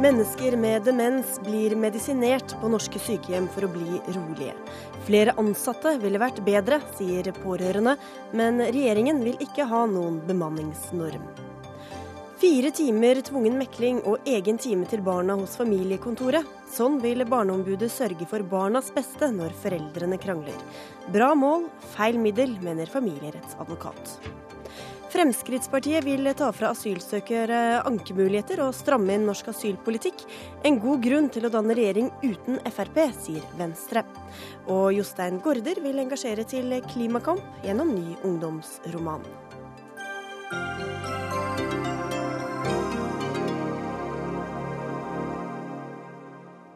Mennesker 0.00 0.54
med 0.56 0.86
demens 0.88 1.34
blir 1.44 1.74
medisinert 1.76 2.54
på 2.62 2.68
norske 2.72 2.96
sykehjem 3.04 3.50
for 3.52 3.66
å 3.66 3.68
bli 3.68 3.98
rolige. 4.14 4.54
Flere 5.04 5.34
ansatte 5.36 5.92
ville 6.00 6.16
vært 6.22 6.40
bedre, 6.46 6.78
sier 6.96 7.28
pårørende, 7.42 7.98
men 8.32 8.62
regjeringen 8.64 9.20
vil 9.26 9.36
ikke 9.44 9.66
ha 9.68 9.82
noen 9.90 10.16
bemanningsnorm. 10.24 11.28
Fire 12.40 12.72
timer 12.72 13.20
tvungen 13.28 13.60
mekling 13.60 14.00
og 14.08 14.24
egen 14.24 14.56
time 14.56 14.88
til 14.88 15.04
barna 15.04 15.36
hos 15.36 15.58
familiekontoret. 15.60 16.48
Sånn 16.72 16.96
vil 17.04 17.20
Barneombudet 17.28 17.92
sørge 17.92 18.24
for 18.30 18.40
barnas 18.40 18.88
beste 18.96 19.28
når 19.36 19.52
foreldrene 19.60 20.16
krangler. 20.22 20.56
Bra 21.12 21.34
mål, 21.36 21.68
feil 21.92 22.16
middel, 22.16 22.56
mener 22.64 22.88
familierettsadvokat. 22.88 24.16
Fremskrittspartiet 25.10 26.04
vil 26.06 26.28
ta 26.38 26.52
fra 26.54 26.68
asylsøkere 26.70 27.80
ankemuligheter 27.88 28.60
og 28.62 28.76
stramme 28.78 29.16
inn 29.16 29.24
norsk 29.26 29.48
asylpolitikk. 29.50 30.22
En 30.62 30.78
god 30.78 31.02
grunn 31.02 31.26
til 31.34 31.48
å 31.48 31.50
danne 31.50 31.74
regjering 31.74 32.12
uten 32.22 32.60
Frp, 32.70 33.00
sier 33.18 33.42
Venstre. 33.58 34.04
Og 34.70 34.92
Jostein 34.94 35.40
Gaarder 35.42 35.82
vil 35.82 35.98
engasjere 35.98 36.46
til 36.46 36.76
klimakamp 36.92 37.42
gjennom 37.66 37.90
ny 37.90 38.14
ungdomsroman. 38.22 39.26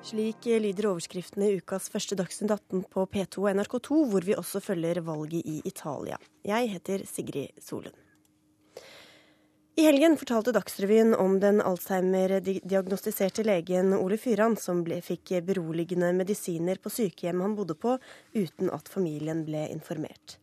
Slik 0.05 0.49
lyder 0.61 0.91
overskriftene 0.91 1.53
i 1.53 1.61
ukas 1.63 1.87
første 1.91 2.19
Dagsnytt 2.19 2.51
18 2.51 2.83
på 2.91 3.07
P2 3.15 3.47
og 3.47 3.53
NRK2, 3.55 4.03
hvor 4.11 4.27
vi 4.27 4.35
også 4.37 4.61
følger 4.63 5.01
valget 5.07 5.47
i 5.47 5.61
Italia. 5.71 6.19
Jeg 6.43 6.75
heter 6.75 7.07
Sigrid 7.09 7.63
Solund. 7.63 8.04
I 9.77 9.83
helgen 9.83 10.17
fortalte 10.17 10.53
Dagsrevyen 10.53 11.15
om 11.15 11.41
den 11.41 11.61
Alzheimer-diagnostiserte 11.61 13.43
legen 13.45 13.91
Ole 13.95 14.15
Fyran, 14.17 14.55
som 14.57 14.85
ble, 14.87 15.01
fikk 15.03 15.33
beroligende 15.43 16.13
medisiner 16.15 16.79
på 16.79 16.93
sykehjem 16.95 17.43
han 17.43 17.57
bodde 17.59 17.75
på, 17.75 17.97
uten 18.39 18.71
at 18.71 18.87
familien 18.89 19.43
ble 19.49 19.65
informert. 19.75 20.37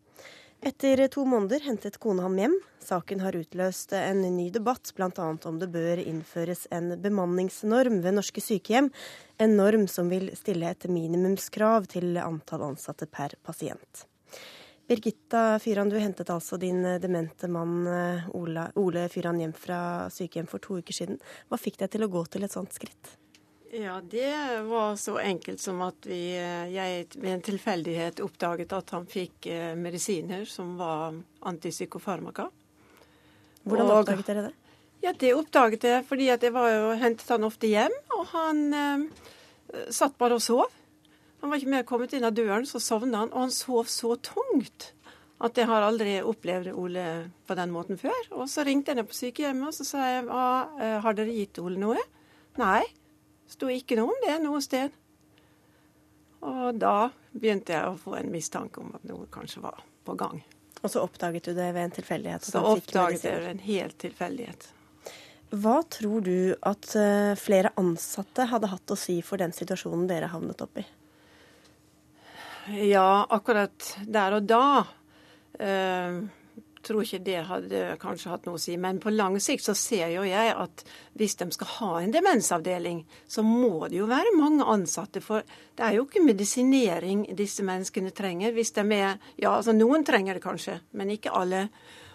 Etter 0.60 1.06
to 1.08 1.24
måneder 1.24 1.64
hentet 1.64 1.96
kone 2.04 2.28
ham 2.28 2.36
hjem. 2.38 2.60
Saken 2.84 3.24
har 3.24 3.40
utløst 3.40 3.96
en 3.96 4.20
ny 4.36 4.50
debatt, 4.52 4.92
bl.a. 5.00 5.32
om 5.48 5.64
det 5.64 5.72
bør 5.72 6.04
innføres 6.04 6.68
en 6.70 6.98
bemanningsnorm 7.00 8.02
ved 8.04 8.20
norske 8.20 8.44
sykehjem. 8.44 8.92
En 9.40 9.56
norm 9.56 9.88
som 9.88 10.12
vil 10.12 10.28
stille 10.36 10.76
et 10.76 10.92
minimumskrav 10.92 11.88
til 11.96 12.20
antall 12.20 12.68
ansatte 12.74 13.08
per 13.08 13.40
pasient. 13.48 14.11
Birgitta 14.92 15.60
Fyran, 15.64 15.90
du 15.90 15.96
hentet 15.96 16.30
altså 16.30 16.58
din 16.60 16.84
eh, 16.86 16.98
demente 17.00 17.48
mann 17.48 17.88
eh, 17.88 18.26
Ole, 18.36 19.06
Fyran 19.10 19.40
hjem 19.40 19.54
fra 19.56 19.80
sykehjem 20.12 20.50
for 20.52 20.60
to 20.60 20.82
uker 20.82 20.98
siden. 20.98 21.20
Hva 21.48 21.60
fikk 21.62 21.78
deg 21.80 21.94
til 21.94 22.04
å 22.04 22.10
gå 22.12 22.26
til 22.28 22.44
et 22.44 22.52
sånt 22.52 22.76
skritt? 22.76 23.14
Ja, 23.72 24.02
det 24.04 24.34
var 24.68 24.98
så 25.00 25.16
enkelt 25.24 25.64
som 25.64 25.80
at 25.86 26.04
vi, 26.04 26.20
eh, 26.36 26.68
jeg 26.74 27.06
ved 27.16 27.38
en 27.38 27.46
tilfeldighet 27.46 28.20
oppdaget 28.26 28.76
at 28.76 28.92
han 28.92 29.08
fikk 29.08 29.48
medisiner 29.80 30.44
som 30.44 30.76
var 30.76 31.16
antipsykofarmaka. 31.40 32.50
Hvordan 33.64 33.88
og, 33.88 34.02
oppdaget 34.02 34.28
dere 34.28 34.46
det? 34.50 34.54
Ja, 35.08 35.16
Det 35.16 35.32
oppdaget 35.34 35.88
jeg 35.88 36.04
fordi 36.12 36.28
at 36.36 36.44
jeg 36.44 36.54
var 36.54 36.68
jo, 36.68 36.92
hentet 37.00 37.32
han 37.32 37.48
ofte 37.48 37.72
hjem, 37.72 37.96
og 38.20 38.28
han 38.36 38.62
eh, 38.76 39.08
satt 39.88 40.20
bare 40.20 40.36
og 40.36 40.44
sov. 40.44 40.81
Han 41.42 41.50
var 41.50 41.58
ikke 41.58 41.74
mer 41.74 41.86
kommet 41.90 42.14
inn 42.14 42.26
av 42.28 42.36
døren, 42.38 42.68
så 42.70 42.80
sovna 42.82 43.24
han. 43.24 43.32
Og 43.34 43.48
han 43.48 43.54
sov 43.54 43.90
så 43.90 44.16
tungt 44.22 44.92
at 45.42 45.58
jeg 45.58 45.66
har 45.66 45.82
aldri 45.82 46.20
opplevd 46.22 46.70
Ole 46.78 47.06
på 47.50 47.58
den 47.58 47.72
måten 47.74 47.98
før. 47.98 48.20
Og 48.38 48.50
så 48.50 48.66
ringte 48.68 48.94
jeg 48.94 49.00
ned 49.00 49.10
på 49.10 49.18
sykehjemmet 49.18 49.72
og 49.72 49.78
så 49.78 49.88
sa 49.88 50.06
jeg, 50.06 50.26
eh, 50.30 50.98
har 51.02 51.18
dere 51.18 51.34
gitt 51.34 51.62
Ole 51.64 51.82
noe? 51.82 52.04
Nei, 52.62 52.84
sto 53.50 53.72
ikke 53.72 53.98
noe 53.98 54.14
om 54.14 54.22
det 54.26 54.38
noe 54.44 54.62
sted. 54.62 54.94
Og 56.46 56.78
da 56.82 57.10
begynte 57.34 57.74
jeg 57.74 57.90
å 57.90 57.98
få 57.98 58.18
en 58.20 58.32
mistanke 58.34 58.82
om 58.82 58.94
at 58.98 59.06
noe 59.10 59.26
kanskje 59.34 59.64
var 59.66 59.82
på 60.06 60.18
gang. 60.20 60.44
Og 60.82 60.90
så 60.90 61.02
oppdaget 61.02 61.50
du 61.50 61.54
det 61.58 61.72
ved 61.74 61.88
en 61.88 61.98
tilfeldighet? 61.98 62.46
Så 62.46 62.62
oppdaget 62.62 63.26
jeg 63.26 63.34
det 63.34 63.42
ved 63.42 63.52
en 63.56 63.66
helt 63.66 63.98
tilfeldighet. 64.02 64.70
Hva 65.52 65.82
tror 65.92 66.24
du 66.24 66.54
at 66.64 66.94
eh, 66.96 67.36
flere 67.36 67.74
ansatte 67.82 68.46
hadde 68.48 68.70
hatt 68.72 68.94
å 68.94 68.98
si 68.98 69.20
for 69.26 69.42
den 69.42 69.54
situasjonen 69.54 70.08
dere 70.10 70.30
havnet 70.32 70.62
opp 70.64 70.80
i? 70.80 70.86
Ja, 72.70 73.26
akkurat 73.30 73.96
der 74.06 74.38
og 74.38 74.46
da 74.46 74.84
eh, 75.58 76.20
tror 76.86 77.06
ikke 77.06 77.22
det 77.26 77.40
hadde 77.48 77.82
kanskje 78.02 78.32
hatt 78.32 78.46
noe 78.46 78.60
å 78.60 78.62
si. 78.62 78.76
Men 78.82 79.00
på 79.02 79.14
lang 79.14 79.38
sikt 79.42 79.66
så 79.66 79.76
ser 79.78 80.12
jo 80.14 80.26
jeg 80.28 80.54
at 80.54 80.84
hvis 81.18 81.38
de 81.40 81.48
skal 81.56 81.72
ha 81.78 81.92
en 82.02 82.14
demensavdeling, 82.14 83.04
så 83.30 83.46
må 83.46 83.88
det 83.88 84.00
jo 84.02 84.10
være 84.10 84.36
mange 84.38 84.68
ansatte. 84.70 85.24
For 85.26 85.46
det 85.78 85.88
er 85.88 85.98
jo 85.98 86.06
ikke 86.08 86.26
medisinering 86.26 87.26
disse 87.38 87.66
menneskene 87.66 88.14
trenger. 88.16 88.54
Hvis 88.56 88.74
de 88.78 88.86
er 88.86 89.18
Ja, 89.42 89.56
altså 89.56 89.74
noen 89.74 90.06
trenger 90.06 90.38
det 90.38 90.46
kanskje, 90.46 90.80
men 90.98 91.14
ikke 91.14 91.34
alle. 91.34 91.68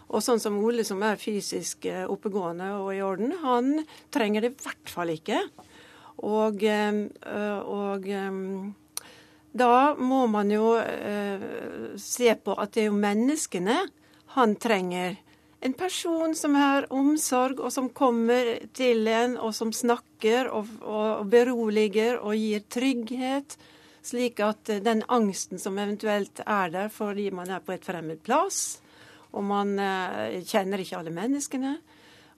Og 0.07 0.23
sånn 0.23 0.39
som 0.39 0.59
Ole, 0.63 0.85
som 0.87 1.03
er 1.03 1.19
fysisk 1.19 1.89
eh, 1.91 2.05
oppegående 2.07 2.77
og 2.79 2.93
i 2.95 3.03
orden, 3.03 3.33
han 3.43 3.81
trenger 4.15 4.45
det 4.45 4.53
i 4.53 4.59
hvert 4.63 4.93
fall 4.93 5.11
ikke. 5.11 5.41
Og, 6.23 6.63
eh, 6.63 7.01
og 7.67 8.07
da 9.59 9.95
må 9.99 10.27
man 10.31 10.51
jo 10.53 10.75
eh, 10.81 11.47
se 12.01 12.35
på 12.35 12.57
at 12.57 12.75
det 12.75 12.85
er 12.87 12.91
jo 12.91 12.99
menneskene 13.01 13.79
han 14.37 14.57
trenger. 14.61 15.17
En 15.61 15.73
person 15.73 16.35
som 16.37 16.55
har 16.55 16.87
omsorg, 16.93 17.61
og 17.61 17.73
som 17.73 17.89
kommer 17.89 18.53
til 18.77 19.09
en, 19.09 19.39
og 19.41 19.55
som 19.57 19.73
snakker 19.73 20.51
og, 20.53 20.69
og 20.85 21.25
beroliger 21.33 22.21
og 22.21 22.37
gir 22.37 22.67
trygghet. 22.71 23.57
Slik 24.07 24.39
at 24.45 24.71
den 24.85 25.03
angsten 25.11 25.59
som 25.59 25.79
eventuelt 25.83 26.45
er 26.45 26.71
der 26.71 26.93
fordi 26.93 27.31
man 27.35 27.51
er 27.51 27.65
på 27.65 27.75
et 27.75 27.87
fremmed 27.87 28.21
plass, 28.23 28.79
og 29.35 29.43
man 29.49 29.75
eh, 29.83 30.43
kjenner 30.47 30.83
ikke 30.85 31.01
alle 31.01 31.15
menneskene. 31.17 31.79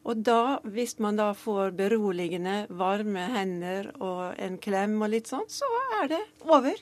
Og 0.09 0.23
da, 0.25 0.61
hvis 0.65 0.97
man 1.03 1.19
da 1.19 1.33
får 1.37 1.75
beroligende, 1.77 2.63
varme 2.71 3.27
hender 3.35 3.91
og 3.99 4.39
en 4.41 4.57
klem 4.63 4.97
og 5.03 5.13
litt 5.13 5.29
sånn, 5.29 5.45
så 5.53 5.69
er 6.01 6.15
det 6.15 6.23
over. 6.47 6.79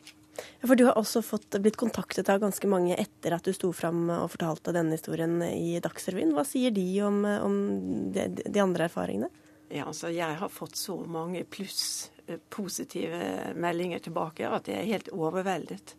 For 0.67 0.77
Du 0.77 0.85
har 0.89 0.99
også 0.99 1.23
fått, 1.25 1.57
blitt 1.63 1.79
kontaktet 1.81 2.29
av 2.33 2.41
ganske 2.43 2.69
mange 2.69 2.97
etter 2.99 3.37
at 3.37 3.47
du 3.47 3.55
sto 3.57 3.73
fram 3.77 4.09
og 4.11 4.31
fortalte 4.35 4.75
denne 4.77 4.99
historien 4.99 5.39
i 5.47 5.79
Dagsrevyen. 5.83 6.35
Hva 6.37 6.45
sier 6.49 6.75
de 6.75 6.87
om, 7.07 7.23
om 7.25 7.57
de, 8.15 8.29
de, 8.45 8.61
andre 8.63 8.89
erfaringene? 8.91 9.31
Ja, 9.69 9.87
altså 9.89 10.13
Jeg 10.15 10.39
har 10.39 10.53
fått 10.53 10.77
så 10.79 10.99
mange 11.11 11.43
pluss 11.51 12.11
eh, 12.27 12.39
positive 12.51 13.55
meldinger 13.59 14.05
tilbake 14.05 14.47
at 14.47 14.71
jeg 14.71 14.83
er 14.83 14.93
helt 14.95 15.11
overveldet. 15.15 15.97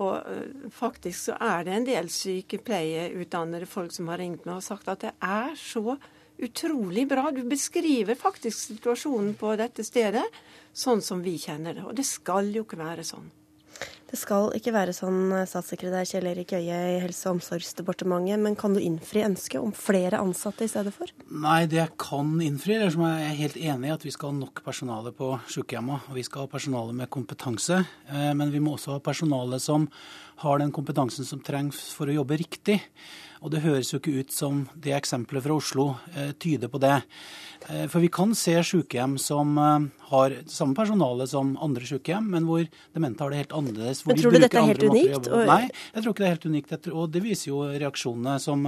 Og 0.00 0.14
uh, 0.22 0.68
faktisk 0.72 1.30
så 1.30 1.36
er 1.42 1.66
det 1.66 1.74
en 1.74 1.88
del 1.88 2.08
sykepleieutdannede 2.14 3.66
folk 3.68 3.92
som 3.92 4.08
har 4.12 4.22
ringt 4.22 4.46
meg 4.46 4.60
og 4.60 4.64
sagt 4.64 4.88
at 4.88 5.02
det 5.02 5.12
er 5.18 5.56
så 5.58 5.98
utrolig 6.40 7.08
bra. 7.08 7.30
Du 7.34 7.42
beskriver 7.48 8.16
faktisk 8.16 8.56
situasjonen 8.70 9.34
på 9.36 9.52
dette 9.60 9.84
stedet 9.84 10.24
sånn 10.72 11.02
som 11.04 11.20
vi 11.24 11.36
kjenner 11.42 11.76
det. 11.76 11.84
Og 11.84 11.96
det 11.98 12.06
skal 12.08 12.48
jo 12.54 12.64
ikke 12.64 12.80
være 12.80 13.04
sånn. 13.04 13.28
Det 14.10 14.18
skal 14.18 14.48
ikke 14.58 14.72
være 14.74 14.90
sånn, 14.90 15.30
eh, 15.36 15.46
statssekretær 15.46 16.08
Kjell 16.08 16.26
Erik 16.26 16.50
Øie 16.56 16.78
i 16.96 16.98
Helse- 16.98 17.28
og 17.30 17.36
omsorgsdepartementet, 17.36 18.40
men 18.42 18.56
kan 18.56 18.74
du 18.74 18.80
innfri 18.80 19.22
ønsket 19.22 19.62
om 19.62 19.70
flere 19.70 20.18
ansatte 20.18 20.66
i 20.66 20.70
stedet 20.72 20.92
for? 20.92 21.06
Nei, 21.30 21.66
det 21.66 21.78
jeg 21.78 21.96
kan 21.96 22.40
innfri, 22.42 22.74
eller 22.74 22.90
som 22.90 23.06
jeg 23.06 23.22
er 23.22 23.38
helt 23.38 23.54
enig 23.54 23.86
i, 23.86 23.94
at 23.94 24.02
vi 24.02 24.10
skal 24.10 24.32
ha 24.32 24.38
nok 24.40 24.64
personale 24.64 25.12
på 25.14 25.30
sykehjemmene. 25.46 26.02
Og 26.10 26.14
vi 26.18 26.26
skal 26.26 26.42
ha 26.42 26.50
personale 26.50 26.92
med 26.92 27.08
kompetanse, 27.08 27.86
eh, 28.10 28.34
men 28.34 28.50
vi 28.50 28.58
må 28.58 28.74
også 28.74 28.98
ha 28.98 28.98
personale 28.98 29.60
som 29.60 29.88
har 30.38 30.58
den 30.58 30.72
kompetansen 30.72 31.24
som 31.24 31.38
trengs 31.38 31.92
for 31.94 32.06
å 32.06 32.16
jobbe 32.18 32.36
riktig. 32.36 32.80
Og 33.40 33.52
det 33.52 33.62
høres 33.64 33.92
jo 33.92 34.00
ikke 34.00 34.20
ut 34.20 34.34
som 34.34 34.66
det 34.76 34.92
eksempelet 34.96 35.44
fra 35.46 35.56
Oslo 35.56 35.86
eh, 36.14 36.32
tyder 36.40 36.68
på 36.68 36.80
det. 36.82 36.98
Eh, 37.68 37.86
for 37.88 38.00
vi 38.04 38.10
kan 38.12 38.34
se 38.36 38.54
sykehjem 38.64 39.16
som 39.20 39.56
eh, 39.58 39.86
har 40.10 40.34
samme 40.50 40.76
personale 40.76 41.26
som 41.30 41.52
andre 41.62 41.86
sykehjem, 41.86 42.30
men 42.34 42.46
hvor 42.48 42.64
demente 42.96 43.22
har 43.22 43.32
det 43.32 43.42
helt 43.42 43.54
annerledes. 43.56 44.02
men 44.06 44.18
tror 44.18 44.34
du 44.34 44.40
dette 44.42 44.58
er 44.58 44.68
helt 44.72 44.84
unikt? 44.84 45.28
Nei, 45.48 45.62
jeg 45.68 46.02
tror 46.02 46.14
ikke 46.14 46.24
det 46.24 46.28
er 46.28 46.34
helt 46.34 46.48
unikt. 46.50 46.74
Og 46.90 47.12
det 47.14 47.22
viser 47.24 47.50
jo 47.52 47.62
reaksjonene 47.68 48.36
som 48.42 48.66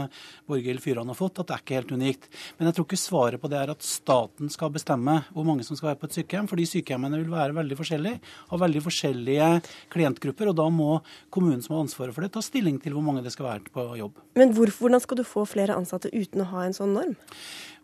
Borghild 0.48 0.82
Fyran 0.84 1.10
har 1.10 1.18
fått, 1.18 1.40
at 1.42 1.50
det 1.50 1.56
er 1.56 1.64
ikke 1.64 1.78
helt 1.80 1.94
unikt. 1.96 2.28
Men 2.58 2.70
jeg 2.70 2.78
tror 2.78 2.88
ikke 2.88 3.00
svaret 3.00 3.42
på 3.42 3.50
det 3.52 3.58
er 3.58 3.72
at 3.74 3.86
staten 3.86 4.52
skal 4.52 4.72
bestemme 4.74 5.18
hvor 5.32 5.48
mange 5.48 5.66
som 5.66 5.78
skal 5.78 5.92
være 5.92 6.02
på 6.02 6.10
et 6.10 6.20
sykehjem. 6.20 6.50
Fordi 6.52 6.68
sykehjemmene 6.76 7.22
vil 7.22 7.32
være 7.32 7.58
veldig 7.58 7.80
forskjellige, 7.80 8.20
ha 8.52 8.60
veldig 8.64 8.84
forskjellige 8.86 9.50
klientgrupper. 9.92 10.52
Og 10.52 10.58
da 10.62 10.68
må 10.72 10.90
kommunen 11.32 11.64
som 11.64 11.76
har 11.76 11.86
ansvaret 11.88 12.14
for 12.14 12.24
det, 12.24 12.32
ta 12.36 12.44
stilling 12.44 12.78
til 12.82 12.94
hvor 12.94 13.04
mange 13.08 13.24
det 13.24 13.34
skal 13.34 13.50
være 13.50 13.72
på 13.72 13.88
jobb. 13.98 14.20
Men 14.38 14.54
hvor, 14.54 14.61
hvordan 14.70 15.00
skal 15.00 15.16
du 15.16 15.24
få 15.26 15.44
flere 15.48 15.74
ansatte 15.74 16.12
uten 16.12 16.44
å 16.44 16.50
ha 16.52 16.64
en 16.66 16.76
sånn 16.76 16.94
norm? 16.94 17.16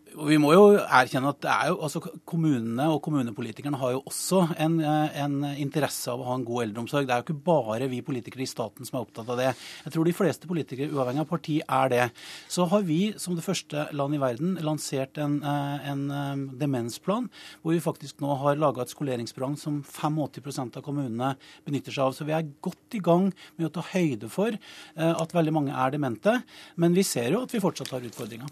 Vi 0.09 0.37
må 0.41 0.51
jo 0.55 0.63
erkjenne 0.79 1.31
at 1.31 1.45
jo, 1.69 1.75
altså, 1.85 1.99
kommunene 2.27 2.87
og 2.89 3.01
kommunepolitikerne 3.05 3.77
har 3.79 3.93
jo 3.93 4.01
også 4.09 4.41
en, 4.59 4.79
eh, 4.81 5.17
en, 5.21 5.37
interesse 5.61 6.09
av 6.11 6.21
å 6.21 6.27
ha 6.29 6.37
en 6.37 6.45
god 6.47 6.63
eldreomsorg. 6.65 7.07
Det 7.07 7.13
er 7.13 7.21
jo 7.21 7.27
ikke 7.27 7.45
bare 7.45 7.89
vi 7.91 8.01
politikere 8.05 8.43
i 8.45 8.49
staten 8.49 8.87
som 8.87 8.97
er 8.97 9.05
opptatt 9.05 9.29
av 9.29 9.39
det. 9.39 9.49
Jeg 9.85 9.93
tror 9.93 10.07
de 10.07 10.15
fleste 10.17 10.49
politikere, 10.49 10.89
uavhengig 10.89 11.23
av 11.23 11.29
parti, 11.29 11.59
er 11.61 11.91
det. 11.93 12.05
Så 12.49 12.65
har 12.71 12.85
vi 12.87 12.99
som 13.21 13.37
det 13.37 13.45
første 13.45 13.85
land 13.95 14.17
i 14.17 14.21
verden 14.21 14.55
lansert 14.65 15.19
en, 15.21 15.39
eh, 15.43 15.89
en 15.91 16.05
eh, 16.11 16.45
demensplan, 16.63 17.29
hvor 17.61 17.75
vi 17.75 17.83
faktisk 17.83 18.23
nå 18.25 18.37
har 18.41 18.59
laga 18.59 18.81
et 18.81 18.93
skoleringsprogram 18.93 19.57
som 19.57 19.83
85% 19.83 20.79
av 20.79 20.85
kommunene 20.85 21.35
benytter 21.65 21.93
seg 21.93 22.07
av. 22.07 22.17
Så 22.17 22.25
vi 22.25 22.33
er 22.33 22.49
godt 22.61 22.97
i 22.97 23.03
gang 23.03 23.29
med 23.57 23.69
å 23.69 23.73
ta 23.77 23.85
høyde 23.93 24.29
for 24.29 24.57
at 24.95 25.35
veldig 25.35 25.53
mange 25.53 25.75
er 25.75 25.93
demente. 25.93 26.41
Men 26.75 26.97
vi 26.97 27.05
ser 27.07 27.31
jo 27.31 27.43
at 27.45 27.53
vi 27.53 27.61
fortsatt 27.63 27.93
har 27.93 28.05
utfordringer. 28.05 28.49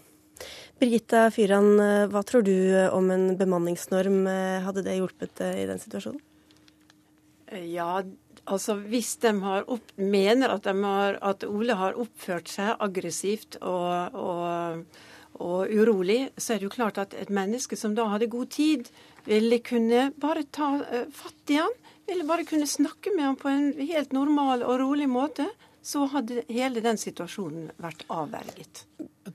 Birgitta 0.78 1.24
Fyran, 1.34 1.72
eh, 1.82 2.06
hva 2.06 2.20
tror 2.22 2.44
du 2.46 2.54
eh, 2.54 2.86
om 2.94 3.10
en 3.10 3.32
bemanningsnorm? 3.38 4.20
Eh, 4.30 4.62
hadde 4.62 4.84
det 4.86 4.94
hjulpet 5.00 5.42
i 5.42 5.66
den 5.66 5.80
situasjonen? 5.82 6.22
Ja, 7.66 8.02
altså 8.44 8.76
hvis 8.78 9.16
de 9.24 9.32
opp, 9.42 9.90
mener 9.96 10.54
at, 10.54 10.68
de 10.68 10.74
har, 10.84 11.18
at, 11.24 11.46
Ole 11.48 11.74
har 11.80 11.98
oppført 11.98 12.52
seg 12.52 12.76
aggressivt 12.84 13.56
og, 13.58 14.14
og, 14.14 15.02
og, 15.40 15.72
urolig, 15.72 16.20
så 16.36 16.54
er 16.54 16.60
det 16.60 16.68
jo 16.68 16.74
klart 16.76 17.00
at 17.02 17.16
et 17.16 17.32
menneske 17.32 17.78
som 17.80 17.96
da 17.98 18.06
hadde 18.12 18.30
god 18.30 18.52
tid, 18.54 18.92
ville 19.26 19.58
kunne 19.64 20.10
bare 20.20 20.44
ta 20.52 20.76
fatt 21.10 21.54
i 21.54 21.58
han. 21.58 21.74
Ville 22.06 22.28
bare 22.28 22.46
kunne 22.46 22.68
snakke 22.68 23.16
med 23.16 23.32
han 23.32 23.40
på 23.40 23.50
en 23.50 23.72
helt 23.80 24.14
normal 24.14 24.62
og 24.62 24.78
rolig 24.84 25.08
måte 25.10 25.48
så 25.82 26.04
hadde 26.12 26.44
hele 26.52 26.82
den 26.84 27.00
situasjonen 27.00 27.72
vært 27.80 28.04
avverget. 28.12 28.84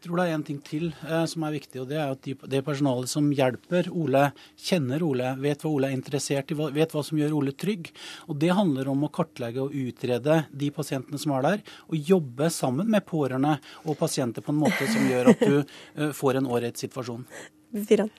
Jeg 0.04 0.10
tror 0.10 0.20
det 0.20 0.24
er 0.28 0.34
en 0.36 0.42
ting 0.44 0.58
til 0.68 0.90
eh, 1.08 1.22
som 1.32 1.46
er 1.48 1.54
viktig, 1.54 1.78
og 1.80 1.86
det 1.88 1.96
er 1.96 2.10
at 2.12 2.26
de, 2.26 2.34
det 2.52 2.60
personalet 2.68 3.08
som 3.08 3.30
hjelper 3.32 3.88
Ole, 3.96 4.26
kjenner 4.60 5.06
Ole, 5.08 5.30
vet 5.40 5.64
hva 5.64 5.70
Ole 5.72 5.88
er 5.88 5.96
interessert 5.96 6.52
i, 6.52 6.58
vet 6.60 6.92
hva 6.92 7.06
som 7.08 7.22
gjør 7.22 7.38
Ole 7.38 7.54
trygg. 7.56 7.88
Og 8.28 8.36
Det 8.42 8.50
handler 8.52 8.90
om 8.92 9.06
å 9.08 9.12
kartlegge 9.16 9.64
og 9.64 9.72
utrede 9.72 10.42
de 10.52 10.72
pasientene 10.76 11.22
som 11.24 11.32
er 11.38 11.48
der, 11.48 11.64
og 11.88 12.12
jobbe 12.12 12.50
sammen 12.52 12.92
med 12.92 13.08
pårørende 13.08 13.54
og 13.88 13.96
pasienter 14.02 14.44
på 14.44 14.52
en 14.52 14.60
måte 14.66 14.92
som 14.92 15.08
gjør 15.08 15.32
at 15.32 15.46
du 15.48 15.56
eh, 15.64 16.12
får 16.12 16.42
en 16.42 16.50
ålreit 16.52 16.84
situasjon. 16.84 17.24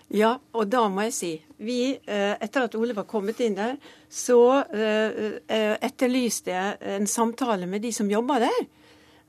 Ja, 0.08 0.32
og 0.56 0.70
da 0.72 0.86
må 0.88 1.04
jeg 1.04 1.14
si 1.14 1.34
vi, 1.60 1.92
eh, 1.94 2.32
Etter 2.40 2.64
at 2.64 2.78
Ole 2.80 2.96
var 2.96 3.04
kommet 3.04 3.44
inn 3.44 3.60
der, 3.60 3.76
så 4.08 4.40
eh, 4.72 5.36
eh, 5.44 5.74
etterlyste 5.84 6.50
jeg 6.56 6.96
en 6.96 7.06
samtale 7.06 7.68
med 7.68 7.84
de 7.84 7.92
som 7.92 8.08
jobber 8.08 8.48
der. 8.48 8.64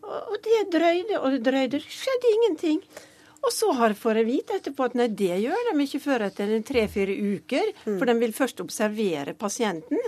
Og 0.06 0.38
det 0.46 0.64
drøyde 0.74 1.20
og 1.20 1.36
det 1.36 1.44
drøyde. 1.48 1.80
Det 1.80 1.84
skjedde 1.84 2.32
ingenting. 2.38 2.80
Og 3.46 3.54
så 3.54 3.70
har 3.78 3.94
får 3.98 4.22
jeg 4.22 4.30
vite 4.30 4.58
etterpå 4.58 4.88
at 4.88 4.96
nei, 4.98 5.10
det 5.14 5.36
gjør 5.44 5.68
de 5.70 5.84
ikke 5.84 6.02
før 6.02 6.26
etter 6.28 6.56
tre-fire 6.66 7.14
uker. 7.36 7.74
Mm. 7.86 8.00
For 8.00 8.10
de 8.10 8.18
vil 8.24 8.34
først 8.34 8.64
observere 8.64 9.36
pasienten. 9.38 10.02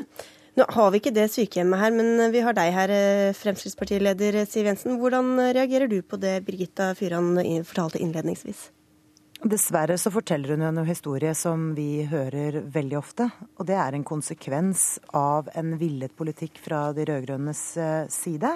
Nå 0.58 0.66
har 0.74 0.90
vi 0.90 0.98
ikke 0.98 1.14
det 1.14 1.28
sykehjemmet 1.30 1.78
her, 1.84 1.92
men 1.94 2.32
vi 2.34 2.42
har 2.42 2.56
deg 2.58 2.72
her, 2.74 2.94
Fremskrittspartileder 3.38 4.40
Siv 4.50 4.66
Jensen. 4.66 4.98
Hvordan 4.98 5.36
reagerer 5.54 5.86
du 5.92 6.00
på 6.02 6.18
det 6.18 6.40
Birgitta 6.48 6.96
Fyran 6.98 7.36
fortalte 7.62 8.02
innledningsvis? 8.02 8.72
Dessverre 9.46 10.00
så 10.02 10.10
forteller 10.10 10.56
hun 10.56 10.64
en 10.66 10.80
historie 10.88 11.30
som 11.38 11.76
vi 11.78 12.02
hører 12.10 12.64
veldig 12.74 12.98
ofte. 12.98 13.30
Og 13.62 13.68
det 13.70 13.78
er 13.78 13.94
en 13.94 14.06
konsekvens 14.08 14.98
av 15.14 15.52
en 15.54 15.76
villet 15.78 16.16
politikk 16.18 16.58
fra 16.64 16.88
de 16.98 17.06
rød-grønnes 17.06 17.62
eh, 17.78 18.08
side. 18.10 18.56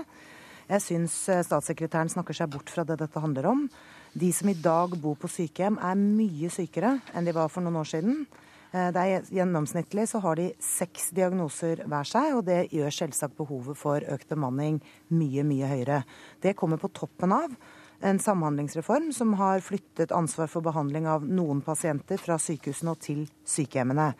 Jeg 0.72 0.84
syns 0.86 1.16
eh, 1.28 1.42
statssekretæren 1.44 2.12
snakker 2.12 2.38
seg 2.38 2.52
bort 2.54 2.70
fra 2.72 2.86
det 2.88 2.96
dette 3.02 3.20
handler 3.20 3.50
om. 3.50 3.66
De 4.16 4.30
som 4.36 4.48
i 4.48 4.56
dag 4.56 4.94
bor 5.04 5.18
på 5.20 5.28
sykehjem, 5.32 5.76
er 5.84 6.00
mye 6.00 6.52
sykere 6.52 6.94
enn 7.12 7.28
de 7.28 7.34
var 7.36 7.52
for 7.52 7.66
noen 7.66 7.82
år 7.82 7.90
siden. 7.92 8.22
Eh, 8.72 8.88
det 8.96 9.04
er 9.04 9.28
Gjennomsnittlig 9.36 10.08
så 10.08 10.22
har 10.24 10.40
de 10.40 10.48
seks 10.64 11.10
diagnoser 11.18 11.84
hver 11.92 12.08
seg, 12.08 12.38
og 12.38 12.46
det 12.48 12.70
gjør 12.72 12.98
selvsagt 13.02 13.36
behovet 13.40 13.80
for 13.80 14.06
økt 14.16 14.32
bemanning 14.32 14.80
mye, 15.12 15.44
mye 15.48 15.74
høyere. 15.74 16.02
Det 16.40 16.56
kommer 16.60 16.80
på 16.80 16.94
toppen 16.96 17.36
av 17.36 17.52
en 18.02 18.24
samhandlingsreform 18.24 19.12
som 19.14 19.36
har 19.42 19.60
flyttet 19.62 20.16
ansvar 20.16 20.48
for 20.50 20.64
behandling 20.66 21.06
av 21.12 21.28
noen 21.28 21.60
pasienter 21.66 22.22
fra 22.22 22.40
sykehusene 22.40 22.96
og 22.96 23.04
til 23.04 23.26
sykehjemmene. 23.44 24.14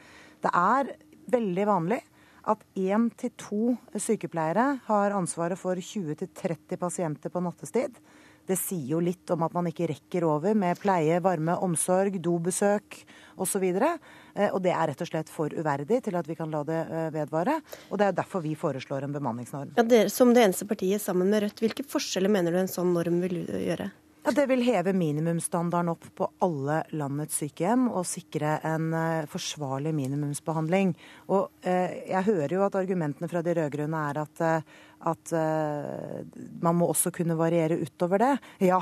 Det 0.44 0.52
er 0.52 0.98
veldig 1.32 1.70
vanlig 1.70 2.04
at 2.50 2.64
én 2.80 3.10
til 3.20 3.32
to 3.38 3.76
sykepleiere 3.94 4.82
har 4.88 5.16
ansvaret 5.18 5.60
for 5.60 5.78
20-30 5.78 6.80
pasienter 6.82 7.34
på 7.34 7.44
nattestid. 7.44 8.00
Det 8.48 8.58
sier 8.58 8.96
jo 8.96 9.00
litt 9.04 9.30
om 9.32 9.44
at 9.46 9.54
man 9.54 9.70
ikke 9.70 9.88
rekker 9.92 10.26
over 10.26 10.56
med 10.58 10.80
pleie, 10.82 11.20
varme, 11.24 11.54
omsorg, 11.62 12.18
dobesøk 12.24 12.98
osv. 13.42 13.68
Og, 13.70 14.10
eh, 14.34 14.50
og 14.50 14.60
det 14.66 14.74
er 14.74 14.92
rett 14.92 15.04
og 15.06 15.12
slett 15.12 15.32
for 15.32 15.54
uverdig 15.54 16.02
til 16.08 16.18
at 16.18 16.28
vi 16.28 16.36
kan 16.40 16.52
la 16.52 16.64
det 16.68 16.82
eh, 16.82 17.08
vedvare. 17.14 17.60
Og 17.92 18.02
det 18.02 18.10
er 18.10 18.18
derfor 18.18 18.44
vi 18.44 18.58
foreslår 18.58 19.06
en 19.06 19.16
bemanningsnorm. 19.16 19.76
Ja, 19.78 19.86
dere, 19.86 20.10
som 20.12 20.34
det 20.34 20.44
eneste 20.48 20.68
partiet 20.70 21.04
sammen 21.04 21.30
med 21.32 21.46
Rødt, 21.46 21.62
hvilke 21.62 21.86
forskjeller 21.88 22.34
mener 22.34 22.56
du 22.56 22.64
en 22.64 22.72
sånn 22.72 22.96
norm 22.98 23.22
vil 23.24 23.44
gjøre? 23.46 23.92
Ja, 24.24 24.32
Det 24.32 24.46
vil 24.46 24.62
heve 24.62 24.94
minimumsstandarden 24.94 25.90
opp 25.96 26.04
på 26.16 26.28
alle 26.46 26.84
landets 26.94 27.40
sykehjem 27.42 27.88
og 27.90 28.06
sikre 28.06 28.60
en 28.70 28.92
uh, 28.94 29.26
forsvarlig 29.26 29.96
minimumsbehandling. 29.98 30.92
Og 31.34 31.48
uh, 31.66 31.94
Jeg 32.06 32.28
hører 32.28 32.54
jo 32.54 32.62
at 32.68 32.78
argumentene 32.78 33.30
fra 33.32 33.42
de 33.42 33.56
rød-grønne 33.58 34.04
er 34.12 34.20
at 34.22 34.44
uh, 34.46 34.78
at 35.08 35.34
uh, 35.34 36.22
man 36.62 36.78
må 36.78 36.90
også 36.92 37.12
kunne 37.16 37.38
variere 37.40 37.80
utover 37.82 38.22
det. 38.22 38.34
Ja, 38.72 38.78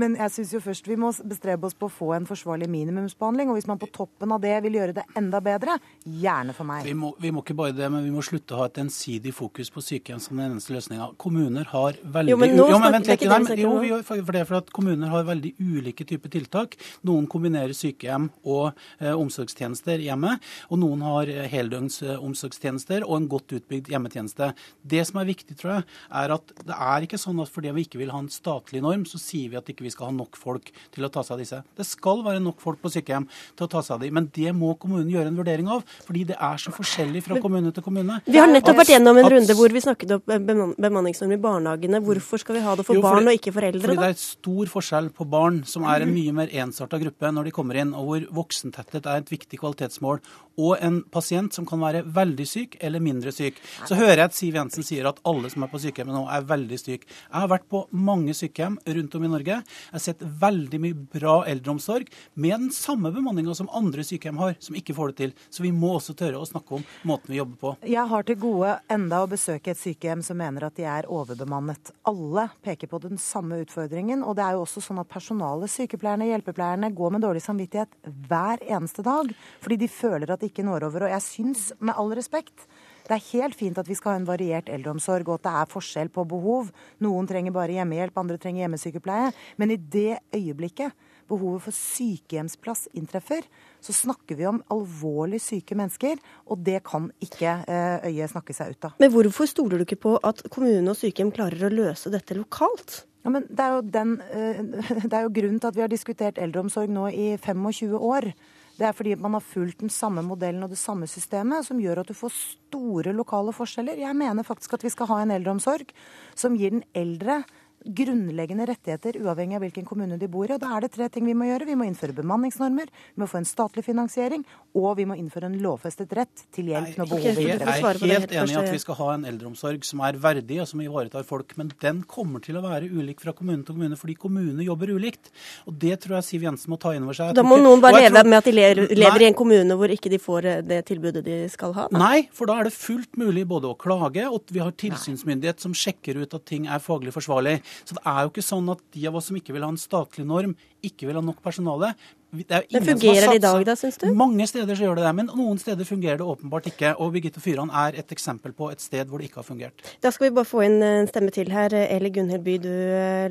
men 0.00 0.16
jeg 0.18 0.32
syns 0.34 0.50
jo 0.52 0.60
først 0.60 0.88
vi 0.90 0.96
må 1.00 1.12
bestrebe 1.24 1.68
oss 1.68 1.76
på 1.78 1.86
å 1.86 1.92
få 1.92 2.10
en 2.16 2.26
forsvarlig 2.28 2.66
minimumsbehandling. 2.72 3.48
Og 3.50 3.58
hvis 3.58 3.68
man 3.70 3.78
på 3.80 3.88
toppen 3.94 4.34
av 4.34 4.42
det 4.42 4.56
vil 4.66 4.76
gjøre 4.80 4.96
det 4.98 5.04
enda 5.16 5.40
bedre, 5.44 5.78
gjerne 6.04 6.52
for 6.56 6.68
meg. 6.68 6.84
Vi 6.88 6.96
må, 6.98 7.12
vi 7.22 7.30
må 7.32 7.44
ikke 7.44 7.56
bare 7.56 7.76
det, 7.76 7.88
men 7.92 8.04
vi 8.04 8.12
må 8.12 8.24
slutte 8.26 8.56
å 8.56 8.62
ha 8.62 8.68
et 8.68 8.80
ensidig 8.82 9.32
fokus 9.36 9.70
på 9.72 9.84
sykehjem 9.84 10.20
som 10.22 10.40
den 10.40 10.50
eneste 10.50 10.74
løsninga. 10.74 11.12
Kommuner 11.20 11.70
har 11.70 11.98
veldig 12.02 12.34
Jo, 12.34 12.40
men 12.40 12.56
nå 12.58 12.68
jo, 12.72 12.80
men 12.82 12.96
vent 12.98 13.10
litt. 13.12 13.24
Nei, 13.30 13.58
jo, 13.62 13.72
vi, 13.82 13.92
for 14.04 14.34
det 14.34 14.42
er 14.42 14.50
for 14.50 14.60
at 14.60 14.72
kommuner 14.74 15.12
har 15.12 15.26
veldig 15.28 15.54
ulike 15.62 16.06
typer 16.08 16.32
tiltak. 16.34 16.76
Noen 17.06 17.28
kombinerer 17.30 17.74
sykehjem 17.76 18.28
og 18.42 18.72
eh, 18.98 19.12
omsorgstjenester 19.12 20.02
hjemme, 20.04 20.36
og 20.70 20.80
noen 20.82 21.04
har 21.06 21.30
eh, 21.30 21.46
heldøgns 21.52 22.00
eh, 22.04 22.18
omsorgstjenester 22.18 23.06
og 23.06 23.16
en 23.20 23.30
godt 23.32 23.56
utbygd 23.58 23.90
hjemmetjeneste. 23.92 24.52
Det 24.82 25.04
som 25.08 25.20
er 25.20 25.30
viktig 25.30 25.43
viktig, 25.44 25.58
tror 25.60 25.76
jeg, 25.76 25.84
er 26.10 26.34
at 26.34 26.52
det 26.64 26.74
er 26.74 27.04
ikke 27.04 27.20
sånn 27.20 27.40
at 27.42 27.52
fordi 27.52 27.72
vi 27.74 27.84
ikke 27.86 28.00
vil 28.00 28.12
ha 28.14 28.20
en 28.22 28.30
statlig 28.32 28.82
norm, 28.82 29.04
så 29.06 29.18
sier 29.20 29.50
vi 29.52 29.58
at 29.58 29.68
ikke 29.68 29.84
vi 29.84 29.90
ikke 29.90 29.98
skal 29.98 30.10
ha 30.10 30.16
nok 30.16 30.36
folk 30.40 30.70
til 30.94 31.04
å 31.04 31.10
ta 31.12 31.22
seg 31.22 31.36
av 31.36 31.42
disse. 31.42 31.60
Det 31.76 31.86
skal 31.86 32.24
være 32.24 32.42
nok 32.42 32.60
folk 32.62 32.80
på 32.82 32.92
sykehjem 32.94 33.28
til 33.56 33.66
å 33.66 33.70
ta 33.70 33.82
seg 33.84 33.96
av 33.96 34.04
dem, 34.04 34.14
men 34.14 34.28
det 34.34 34.54
må 34.56 34.74
kommunen 34.80 35.10
gjøre 35.12 35.30
en 35.30 35.38
vurdering 35.38 35.70
av. 35.70 35.84
Fordi 36.06 36.24
det 36.30 36.38
er 36.38 36.60
så 36.60 36.72
forskjellig 36.74 37.24
fra 37.24 37.38
kommune 37.42 37.72
til 37.74 37.84
kommune. 37.84 38.20
Vi 38.26 38.40
har 38.40 38.50
nettopp 38.50 38.80
vært 38.80 38.94
gjennom 38.94 39.20
en 39.20 39.30
runde 39.36 39.58
hvor 39.58 39.74
vi 39.74 39.84
snakket 39.84 40.16
om 40.16 40.74
bemanningsnorm 40.80 41.34
i 41.36 41.40
barnehagene. 41.42 42.02
Hvorfor 42.04 42.42
skal 42.42 42.58
vi 42.58 42.64
ha 42.64 42.76
det 42.78 42.86
for 42.88 42.98
jo, 42.98 43.04
barn 43.04 43.28
og 43.28 43.38
ikke 43.38 43.54
foreldre 43.54 43.82
da? 43.82 43.86
Fordi 43.88 44.00
det 44.02 44.10
er 44.14 44.22
stor 44.22 44.72
forskjell 44.74 45.10
på 45.14 45.28
barn, 45.30 45.62
som 45.68 45.86
er 45.90 46.06
en 46.06 46.14
mye 46.14 46.34
mer 46.36 46.52
ensarta 46.64 47.00
gruppe 47.02 47.32
når 47.34 47.50
de 47.50 47.54
kommer 47.54 47.80
inn, 47.80 47.94
og 47.96 48.08
hvor 48.08 48.26
voksentetthet 48.44 49.08
er 49.10 49.22
et 49.22 49.32
viktig 49.32 49.60
kvalitetsmål, 49.60 50.22
og 50.60 50.78
en 50.86 51.00
pasient 51.10 51.54
som 51.54 51.66
kan 51.66 51.80
være 51.82 52.04
veldig 52.14 52.46
syk 52.46 52.76
eller 52.84 53.02
mindre 53.02 53.32
syk. 53.34 53.58
Så 53.88 53.98
hører 53.98 54.22
jeg 54.22 54.28
at 54.28 54.36
Siv 54.36 54.58
Jensen 54.58 54.86
sier 54.86 55.08
at 55.10 55.18
alle 55.26 55.33
som 55.52 55.64
er 55.64 55.70
på 55.72 55.80
sykehjemmet 55.82 56.14
nå, 56.16 56.24
er 56.30 56.46
veldig 56.48 56.78
syke. 56.80 57.08
Jeg 57.08 57.34
har 57.34 57.50
vært 57.50 57.66
på 57.70 57.84
mange 57.90 58.34
sykehjem 58.36 58.78
rundt 58.98 59.16
om 59.18 59.26
i 59.26 59.30
Norge. 59.32 59.58
Jeg 59.64 59.96
har 59.96 60.04
sett 60.04 60.22
veldig 60.22 60.80
mye 60.84 60.98
bra 61.16 61.34
eldreomsorg 61.50 62.10
med 62.34 62.54
den 62.54 62.70
samme 62.74 63.12
bemanninga 63.14 63.54
som 63.58 63.70
andre 63.74 64.04
sykehjem 64.06 64.40
har, 64.42 64.56
som 64.62 64.78
ikke 64.78 64.96
får 64.96 65.12
det 65.12 65.18
til. 65.20 65.34
Så 65.50 65.64
vi 65.64 65.72
må 65.74 65.94
også 65.96 66.16
tørre 66.18 66.40
å 66.40 66.48
snakke 66.48 66.78
om 66.78 66.86
måten 67.08 67.32
vi 67.32 67.40
jobber 67.40 67.60
på. 67.60 67.74
Jeg 67.88 68.06
har 68.10 68.28
til 68.28 68.38
gode 68.40 68.76
enda 68.92 69.22
å 69.24 69.30
besøke 69.30 69.74
et 69.74 69.80
sykehjem 69.80 70.22
som 70.24 70.38
mener 70.40 70.68
at 70.68 70.78
de 70.78 70.86
er 70.88 71.08
overbemannet. 71.10 71.92
Alle 72.08 72.48
peker 72.64 72.90
på 72.90 73.00
den 73.02 73.20
samme 73.20 73.60
utfordringen. 73.64 74.24
Og 74.24 74.36
det 74.38 74.46
er 74.46 74.56
jo 74.56 74.64
også 74.64 74.82
sånn 74.84 75.02
at 75.02 75.10
personalet, 75.10 75.72
sykepleierne, 75.72 76.28
hjelpepleierne, 76.30 76.92
går 76.94 77.16
med 77.16 77.24
dårlig 77.26 77.44
samvittighet 77.44 77.94
hver 78.28 78.62
eneste 78.64 79.04
dag. 79.06 79.32
Fordi 79.64 79.80
de 79.80 79.90
føler 79.90 80.30
at 80.34 80.42
de 80.42 80.50
ikke 80.50 80.66
når 80.66 80.88
over. 80.88 81.06
Og 81.06 81.14
jeg 81.16 81.26
syns, 81.26 81.68
med 81.80 81.96
all 81.98 82.12
respekt, 82.16 82.66
det 83.04 83.16
er 83.16 83.26
helt 83.32 83.56
fint 83.58 83.78
at 83.80 83.88
vi 83.88 83.96
skal 83.98 84.14
ha 84.14 84.20
en 84.20 84.28
variert 84.28 84.70
eldreomsorg, 84.72 85.28
og 85.28 85.40
at 85.40 85.46
det 85.46 85.54
er 85.60 85.72
forskjell 85.72 86.10
på 86.14 86.24
behov. 86.28 86.70
Noen 87.04 87.28
trenger 87.28 87.52
bare 87.54 87.76
hjemmehjelp, 87.76 88.16
andre 88.20 88.38
trenger 88.40 88.64
hjemmesykepleie. 88.64 89.32
Men 89.60 89.74
i 89.74 89.76
det 89.76 90.22
øyeblikket 90.34 90.94
behovet 91.28 91.64
for 91.66 91.76
sykehjemsplass 91.76 92.86
inntreffer, 92.96 93.44
så 93.84 93.94
snakker 93.96 94.38
vi 94.38 94.48
om 94.48 94.60
alvorlig 94.72 95.40
syke 95.42 95.76
mennesker, 95.78 96.20
og 96.48 96.60
det 96.64 96.82
kan 96.88 97.10
ikke 97.24 97.58
eh, 97.68 98.08
øyet 98.10 98.32
snakke 98.32 98.56
seg 98.56 98.74
ut 98.74 98.88
av. 98.90 98.98
Men 99.00 99.12
hvorfor 99.14 99.48
stoler 99.48 99.80
du 99.80 99.86
ikke 99.86 100.02
på 100.04 100.16
at 100.24 100.44
kommune 100.52 100.92
og 100.92 100.98
sykehjem 101.00 101.32
klarer 101.34 101.68
å 101.68 101.72
løse 101.72 102.12
dette 102.12 102.36
lokalt? 102.38 103.02
Ja, 103.24 103.32
men 103.32 103.46
det 103.48 103.64
er, 103.64 103.78
den, 103.88 104.18
eh, 104.32 104.60
det 105.08 105.12
er 105.12 105.24
jo 105.24 105.32
grunnen 105.40 105.60
til 105.60 105.72
at 105.72 105.78
vi 105.78 105.84
har 105.84 105.92
diskutert 105.92 106.40
eldreomsorg 106.40 106.92
nå 106.92 107.08
i 107.12 107.32
25 107.40 107.96
år. 108.00 108.32
Det 108.74 108.86
er 108.88 108.94
fordi 108.96 109.14
man 109.22 109.36
har 109.36 109.44
fulgt 109.44 109.84
den 109.84 109.92
samme 109.92 110.22
modellen 110.26 110.64
og 110.66 110.72
det 110.72 110.80
samme 110.80 111.06
systemet, 111.06 111.66
som 111.66 111.78
gjør 111.78 112.02
at 112.02 112.08
du 112.10 112.16
får 112.16 112.32
store 112.34 113.12
lokale 113.14 113.54
forskjeller. 113.54 114.00
Jeg 114.02 114.18
mener 114.18 114.46
faktisk 114.46 114.74
at 114.74 114.86
vi 114.86 114.90
skal 114.90 115.10
ha 115.12 115.20
en 115.22 115.34
eldreomsorg 115.36 115.92
som 116.34 116.56
gir 116.58 116.74
den 116.74 116.82
eldre 116.94 117.44
grunnleggende 117.84 118.66
rettigheter 118.68 119.18
uavhengig 119.20 119.58
av 119.58 119.64
hvilken 119.64 119.84
kommune 119.86 120.16
de 120.20 120.28
bor 120.30 120.48
i. 120.48 120.54
Og 120.56 120.60
da 120.62 120.72
er 120.76 120.86
det 120.86 120.92
tre 120.94 121.08
ting 121.12 121.26
vi 121.28 121.34
må 121.36 121.48
gjøre. 121.48 121.68
Vi 121.68 121.76
må 121.78 121.86
innføre 121.88 122.16
bemanningsnormer, 122.16 122.88
vi 122.88 123.22
må 123.22 123.28
få 123.30 123.40
en 123.42 123.48
statlig 123.48 123.84
finansiering, 123.86 124.44
og 124.74 124.96
vi 124.98 125.06
må 125.08 125.16
innføre 125.20 125.50
en 125.50 125.58
lovfestet 125.62 126.12
rett 126.16 126.44
til 126.54 126.70
hjelp 126.72 126.96
når 126.98 127.10
behovet 127.10 127.40
Jeg 127.42 127.58
er 127.58 128.00
helt 128.04 128.32
enig 128.32 128.56
i 128.56 128.58
at 128.60 128.70
vi 128.72 128.80
skal 128.82 128.98
ha 129.00 129.10
en 129.18 129.26
eldreomsorg 129.28 129.84
som 129.86 130.02
er 130.06 130.18
verdig 130.20 130.60
og 130.64 130.70
som 130.70 130.82
ivaretar 130.84 131.26
folk, 131.28 131.52
men 131.60 131.72
den 131.82 132.02
kommer 132.08 132.42
til 132.44 132.58
å 132.58 132.64
være 132.64 132.88
ulik 132.88 133.20
fra 133.24 133.34
kommune 133.36 133.62
til 133.64 133.76
kommune 133.76 133.98
fordi 134.00 134.16
kommunene 134.18 134.66
jobber 134.66 134.94
ulikt. 134.96 135.30
Og 135.68 135.76
Det 135.84 135.98
tror 136.00 136.18
jeg 136.18 136.28
Siv 136.30 136.48
Jensen 136.48 136.72
må 136.72 136.80
ta 136.80 136.94
inn 136.96 137.04
over 137.04 137.16
seg. 137.18 137.34
Da 137.36 137.44
må 137.46 137.58
noen 137.60 137.82
bare 137.84 138.00
leve 138.00 138.22
tror... 138.22 138.30
med 138.30 138.40
at 138.40 138.48
de 138.48 138.54
lever, 138.56 138.94
lever 138.96 139.26
i 139.26 139.28
en 139.28 139.36
kommune 139.36 139.78
hvor 139.78 139.92
ikke 139.92 140.12
de 140.12 140.20
får 140.22 140.48
eh, 140.50 140.62
det 140.64 140.80
tilbudet 140.88 141.24
de 141.26 141.38
skal 141.52 141.74
ha? 141.76 141.86
Da. 141.90 142.00
Nei, 142.00 142.26
for 142.34 142.48
da 142.48 142.58
er 142.60 142.70
det 142.70 142.74
fullt 142.76 143.18
mulig 143.20 143.44
både 143.50 143.70
å 143.70 143.78
klage, 143.78 144.24
og 144.30 144.48
vi 144.54 144.62
har 144.62 144.72
tilsynsmyndighet 144.80 145.60
som 145.62 145.76
sjekker 145.76 146.22
ut 146.22 146.36
at 146.36 146.46
ting 146.48 146.68
er 146.70 146.82
faglig 146.82 147.12
forsvarlig. 147.14 147.58
Så 147.82 147.96
det 147.96 148.04
er 148.06 148.20
jo 148.24 148.32
ikke 148.32 148.44
sånn 148.46 148.68
at 148.74 148.84
de 148.94 149.08
av 149.10 149.16
oss 149.18 149.30
som 149.30 149.38
ikke 149.38 149.56
vil 149.56 149.66
ha 149.66 149.72
en 149.74 149.80
statlig 149.80 150.26
norm, 150.28 150.54
ikke 150.84 151.08
vil 151.08 151.18
ha 151.18 151.24
nok 151.24 151.42
personale. 151.44 151.94
Men 152.34 152.86
fungerer 152.86 153.28
det 153.30 153.38
i 153.38 153.42
dag, 153.42 153.60
da, 153.66 153.76
syns 153.78 153.98
du? 154.00 154.08
Mange 154.18 154.46
steder 154.50 154.74
så 154.74 154.88
gjør 154.88 154.98
det 154.98 155.04
det, 155.06 155.12
men 155.20 155.28
noen 155.38 155.60
steder 155.62 155.86
fungerer 155.86 156.18
det 156.18 156.26
åpenbart 156.26 156.66
ikke. 156.72 156.94
Og 156.98 157.12
Birgitte 157.14 157.42
Fyran 157.42 157.70
er 157.70 158.00
et 158.02 158.14
eksempel 158.14 158.54
på 158.56 158.72
et 158.74 158.82
sted 158.82 159.06
hvor 159.06 159.22
det 159.22 159.30
ikke 159.30 159.42
har 159.42 159.46
fungert. 159.46 159.84
Da 160.02 160.10
skal 160.14 160.28
vi 160.28 160.34
bare 160.40 160.48
få 160.48 160.64
inn 160.66 160.80
en 160.82 161.10
stemme 161.10 161.34
til 161.34 161.52
her. 161.54 161.76
Eli 161.84 162.10
Gunhild 162.14 162.42
By, 162.46 162.56
du 162.64 162.72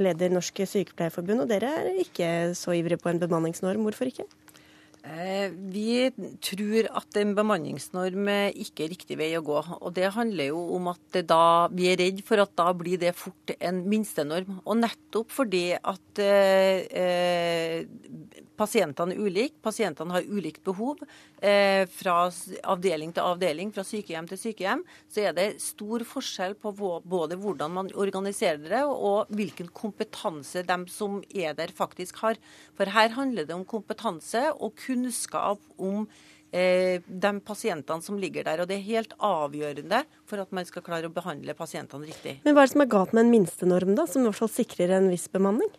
leder 0.03 0.31
Norsk 0.31 0.63
Sykepleierforbund, 0.63 1.43
og 1.43 1.51
dere 1.51 1.73
er 1.81 1.99
ikke 2.05 2.29
så 2.57 2.77
ivrige 2.79 3.01
på 3.03 3.11
en 3.11 3.19
bemanningsnorm. 3.23 3.83
Hvorfor 3.89 4.07
ikke? 4.07 4.27
Eh, 5.03 5.51
vi 5.51 6.07
tror 6.39 6.87
at 6.95 7.17
en 7.19 7.33
bemanningsnorm 7.35 8.29
ikke 8.55 8.85
er 8.85 8.91
riktig 8.93 9.17
vei 9.19 9.33
å 9.35 9.43
gå. 9.43 9.57
Og 9.81 9.91
Det 9.93 10.13
handler 10.15 10.53
jo 10.53 10.61
om 10.77 10.87
at 10.93 11.19
da, 11.27 11.67
vi 11.67 11.89
er 11.91 11.99
redd 11.99 12.21
for 12.23 12.39
at 12.39 12.53
da 12.55 12.69
blir 12.71 13.01
det 13.01 13.11
fort 13.19 13.51
en 13.59 13.83
minstenorm. 13.83 14.61
Og 14.63 14.79
nettopp 14.79 15.33
fordi 15.33 15.73
at 15.75 16.23
eh, 16.23 16.87
eh 17.03 17.85
pasientene 18.63 19.15
er 19.15 19.21
ulike, 19.21 19.59
pasientene 19.63 20.15
har 20.15 20.27
ulikt 20.27 20.63
behov. 20.65 21.03
Eh, 21.43 21.83
fra 21.91 22.17
avdeling 22.73 23.13
til 23.13 23.27
avdeling, 23.27 23.71
fra 23.75 23.85
sykehjem 23.87 24.29
til 24.31 24.39
sykehjem, 24.39 24.83
så 25.11 25.27
er 25.27 25.37
det 25.37 25.47
stor 25.63 26.05
forskjell 26.07 26.57
på 26.63 26.73
både 27.03 27.39
hvordan 27.39 27.75
man 27.77 27.93
organiserer 27.99 28.63
det, 28.63 28.83
og 28.83 29.31
hvilken 29.33 29.71
kompetanse 29.75 30.63
de 30.67 30.79
som 30.91 31.21
er 31.33 31.57
der, 31.57 31.73
faktisk 31.73 32.23
har. 32.23 32.39
For 32.77 32.89
her 32.89 33.15
handler 33.17 33.47
det 33.47 33.55
om 33.55 33.65
kompetanse 33.67 34.47
og 34.53 34.77
kunnskap 34.85 35.61
om 35.77 36.07
eh, 36.53 37.01
de 37.07 37.33
pasientene 37.45 38.05
som 38.05 38.19
ligger 38.19 38.47
der. 38.47 38.63
Og 38.63 38.69
det 38.69 38.79
er 38.79 38.87
helt 38.87 39.15
avgjørende 39.19 40.03
for 40.29 40.43
at 40.43 40.53
man 40.55 40.67
skal 40.69 40.85
klare 40.85 41.09
å 41.09 41.13
behandle 41.13 41.55
pasientene 41.57 42.07
riktig. 42.09 42.39
Men 42.45 42.55
hva 42.55 42.63
er 42.63 42.69
det 42.69 42.75
som 42.75 42.85
er 42.85 42.93
galt 42.93 43.15
med 43.15 43.25
en 43.25 43.33
minstenorm, 43.33 43.95
da, 43.99 44.07
som 44.09 44.23
i 44.23 44.29
hvert 44.29 44.41
fall 44.43 44.53
sikrer 44.53 44.97
en 44.97 45.11
viss 45.13 45.29
bemanning? 45.33 45.71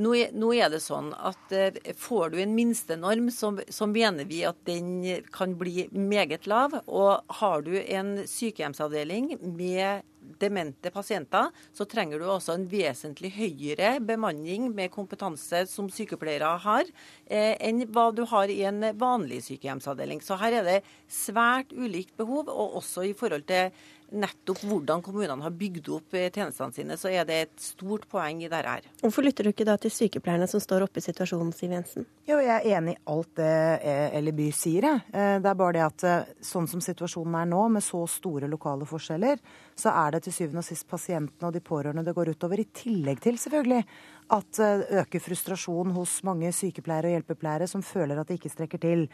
Nå 0.00 0.14
er, 0.16 0.70
det 0.72 0.80
sånn 0.80 1.10
at 1.20 1.52
eh, 1.52 1.92
får 2.00 2.32
du 2.32 2.38
en 2.40 2.54
minstenorm, 2.56 3.28
så, 3.30 3.52
mener 3.90 4.24
vi 4.24 4.40
at 4.48 4.56
den 4.64 5.02
kan 5.34 5.52
bli 5.60 5.88
meget 5.92 6.48
lav. 6.48 6.78
Og 6.86 7.36
har 7.42 7.66
du 7.66 7.74
en 7.82 8.22
sykehjemsavdeling 8.28 9.36
med 9.42 10.08
demente 10.40 10.90
pasienter, 10.94 11.50
så 11.74 11.84
trenger 11.84 12.18
du 12.18 12.26
også 12.30 12.54
en 12.56 12.66
vesentlig 12.70 13.32
høyere 13.36 13.96
bemanning 14.02 14.70
med 14.74 14.92
kompetanse 14.94 15.64
som 15.70 15.90
sykepleiere 15.92 16.54
har, 16.64 16.88
eh, 17.26 17.56
enn 17.60 17.84
hva 17.92 18.08
du 18.14 18.24
har 18.30 18.48
i 18.48 18.62
en 18.64 18.80
vanlig 18.98 19.42
sykehjemsavdeling. 19.48 20.22
Så 20.22 20.38
her 20.40 20.60
er 20.60 20.68
det 20.68 20.78
svært 21.10 21.74
ulikt 21.74 22.16
behov, 22.16 22.48
og 22.48 22.78
også 22.80 23.10
i 23.10 23.12
forhold 23.18 23.46
til 23.50 23.74
nettopp 24.12 24.62
hvordan 24.68 25.02
kommunene 25.04 25.44
har 25.44 25.54
bygd 25.56 25.88
opp 25.96 26.16
eh, 26.18 26.28
tjenestene 26.32 26.76
sine, 26.76 26.98
så 27.00 27.10
er 27.12 27.26
det 27.28 27.38
et 27.46 27.64
stort 27.64 28.06
poeng 28.10 28.42
i 28.42 28.50
dette 28.50 28.74
her. 28.76 28.88
Hvorfor 29.02 29.26
lytter 29.26 29.46
du 29.46 29.52
ikke 29.52 29.66
da 29.68 29.76
til 29.80 29.92
sykepleierne 29.94 30.48
som 30.50 30.62
står 30.62 30.86
oppe 30.86 31.00
i 31.00 31.06
situasjonen, 31.06 31.52
Siv 31.56 31.72
Jensen? 31.74 32.06
Jo, 32.28 32.38
jeg 32.42 32.52
er 32.54 32.78
enig 32.78 32.96
i 32.96 33.02
alt 33.12 33.32
det 33.38 33.50
eller 33.82 34.36
By 34.36 34.48
sier. 34.54 34.86
jeg. 34.86 35.00
det 35.42 35.48
er 35.50 35.58
bare 35.58 35.74
det 35.76 35.84
at 35.84 36.04
sånn 36.44 36.68
som 36.70 36.82
situasjonen 36.84 37.34
er 37.40 37.48
nå, 37.50 37.62
med 37.74 37.84
så 37.84 38.04
store 38.10 38.48
lokale 38.50 38.86
forskjeller, 38.88 39.40
så 39.78 39.92
er 40.04 40.14
det 40.14 40.22
til 40.26 40.36
syvende 40.36 40.62
og 40.62 40.68
sist 40.68 40.86
pasientene 40.88 41.48
og 41.48 41.54
de 41.54 41.62
pårørende 41.64 42.04
det 42.06 42.14
går 42.16 42.32
utover. 42.36 42.60
I 42.62 42.68
tillegg 42.72 43.22
til 43.24 43.38
selvfølgelig 43.40 43.82
at 44.32 44.60
øker 45.02 45.20
frustrasjon 45.20 45.90
hos 45.96 46.20
mange 46.26 46.52
sykepleiere 46.54 47.10
og 47.10 47.16
hjelpepleiere 47.16 47.68
som 47.70 47.82
føler 47.84 48.20
at 48.20 48.30
det 48.30 48.38
ikke 48.38 48.52
strekker 48.52 48.82
til. 48.82 49.06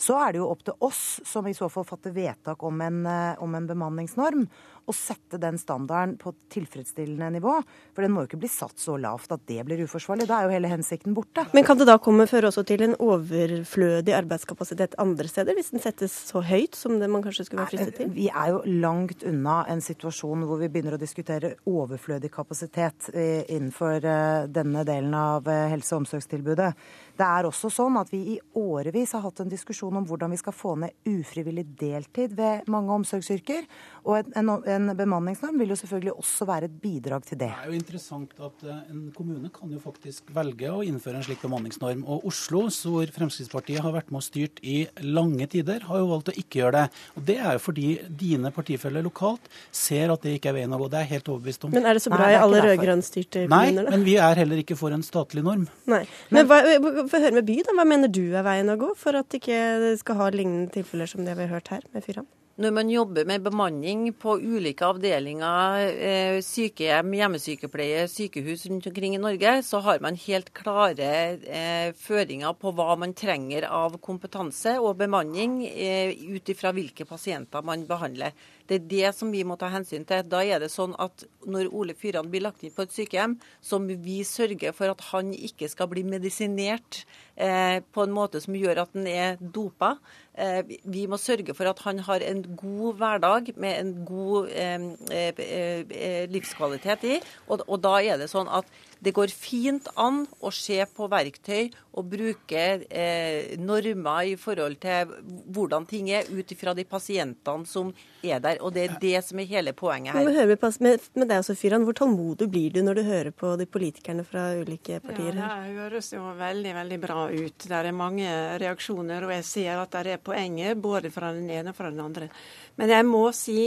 Så 0.00 0.18
er 0.20 0.32
det 0.32 0.42
jo 0.42 0.50
opp 0.50 0.64
til 0.66 0.76
oss 0.86 1.20
som 1.26 1.48
i 1.48 1.54
så 1.56 1.70
fall 1.72 1.86
fatter 1.88 2.14
vedtak 2.14 2.62
om 2.66 2.82
en, 2.84 3.00
om 3.40 3.56
en 3.56 3.70
bemanningsnorm 3.70 4.44
å 4.90 4.96
sette 4.96 5.38
den 5.40 5.58
standarden 5.60 6.16
på 6.20 6.32
et 6.34 6.40
tilfredsstillende 6.56 7.30
nivå. 7.38 7.56
For 7.94 8.04
den 8.04 8.14
må 8.14 8.24
jo 8.24 8.30
ikke 8.30 8.40
bli 8.42 8.50
satt 8.50 8.78
så 8.80 8.96
lavt 9.00 9.32
at 9.34 9.44
det 9.50 9.62
blir 9.66 9.82
uforsvarlig. 9.86 10.26
Da 10.28 10.40
er 10.40 10.48
jo 10.48 10.54
hele 10.54 10.70
hensikten 10.72 11.14
borte. 11.16 11.46
Men 11.56 11.66
kan 11.66 11.78
det 11.80 11.88
da 11.88 11.96
komme 12.02 12.28
føre 12.30 12.50
også 12.50 12.64
til 12.68 12.84
en 12.86 12.96
overflødig 13.00 14.14
arbeidskapasitet 14.18 14.98
andre 15.02 15.30
steder, 15.30 15.56
hvis 15.56 15.72
den 15.74 15.82
settes 15.82 16.14
så 16.30 16.42
høyt 16.44 16.78
som 16.78 16.98
det 17.00 17.10
man 17.10 17.24
kanskje 17.24 17.46
skulle 17.48 17.64
være 17.64 17.74
fristet 17.74 18.00
til? 18.00 18.12
Vi 18.16 18.28
er 18.30 18.54
jo 18.54 18.62
langt 18.82 19.24
unna 19.26 19.62
en 19.70 19.82
situasjon 19.84 20.46
hvor 20.48 20.60
vi 20.60 20.70
begynner 20.72 20.96
å 20.96 21.00
diskutere 21.00 21.54
overflødig 21.70 22.32
kapasitet 22.34 23.10
eh, 23.14 23.46
innenfor 23.48 24.04
eh, 24.04 24.48
denne 24.50 24.84
delen 24.88 25.14
av 25.16 25.48
eh, 25.50 25.68
helse- 25.72 25.96
og 25.96 26.04
omsorgstilbudet. 26.04 26.72
Det 27.20 27.26
er 27.28 27.46
også 27.48 27.68
sånn 27.72 27.98
at 28.00 28.08
vi 28.12 28.20
i 28.34 28.36
årevis 28.56 29.12
har 29.16 29.24
hatt 29.26 29.42
en 29.42 29.50
diskusjon 29.50 29.96
om 29.98 30.06
hvordan 30.08 30.32
vi 30.32 30.38
skal 30.40 30.54
få 30.56 30.72
ned 30.80 31.10
ufrivillig 31.10 31.66
deltid 31.76 32.32
ved 32.38 32.68
mange 32.72 32.94
omsorgsyrker. 32.94 33.66
Og 34.08 34.30
en, 34.38 34.48
en, 34.48 34.92
bemanningsnorm 34.96 35.58
vil 35.60 35.74
jo 35.74 35.76
selvfølgelig 35.76 36.14
også 36.14 36.46
være 36.48 36.70
et 36.70 36.78
bidrag 36.80 37.26
til 37.28 37.42
det. 37.42 37.50
Det 37.50 37.66
er 37.66 37.74
jo 37.74 37.76
interessant 37.76 38.32
at 38.40 38.64
eh, 38.64 38.78
en 38.94 39.02
kommune 39.16 39.50
kan 39.52 39.72
jo 39.72 39.80
faktisk 39.82 40.30
velge 40.32 40.70
å 40.72 40.80
innføre 40.86 41.20
en 41.20 41.26
slik 41.26 41.42
bemanningsnorm. 41.44 42.06
Og 42.08 42.24
Oslo, 42.30 42.62
hvor 42.70 43.12
Fremskrittspartiet 43.12 43.84
har 43.84 43.92
vært 43.92 44.08
med 44.08 44.22
og 44.22 44.24
styrt 44.24 44.62
i 44.64 44.78
lange 45.04 45.44
tider, 45.52 45.84
har 45.90 46.00
jo 46.00 46.08
valgt 46.14 46.32
å 46.32 46.36
ikke 46.40 46.62
gjøre 46.62 46.72
det. 46.78 47.02
Og 47.20 47.28
Det 47.28 47.36
er 47.36 47.58
jo 47.58 47.64
fordi 47.66 47.86
dine 48.22 48.54
partifeller 48.54 49.04
lokalt 49.04 49.52
ser 49.68 50.14
at 50.14 50.24
det 50.24 50.38
ikke 50.38 50.54
er 50.54 50.60
veien 50.62 50.72
å 50.72 50.80
gå. 50.80 50.88
Det 50.88 51.02
er 51.02 51.06
jeg 51.06 51.18
helt 51.18 51.32
overbevist 51.34 51.68
om. 51.68 51.76
Men 51.76 51.90
er 51.90 52.00
det 52.00 52.04
så 52.06 52.14
bra 52.14 52.24
Nei, 52.24 52.32
i 52.32 52.40
alle 52.40 52.64
rød-grønn-styrte 52.64 53.44
kommuner? 53.44 53.84
Nei, 53.84 53.92
men 53.92 54.08
vi 54.08 54.16
er 54.16 54.40
heller 54.40 54.64
ikke 54.64 54.78
for 54.80 54.96
en 54.96 55.04
statlig 55.04 55.44
norm. 55.44 55.68
Nei. 55.90 56.02
Men, 56.30 56.48
men 56.48 56.48
hva, 56.48 57.09
få 57.10 57.22
høre 57.22 57.36
med 57.36 57.48
By, 57.48 57.60
da. 57.66 57.76
Hva 57.76 57.86
mener 57.88 58.12
du 58.12 58.24
er 58.30 58.46
veien 58.46 58.72
å 58.72 58.78
gå 58.80 58.92
for 58.98 59.18
at 59.18 59.38
ikke 59.40 59.96
skal 60.00 60.20
ha 60.20 60.28
lignende 60.34 60.72
tilfeller 60.74 61.10
som 61.10 61.26
det 61.26 61.36
vi 61.38 61.48
har 61.48 61.58
hørt 61.58 61.72
her 61.74 61.86
med 61.94 62.06
Fyran? 62.06 62.28
Når 62.60 62.72
man 62.76 62.90
jobber 62.92 63.24
med 63.24 63.40
bemanning 63.40 64.00
på 64.20 64.34
ulike 64.36 64.84
avdelinger, 64.84 65.80
eh, 65.96 66.40
sykehjem, 66.44 67.14
hjemmesykepleie, 67.16 68.02
sykehus 68.04 68.66
rundt 68.68 68.88
omkring 68.90 69.14
i 69.16 69.22
Norge, 69.22 69.62
så 69.64 69.80
har 69.80 70.02
man 70.04 70.18
helt 70.26 70.52
klare 70.52 71.08
eh, 71.40 71.94
føringer 71.96 72.52
på 72.60 72.74
hva 72.76 72.98
man 73.00 73.14
trenger 73.16 73.64
av 73.64 73.96
kompetanse 74.04 74.76
og 74.76 74.98
bemanning 75.00 75.62
eh, 75.70 76.12
ut 76.12 76.52
ifra 76.52 76.74
hvilke 76.76 77.08
pasienter 77.08 77.64
man 77.64 77.86
behandler. 77.88 78.36
Det 78.70 78.76
er 78.78 78.90
det 78.90 79.08
som 79.18 79.32
vi 79.34 79.40
må 79.42 79.56
ta 79.58 79.66
hensyn 79.72 80.04
til. 80.06 80.22
Da 80.30 80.44
er 80.46 80.62
det 80.62 80.68
sånn 80.70 80.92
at 81.02 81.24
når 81.50 81.72
Ole 81.74 81.96
Fyran 81.98 82.28
blir 82.30 82.44
lagt 82.44 82.62
inn 82.62 82.74
på 82.74 82.84
et 82.86 82.94
sykehjem, 82.94 83.34
så 83.58 83.80
må 83.82 83.96
vi 83.98 84.20
sørge 84.22 84.70
for 84.76 84.92
at 84.92 85.02
han 85.08 85.32
ikke 85.34 85.66
skal 85.72 85.88
bli 85.90 86.04
medisinert 86.06 87.00
eh, 87.34 87.82
på 87.82 88.04
en 88.06 88.14
måte 88.14 88.38
som 88.44 88.54
gjør 88.54 88.84
at 88.84 88.94
han 88.94 89.08
er 89.10 89.42
dopa. 89.42 89.96
Eh, 90.38 90.62
vi 90.86 91.08
må 91.10 91.18
sørge 91.18 91.56
for 91.58 91.66
at 91.66 91.82
han 91.82 92.04
har 92.06 92.22
en 92.22 92.44
god 92.62 93.00
hverdag 93.02 93.50
med 93.58 93.80
en 93.80 93.92
god 94.06 94.54
eh, 94.54 94.86
eh, 95.18 95.42
eh 95.90 96.30
livskvalitet 96.30 97.08
i. 97.10 97.18
Og, 97.48 97.66
og 97.66 97.82
da 97.82 97.96
er 97.98 98.22
det 98.22 98.30
sånn 98.30 98.46
at 98.46 98.70
det 99.00 99.12
går 99.16 99.32
fint 99.32 99.86
an 99.96 100.26
å 100.44 100.50
se 100.52 100.76
på 100.92 101.06
verktøy 101.08 101.70
og 101.96 102.08
bruke 102.12 102.64
eh, 102.84 103.56
normer 103.58 104.28
i 104.28 104.34
forhold 104.38 104.76
til 104.82 105.14
hvordan 105.50 105.86
ting 105.88 106.10
er, 106.12 106.28
ut 106.28 106.52
ifra 106.52 106.74
de 106.76 106.84
pasientene 106.88 107.68
som 107.68 107.88
er 108.22 108.42
der. 108.44 108.60
Og 108.60 108.74
det 108.76 108.84
er 108.84 108.98
det 109.00 109.22
som 109.24 109.40
er 109.40 109.48
hele 109.48 109.72
poenget 109.76 110.12
her. 110.12 110.28
Men 110.28 110.36
med, 110.52 110.66
med, 110.84 111.08
med 111.16 111.32
deg 111.32 111.40
også, 111.40 111.56
Fyran, 111.56 111.86
Hvor 111.88 111.96
tålmodig 111.96 112.50
blir 112.52 112.76
du 112.76 112.82
når 112.84 113.00
du 113.00 113.02
hører 113.08 113.32
på 113.32 113.54
de 113.56 113.66
politikerne 113.66 114.26
fra 114.28 114.50
ulike 114.60 115.00
partier 115.00 115.32
her? 115.32 115.40
Ja, 115.40 115.58
Det 115.64 115.76
høres 115.80 116.12
jo 116.12 116.24
veldig 116.36 116.76
veldig 116.76 117.00
bra 117.00 117.28
ut. 117.32 117.68
Det 117.70 117.80
er 117.80 117.92
mange 117.96 118.30
reaksjoner, 118.60 119.24
og 119.24 119.36
jeg 119.38 119.48
ser 119.48 119.80
at 119.80 119.96
det 119.96 120.18
er 120.18 120.24
poenget 120.24 120.76
både 120.76 121.12
fra 121.14 121.32
den 121.32 121.48
ene 121.48 121.72
og 121.72 121.80
fra 121.80 121.88
den 121.88 122.04
andre. 122.04 122.28
Men 122.76 122.92
jeg 122.92 123.08
må 123.08 123.24
si, 123.32 123.60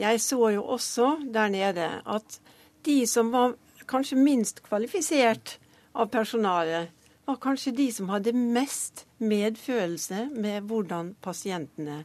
jeg 0.00 0.24
så 0.24 0.54
jo 0.56 0.64
også 0.72 1.18
der 1.28 1.52
nede 1.52 1.90
at 2.08 2.40
de 2.86 3.02
som 3.06 3.28
var 3.34 3.58
kanskje 3.90 4.18
minst 4.20 4.62
kvalifisert 4.66 5.58
av 5.98 6.10
personalet, 6.12 6.94
var 7.26 7.38
kanskje 7.42 7.74
de 7.76 7.90
som 7.94 8.08
hadde 8.10 8.32
mest 8.34 9.04
medfølelse 9.22 10.28
med 10.34 10.66
hvordan 10.70 11.14
pasientene 11.22 12.00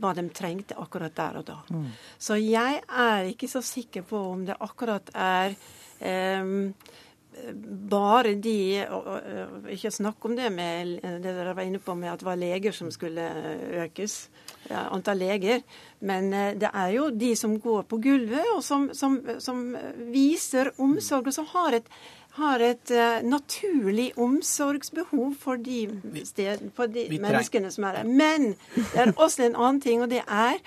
hva 0.00 0.12
de 0.16 0.24
trengte 0.32 0.76
akkurat 0.80 1.14
der 1.16 1.38
og 1.40 1.46
da. 1.48 1.58
Mm. 1.72 1.88
Så 2.18 2.38
jeg 2.40 2.80
er 2.88 3.28
ikke 3.30 3.48
så 3.50 3.62
sikker 3.64 4.06
på 4.08 4.20
om 4.32 4.46
det 4.48 4.56
akkurat 4.60 5.12
er 5.12 5.54
um, 6.40 6.72
bare 7.90 8.34
de 8.38 8.84
Ikke 9.72 9.90
snakk 9.90 10.24
om 10.24 10.36
det 10.38 10.50
med 10.52 11.00
det 11.02 11.34
dere 11.34 11.54
var 11.56 11.66
inne 11.66 11.80
på 11.82 11.94
med 11.98 12.12
at 12.12 12.22
det 12.22 12.28
var 12.28 12.38
leger 12.38 12.74
som 12.76 12.90
skulle 12.94 13.24
økes, 13.84 14.28
ja, 14.68 14.86
antall 14.94 15.20
leger. 15.22 15.62
Men 16.00 16.30
det 16.30 16.70
er 16.70 16.94
jo 16.94 17.10
de 17.10 17.34
som 17.36 17.58
går 17.60 17.84
på 17.90 18.00
gulvet, 18.02 18.46
og 18.54 18.62
som, 18.64 18.88
som, 18.94 19.18
som 19.38 19.66
viser 20.12 20.72
omsorg, 20.78 21.28
og 21.30 21.36
som 21.36 21.48
har 21.54 21.80
et 21.80 21.92
har 22.38 22.62
et 22.62 22.92
uh, 22.94 23.20
naturlig 23.26 24.10
omsorgsbehov 24.18 25.34
for 25.40 25.58
de, 25.58 25.88
sted, 26.24 26.62
for 26.76 26.90
de 26.90 27.08
menneskene 27.10 27.70
som 27.74 27.88
er 27.88 28.00
der. 28.00 28.04
Men 28.06 28.54
det 28.76 29.02
er 29.02 29.12
også 29.16 29.48
en 29.48 29.56
annen 29.56 29.80
ting, 29.82 30.02
og 30.02 30.10
det 30.10 30.22
er 30.26 30.60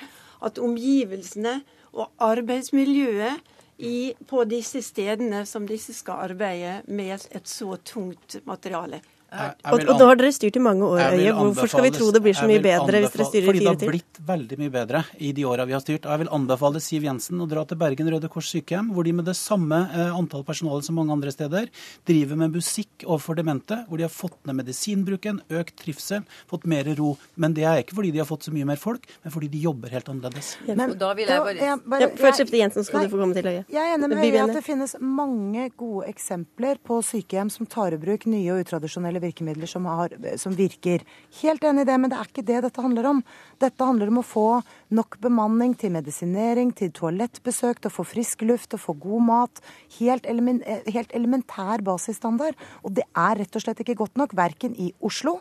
at 0.43 0.59
omgivelsene 0.59 1.61
og 1.93 2.09
arbeidsmiljøet 2.19 3.52
i, 3.77 4.13
på 4.27 4.43
disse 4.45 4.81
stedene 4.85 5.45
som 5.49 5.65
disse 5.67 5.95
skal 5.95 6.27
arbeide 6.29 6.81
med 6.87 7.27
et 7.31 7.49
så 7.49 7.75
tungt 7.85 8.37
materiale. 8.45 9.01
Jeg, 9.33 9.53
jeg 9.63 9.73
og, 9.73 9.83
og 9.89 9.99
da 9.99 10.07
har 10.09 10.19
dere 10.19 10.33
styrt 10.35 10.57
i 10.59 10.61
mange 10.61 10.85
år, 10.85 10.99
Øye. 11.17 11.31
Hvorfor 11.33 11.69
skal 11.71 11.85
vi 11.87 11.91
tro 11.95 12.09
det 12.13 12.21
blir 12.21 12.35
så 12.37 12.45
mye 12.49 12.61
bedre 12.61 13.01
hvis 13.01 13.13
dere 13.15 13.25
styrer 13.29 13.47
i 13.47 13.47
fire 13.47 13.53
til? 13.53 13.63
Fordi 13.63 13.63
det 13.63 13.87
har 13.87 13.93
blitt 13.93 14.19
veldig 14.27 14.57
mye 14.61 14.73
bedre 14.73 15.01
i 15.17 15.31
de 15.33 15.45
åra 15.49 15.65
vi 15.69 15.75
har 15.75 15.81
styrt. 15.83 16.05
Jeg 16.05 16.21
vil 16.21 16.29
anbefale 16.37 16.81
Siv 16.83 17.07
Jensen 17.07 17.41
å 17.41 17.47
dra 17.49 17.63
til 17.69 17.79
Bergen 17.81 18.11
Røde 18.13 18.29
Kors 18.31 18.51
sykehjem, 18.53 18.91
hvor 18.93 19.07
de 19.07 19.15
med 19.17 19.25
det 19.29 19.35
samme 19.39 19.79
eh, 19.89 20.13
antall 20.13 20.45
personale 20.45 20.85
som 20.85 20.97
mange 20.99 21.15
andre 21.15 21.33
steder 21.33 21.71
driver 22.05 22.39
med 22.43 22.59
musikk 22.59 23.07
overfor 23.07 23.39
demente, 23.39 23.79
hvor 23.87 24.01
de 24.01 24.05
har 24.05 24.13
fått 24.13 24.37
ned 24.45 24.59
medisinbruken, 24.61 25.41
økt 25.61 25.75
trivsel, 25.81 26.27
fått 26.51 26.67
mer 26.69 26.91
ro. 26.99 27.15
Men 27.33 27.57
det 27.57 27.65
er 27.69 27.81
ikke 27.81 27.97
fordi 27.97 28.13
de 28.13 28.21
har 28.21 28.29
fått 28.29 28.47
så 28.47 28.53
mye 28.53 28.69
mer 28.69 28.81
folk, 28.81 29.09
men 29.25 29.33
fordi 29.33 29.49
de 29.55 29.63
jobber 29.65 29.93
helt 29.97 30.13
annerledes. 30.13 30.53
Men, 30.69 30.93
da 30.99 31.13
vil 31.17 31.31
jeg 31.31 31.45
bare... 31.47 31.57
Ja, 31.57 31.79
bare 31.81 32.05
ja, 32.05 32.11
Før 32.19 32.37
skifte 32.37 32.59
Jensen, 32.59 32.85
skal 32.85 33.01
nei, 33.01 33.09
du 33.09 33.15
få 33.15 33.23
komme 33.23 33.37
til, 33.37 33.49
Øye. 33.49 33.65
Jeg 33.73 33.81
er 33.81 33.97
enig 33.97 34.11
med 34.13 34.23
Øye 34.27 34.43
at 34.43 34.55
det 34.59 34.63
finnes 34.65 34.95
mange 35.01 35.67
gode 35.79 36.07
eksempler 36.11 36.79
på 36.85 36.99
sykehjem 37.05 37.51
som 37.53 37.69
tar 37.69 37.95
i 37.95 37.99
bruk 38.01 38.27
nye 38.29 38.53
og 38.53 38.63
utradisjonelle 38.65 39.22
virkemidler 39.23 39.69
som, 39.69 39.87
har, 39.89 40.13
som, 40.39 40.55
virker. 40.57 41.03
Helt 41.41 41.63
enig 41.63 41.85
i 41.85 41.89
det, 41.89 41.97
men 41.99 42.11
det 42.11 42.19
er 42.19 42.29
ikke 42.29 42.45
det 42.47 42.61
dette 42.67 42.83
handler 42.83 43.09
om. 43.09 43.23
Dette 43.63 43.89
handler 43.89 44.11
om 44.11 44.21
å 44.21 44.27
få 44.27 44.47
nok 44.93 45.17
bemanning 45.23 45.73
til 45.79 45.93
medisinering, 45.95 46.71
til 46.77 46.91
toalettbesøk, 46.95 47.81
til 47.81 47.91
å 47.91 47.93
få 47.93 48.05
frisk 48.07 48.45
luft, 48.47 48.69
til 48.71 48.79
å 48.79 48.85
få 48.85 48.95
god 49.01 49.25
mat. 49.27 49.61
Helt, 49.97 50.27
elemen, 50.29 50.61
helt 50.63 51.13
elementær 51.15 51.83
basisstandard. 51.85 52.57
Og 52.83 52.95
det 52.97 53.05
er 53.11 53.39
rett 53.41 53.57
og 53.57 53.65
slett 53.65 53.81
ikke 53.83 53.97
godt 54.03 54.19
nok, 54.19 54.35
verken 54.37 54.75
i 54.79 54.91
Oslo 55.03 55.39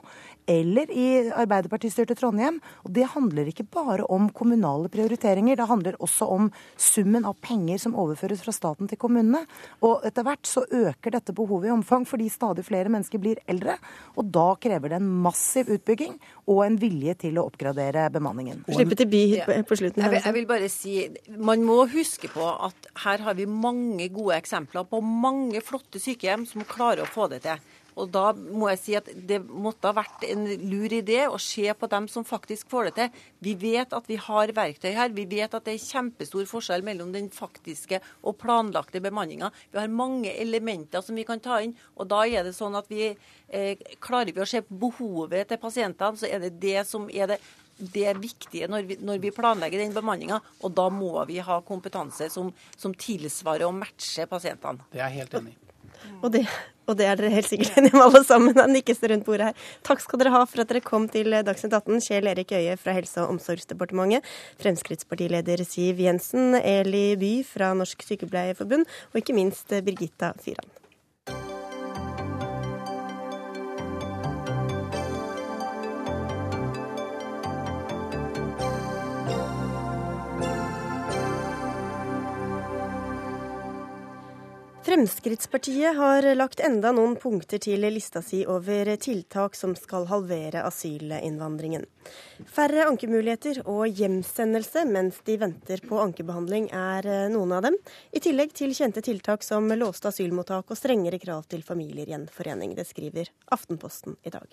eller 0.51 0.91
i 0.91 1.31
Arbeiderpartistyrte 1.31 2.17
Trondheim. 2.19 2.59
Og 2.87 2.95
det 2.97 3.07
handler 3.13 3.51
ikke 3.51 3.69
bare 3.71 4.07
om 4.11 4.29
kommunale 4.35 4.91
prioriteringer, 4.93 5.57
det 5.59 5.69
handler 5.69 5.99
også 6.03 6.29
om 6.35 6.49
summen 6.81 7.27
av 7.29 7.37
penger 7.45 7.79
som 7.85 7.97
overføres 7.99 8.43
fra 8.43 8.55
staten 8.55 8.91
til 8.91 8.99
kommunene. 9.01 9.45
Og 9.87 10.07
etter 10.09 10.27
hvert 10.27 10.49
så 10.49 10.65
øker 10.67 11.15
dette 11.15 11.35
behovet 11.37 11.71
i 11.71 11.75
omfang 11.75 12.07
fordi 12.09 12.29
stadig 12.33 12.65
flere 12.67 12.91
mennesker 12.93 13.23
blir 13.23 13.43
eldre. 13.51 13.77
Og 14.17 14.29
da 14.35 14.49
krever 14.63 14.93
det 14.93 15.01
en 15.01 15.11
massiv 15.25 15.71
utbygging 15.73 16.19
og 16.51 16.65
en 16.67 16.79
vilje 16.81 17.15
til 17.27 17.39
å 17.39 17.47
oppgradere 17.51 18.09
bemanningen. 18.13 18.65
Slippe 18.73 18.99
til 18.99 19.11
by 19.13 19.25
på 19.69 19.79
slutten. 19.79 20.03
Jeg 20.05 20.15
vil, 20.15 20.23
jeg 20.25 20.37
vil 20.39 20.49
bare 20.49 20.71
si, 20.73 20.97
Man 21.39 21.67
må 21.67 21.83
huske 21.93 22.31
på 22.33 22.49
at 22.69 22.91
her 23.05 23.25
har 23.27 23.39
vi 23.39 23.47
mange 23.47 24.09
gode 24.15 24.39
eksempler 24.39 24.89
på 24.89 25.03
mange 25.05 25.63
flotte 25.65 26.03
sykehjem 26.03 26.47
som 26.49 26.67
klarer 26.69 27.07
å 27.07 27.13
få 27.13 27.29
det 27.33 27.43
til. 27.47 27.63
Og 28.01 28.09
da 28.13 28.31
må 28.33 28.71
jeg 28.71 28.81
si 28.81 28.95
at 28.97 29.09
det 29.29 29.41
måtte 29.45 29.91
ha 29.91 29.97
vært 29.97 30.25
en 30.29 30.47
lur 30.65 30.93
idé 30.97 31.27
å 31.29 31.39
se 31.43 31.67
på 31.77 31.89
dem 31.93 32.09
som 32.09 32.25
faktisk 32.25 32.71
får 32.73 32.89
det 32.89 32.95
til. 32.97 33.23
Vi 33.45 33.55
vet 33.61 33.93
at 33.97 34.09
vi 34.09 34.17
har 34.21 34.53
verktøy 34.57 34.91
her. 34.97 35.13
Vi 35.13 35.27
vet 35.29 35.53
at 35.53 35.67
det 35.67 35.77
er 35.77 35.85
kjempestor 35.85 36.47
forskjell 36.49 36.85
mellom 36.87 37.13
den 37.15 37.29
faktiske 37.33 38.01
og 38.23 38.39
planlagte 38.41 39.03
bemanninga. 39.05 39.53
Vi 39.73 39.81
har 39.81 39.93
mange 39.93 40.33
elementer 40.33 41.05
som 41.05 41.19
vi 41.19 41.27
kan 41.29 41.43
ta 41.43 41.61
inn. 41.65 41.77
Og 42.01 42.09
da 42.13 42.25
er 42.25 42.49
det 42.49 42.57
sånn 42.57 42.79
at 42.79 42.89
vi 42.93 43.11
eh, 43.11 43.89
klarer 44.01 44.33
vi 44.33 44.45
å 44.45 44.49
se 44.49 44.65
behovet 44.69 45.53
til 45.53 45.61
pasientene, 45.61 46.17
så 46.17 46.31
er 46.31 46.47
det 46.47 46.57
det 46.63 46.87
som 46.89 47.11
er 47.13 47.35
det 47.35 47.43
det 47.95 48.05
er 48.11 48.21
viktige 48.21 48.69
når 48.71 48.87
vi, 48.89 48.99
når 49.03 49.23
vi 49.23 49.33
planlegger 49.35 49.83
den 49.83 49.97
bemanninga. 49.97 50.39
Og 50.63 50.75
da 50.77 50.89
må 50.93 51.15
vi 51.29 51.41
ha 51.43 51.61
kompetanse 51.67 52.31
som, 52.33 52.53
som 52.77 52.95
tilsvarer 52.95 53.67
og 53.69 53.77
matcher 53.81 54.31
pasientene. 54.31 54.85
Det 54.93 55.01
er 55.01 55.09
jeg 55.09 55.23
helt 55.23 55.41
enig 55.41 55.57
i. 55.57 55.59
Og 56.23 56.33
det, 56.35 56.43
og 56.91 56.97
det, 56.99 57.07
er 57.07 57.19
dere 57.19 57.31
helt 57.35 57.49
sikkert 57.49 57.77
enige 57.79 57.95
om 57.95 58.05
alle 58.05 58.23
sammen. 58.27 58.57
Han 58.59 58.75
nikkes 58.75 59.03
rundt 59.11 59.27
bordet 59.27 59.51
her. 59.51 59.71
Takk 59.87 60.03
skal 60.03 60.23
dere 60.23 60.35
ha 60.35 60.43
for 60.49 60.65
at 60.65 60.73
dere 60.73 60.83
kom 60.85 61.09
til 61.13 61.35
Dagsnytt 61.47 61.77
18. 61.79 62.03
Kjell 62.09 62.31
Erik 62.33 62.55
Øie 62.59 62.77
fra 62.81 62.95
Helse- 62.97 63.23
og 63.23 63.37
omsorgsdepartementet, 63.37 64.27
Fremskrittspartileder 64.63 65.65
Siv 65.67 66.03
Jensen, 66.03 66.59
Eli 66.59 67.13
By 67.21 67.35
fra 67.47 67.73
Norsk 67.79 68.07
Sykepleierforbund, 68.07 68.89
og 69.13 69.23
ikke 69.23 69.37
minst 69.37 69.75
Birgitta 69.87 70.35
Fyran. 70.43 70.82
Fremskrittspartiet 84.93 85.97
har 85.97 86.35
lagt 86.35 86.61
enda 86.61 86.91
noen 86.93 87.15
punkter 87.17 87.57
til 87.65 87.81
lista 87.95 88.21
si 88.21 88.43
over 88.45 88.91
tiltak 89.01 89.55
som 89.57 89.73
skal 89.73 90.05
halvere 90.11 90.67
asylinnvandringen. 90.69 91.87
Færre 92.45 92.85
ankemuligheter 92.91 93.63
og 93.73 93.87
hjemsendelse 93.89 94.85
mens 94.91 95.23
de 95.25 95.39
venter 95.41 95.81
på 95.89 95.97
ankebehandling 96.03 96.69
er 96.77 97.09
noen 97.33 97.57
av 97.57 97.65
dem. 97.71 97.81
I 98.13 98.21
tillegg 98.21 98.53
til 98.53 98.77
kjente 98.77 99.01
tiltak 99.01 99.49
som 99.49 99.73
låste 99.73 100.13
asylmottak 100.13 100.69
og 100.69 100.77
strengere 100.83 101.23
krav 101.25 101.49
til 101.49 101.65
familiegjenforening. 101.65 102.77
Det 102.77 102.85
skriver 102.91 103.33
Aftenposten 103.49 104.21
i 104.29 104.37
dag. 104.37 104.45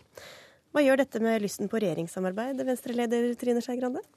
Hva 0.71 0.87
gjør 0.87 1.03
dette 1.03 1.19
med 1.19 1.43
lysten 1.43 1.67
på 1.67 1.83
regjeringssamarbeid, 1.83 2.63
Venstre-leder 2.63 3.33
Trine 3.35 3.59
Skei 3.59 3.75
Grande? 3.81 4.07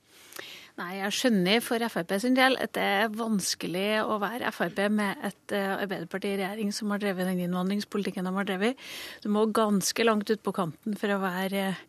Nei, 0.80 0.92
jeg 0.96 1.12
skjønner 1.12 1.60
for 1.60 1.84
Frp 1.92 2.14
sin 2.22 2.36
del 2.36 2.56
at 2.62 2.72
det 2.76 2.84
er 3.02 3.12
vanskelig 3.12 4.00
å 4.08 4.16
være 4.22 4.52
Frp 4.56 4.78
med 4.94 5.20
et 5.28 5.52
uh, 5.52 5.74
Arbeiderparti 5.82 6.30
i 6.32 6.38
regjering 6.40 6.72
som 6.72 6.94
har 6.94 7.02
drevet 7.02 7.28
den 7.28 7.42
innvandringspolitikken 7.44 8.24
de 8.24 8.32
har 8.38 8.48
drevet. 8.48 8.80
Du 9.20 9.28
må 9.34 9.44
ganske 9.52 10.06
langt 10.08 10.32
ut 10.32 10.40
på 10.40 10.54
kanten 10.56 10.96
for 10.96 11.12
å 11.12 11.20
være 11.20 11.66
uh, 11.74 11.84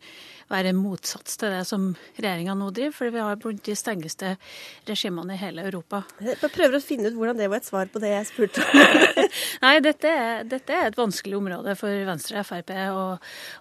være 0.50 0.72
en 0.72 0.80
motsats 0.80 1.38
til 1.40 1.52
det 1.54 1.62
som 1.68 1.86
regjeringa 2.18 2.56
nå 2.58 2.70
driver, 2.74 2.94
for 2.96 3.14
vi 3.14 3.22
har 3.22 3.40
blant 3.40 3.62
de 3.64 3.76
strengeste 3.78 4.34
regimene 4.88 5.36
i 5.36 5.40
hele 5.40 5.64
Europa. 5.68 6.02
Jeg 6.24 6.52
prøver 6.54 6.78
å 6.78 6.82
finne 6.84 7.10
ut 7.10 7.18
hvordan 7.18 7.40
det 7.40 7.48
var 7.52 7.62
et 7.62 7.68
svar 7.68 7.90
på 7.92 8.02
det 8.02 8.12
jeg 8.12 8.28
spurte 8.30 8.64
om. 8.64 8.80
Nei, 9.64 9.74
dette 9.84 10.10
er, 10.10 10.44
dette 10.48 10.76
er, 10.76 10.90
et 10.90 10.98
vanskelig 10.98 11.38
område 11.38 11.76
for 11.80 12.04
Venstre 12.08 12.40
og 12.42 12.48
Frp 12.48 12.72
å, 12.92 13.04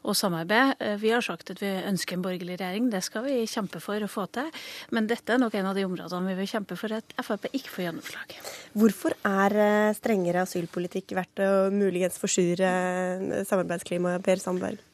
å 0.03 0.17
samarbeide. 0.17 0.93
Vi 1.01 1.13
har 1.13 1.25
sagt 1.25 1.53
at 1.53 1.61
vi 1.63 1.71
ønsker 1.93 2.17
en 2.17 2.25
borgerlig 2.25 2.59
regjering, 2.59 2.89
det 2.93 3.03
skal 3.05 3.27
vi 3.27 3.41
kjempe 3.49 3.81
for 3.83 4.03
å 4.03 4.11
få 4.11 4.27
til. 4.35 4.49
Men 4.95 5.09
dette 5.09 5.35
er 5.35 5.41
nok 5.41 5.55
en 5.59 5.71
av 5.71 5.77
de 5.77 5.87
områdene 5.87 6.33
vi 6.33 6.39
vil 6.41 6.51
kjempe 6.55 6.77
for 6.79 6.95
at 6.95 7.15
Frp 7.23 7.49
ikke 7.51 7.71
får 7.73 7.87
gjennomslag. 7.87 8.37
Hvorfor 8.77 9.15
er 9.27 9.59
eh, 9.65 9.91
strengere 9.97 10.43
asylpolitikk 10.47 11.15
verdt 11.17 11.43
å 11.43 11.51
muligens 11.73 12.19
forsyre 12.21 12.73
eh, 12.73 13.45
samarbeidsklimaet, 13.47 14.23
Per 14.25 14.41
Sandberg? 14.43 14.92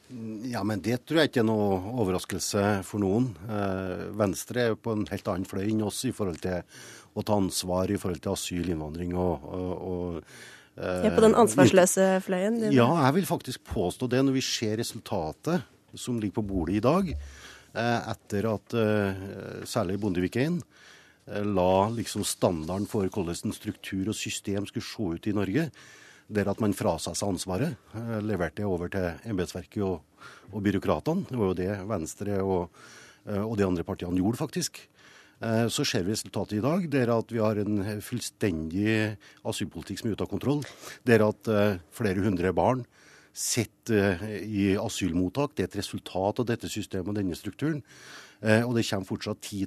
Ja, 0.50 0.62
men 0.66 0.80
Det 0.82 1.04
tror 1.06 1.20
jeg 1.20 1.30
ikke 1.30 1.42
er 1.44 1.46
noe 1.46 1.76
overraskelse 2.02 2.64
for 2.86 3.02
noen. 3.02 3.30
Eh, 3.46 4.08
Venstre 4.18 4.64
er 4.64 4.72
jo 4.72 4.80
på 4.82 4.94
en 4.96 5.04
helt 5.10 5.28
annen 5.30 5.46
fløy 5.46 5.68
enn 5.68 5.84
oss 5.86 6.02
i 6.08 6.14
forhold 6.14 6.40
til 6.42 6.64
å 7.14 7.24
ta 7.26 7.36
ansvar 7.38 7.90
i 7.90 7.98
forhold 8.00 8.22
til 8.24 8.34
asyl, 8.34 8.72
innvandring 8.72 9.14
og, 9.18 9.44
og, 9.46 9.70
og 9.90 10.16
eh, 10.80 11.06
Ja, 11.06 11.12
På 11.14 11.22
den 11.22 11.36
ansvarsløse 11.38 12.08
fløyen? 12.26 12.58
Ja, 12.74 12.88
jeg 13.06 13.20
vil 13.20 13.30
faktisk 13.30 13.62
påstå 13.70 14.10
det. 14.10 14.24
Når 14.26 14.38
vi 14.40 14.44
ser 14.46 14.76
resultatet 14.82 15.68
som 15.94 16.18
ligger 16.18 16.40
på 16.40 16.46
bordet 16.50 16.80
i 16.80 16.84
dag, 16.84 17.14
eh, 17.14 18.10
etter 18.10 18.50
at 18.50 18.76
eh, 18.78 19.24
særlig 19.68 20.00
Bondevik 20.02 20.40
I 20.42 20.48
eh, 20.50 21.46
la 21.46 21.86
liksom 21.94 22.26
standarden 22.26 22.90
for 22.90 23.06
hvordan 23.06 23.46
en 23.46 23.56
struktur 23.56 24.10
og 24.10 24.18
system 24.18 24.66
skulle 24.66 24.86
se 24.86 25.10
ut 25.14 25.30
i 25.30 25.38
Norge, 25.38 25.70
der 26.30 26.50
at 26.50 26.62
man 26.62 26.76
frasa 26.76 27.12
seg 27.16 27.34
ansvaret. 27.34 27.90
Eh, 27.96 28.20
leverte 28.22 28.62
det 28.62 28.68
over 28.68 28.90
til 28.92 29.30
embetsverket 29.30 29.82
og, 29.82 30.00
og, 30.52 30.62
byråkratene. 30.62 31.26
Det 31.28 31.40
var 31.40 31.50
jo 31.50 31.58
det 31.58 31.70
Venstre 31.90 32.38
og, 32.44 32.80
eh, 33.26 33.42
og 33.42 33.56
de 33.58 33.66
andre 33.66 33.86
partiene 33.86 34.20
gjorde, 34.20 34.40
faktisk. 34.40 34.80
Eh, 35.40 35.66
så 35.72 35.86
ser 35.88 36.06
vi 36.06 36.14
resultatet 36.14 36.60
i 36.60 36.64
dag, 36.64 36.86
der 36.92 37.12
at 37.16 37.34
vi 37.34 37.42
har 37.42 37.58
en 37.58 37.82
fullstendig 38.04 39.16
asylpolitikk 39.42 40.00
som 40.00 40.10
er 40.10 40.16
ute 40.16 40.26
av 40.26 40.32
kontroll. 40.32 40.64
Der 41.08 41.26
at 41.26 41.52
flere 41.96 42.22
hundre 42.22 42.54
barn 42.54 42.86
sitter 43.34 44.22
i 44.42 44.72
asylmottak. 44.78 45.54
Det 45.54 45.64
er 45.64 45.70
et 45.70 45.80
resultat 45.82 46.42
av 46.42 46.48
dette 46.48 46.70
systemet 46.70 47.10
og 47.10 47.18
denne 47.18 47.38
strukturen. 47.38 47.82
Eh, 48.40 48.64
og 48.64 48.72
det 48.76 48.86
kommer 48.88 49.08
fortsatt 49.08 49.42
10 49.44 49.66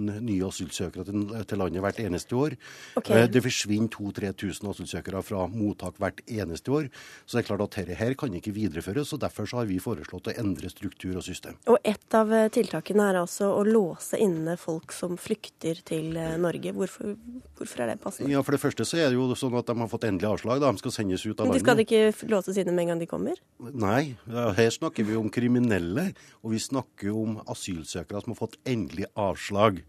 000 0.00 0.22
nye 0.24 0.48
asylsøkere 0.48 1.04
til, 1.04 1.58
landet 1.60 1.82
hvert 1.84 2.00
eneste 2.00 2.36
år. 2.38 2.56
Okay. 2.96 3.18
Eh, 3.18 3.26
det 3.28 3.42
forsvinner 3.44 3.90
2000-3000 3.92 4.70
asylsøkere 4.70 5.22
fra 5.26 5.44
mottak 5.52 6.00
hvert 6.00 6.22
eneste 6.24 6.72
år. 6.72 6.88
Så 7.26 7.36
det 7.36 7.44
er 7.44 7.48
klart 7.50 7.64
at 7.66 7.78
dette 7.80 7.98
her 8.00 8.16
kan 8.18 8.32
ikke 8.34 8.54
videreføres, 8.56 9.12
og 9.12 9.20
derfor 9.24 9.48
så 9.50 9.60
har 9.60 9.68
vi 9.68 9.80
foreslått 9.82 10.32
å 10.32 10.36
endre 10.40 10.72
struktur 10.72 11.18
og 11.20 11.26
system. 11.26 11.58
Og 11.68 11.76
et 11.84 12.16
av 12.16 12.32
eh, 12.32 12.48
tiltakene 12.54 13.10
er 13.12 13.20
altså 13.20 13.50
å 13.52 13.60
låse 13.68 14.20
inne 14.20 14.56
folk 14.60 14.94
som 14.96 15.18
flykter 15.20 15.84
til 15.84 16.16
Norge. 16.40 16.72
Hvorfor, 16.74 17.14
hvorfor 17.58 17.84
er 17.84 17.92
det 17.92 17.98
passende? 18.00 18.32
Ja, 18.32 18.42
For 18.46 18.56
det 18.56 18.62
første 18.62 18.86
så 18.88 19.02
er 19.02 19.12
det 19.12 19.18
jo 19.18 19.28
sånn 19.36 19.56
at 19.58 19.68
de 19.68 19.76
har 19.82 19.90
fått 19.90 20.08
endelig 20.08 20.30
avslag. 20.30 20.62
Da. 20.62 20.72
De 20.72 20.80
skal 20.80 20.96
sendes 20.96 21.26
ut 21.26 21.36
av 21.36 21.50
Men 21.50 21.58
de 21.58 21.64
skal 21.64 21.84
ikke 21.84 22.30
låses 22.32 22.58
inne 22.60 22.72
med 22.72 22.86
en 22.86 22.94
gang 22.94 23.04
de 23.04 23.10
kommer? 23.10 23.40
Nei, 23.60 24.14
her 24.24 24.72
snakker 24.72 25.04
vi 25.06 25.16
om 25.18 25.28
kriminelle, 25.32 26.08
og 26.40 26.54
vi 26.54 26.60
snakker 26.62 27.12
om 27.12 27.38
asylsøkere 27.50 28.13
som 28.22 28.34
har 28.34 28.38
fått 28.38 28.60
endelig 28.68 29.08
avslag. 29.18 29.80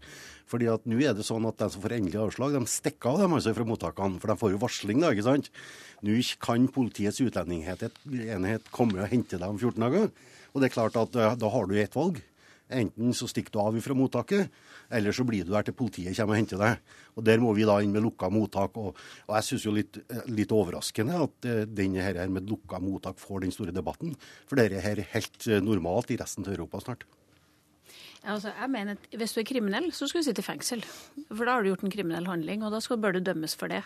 Fordi 0.46 0.68
at 0.70 0.84
nå 0.86 1.00
er 1.02 1.16
det 1.16 1.26
sånn 1.26 1.46
at 1.48 1.58
de 1.58 1.68
som 1.74 1.82
får 1.82 1.96
endelig 1.96 2.20
avslag, 2.22 2.54
de 2.54 2.70
stikker 2.70 3.12
av 3.12 3.24
dem 3.24 3.34
altså 3.34 3.54
fra 3.56 3.66
mottakene. 3.66 4.20
For 4.22 4.30
de 4.30 4.38
får 4.42 4.54
jo 4.54 4.62
varsling, 4.62 5.02
da, 5.02 5.10
ikke 5.14 5.26
sant. 5.26 5.50
Nå 6.06 6.20
kan 6.42 6.68
Politiets 6.70 7.18
utlendingsenhet 7.24 8.70
komme 8.74 9.02
og 9.02 9.10
hente 9.10 9.40
deg 9.40 9.50
om 9.50 9.58
14 9.58 9.82
dager. 9.82 10.08
Og 10.54 10.62
det 10.62 10.70
er 10.70 10.76
klart 10.76 10.98
at 11.00 11.18
eh, 11.18 11.36
da 11.40 11.50
har 11.52 11.66
du 11.66 11.74
ett 11.76 11.98
valg. 11.98 12.22
Enten 12.66 13.12
så 13.14 13.28
stikker 13.30 13.54
du 13.54 13.60
av 13.62 13.76
fra 13.78 13.94
mottaket, 13.94 14.48
eller 14.90 15.14
så 15.14 15.22
blir 15.26 15.44
du 15.46 15.52
der 15.52 15.66
til 15.66 15.76
politiet 15.78 16.16
kommer 16.18 16.34
og 16.34 16.40
henter 16.40 16.62
deg. 16.62 16.80
Og 17.14 17.26
Der 17.26 17.42
må 17.42 17.52
vi 17.54 17.66
da 17.66 17.76
inn 17.82 17.94
med 17.94 18.02
lukka 18.02 18.30
mottak. 18.30 18.78
Og, 18.78 18.96
og 19.26 19.36
jeg 19.38 19.46
syns 19.46 19.66
jo 19.66 19.74
litt, 19.74 20.00
litt 20.30 20.54
overraskende 20.54 21.20
at 21.26 21.46
uh, 21.46 21.62
denne 21.66 22.02
her 22.02 22.18
med 22.32 22.50
lukka 22.50 22.80
mottak 22.82 23.22
får 23.22 23.46
den 23.46 23.54
store 23.54 23.74
debatten. 23.74 24.16
For 24.50 24.58
dette 24.58 24.82
er 24.82 25.06
helt 25.14 25.46
normalt 25.62 26.10
i 26.10 26.18
resten 26.18 26.46
av 26.46 26.54
Europa 26.56 26.82
snart. 26.82 27.06
Altså, 28.26 28.50
jeg 28.50 28.70
mener 28.70 28.96
at 28.96 29.18
Hvis 29.18 29.32
du 29.32 29.40
er 29.40 29.46
kriminell, 29.46 29.92
så 29.94 30.08
skal 30.08 30.20
du 30.20 30.26
sitte 30.26 30.42
i 30.42 30.46
fengsel. 30.46 30.82
For 31.30 31.46
da 31.46 31.56
har 31.56 31.62
du 31.62 31.70
gjort 31.70 31.84
en 31.86 31.92
kriminell 31.92 32.26
handling, 32.26 32.64
og 32.66 32.72
da 32.74 32.80
skal, 32.82 32.98
bør 32.98 33.16
du 33.16 33.20
dømmes 33.20 33.54
for 33.56 33.70
det. 33.70 33.82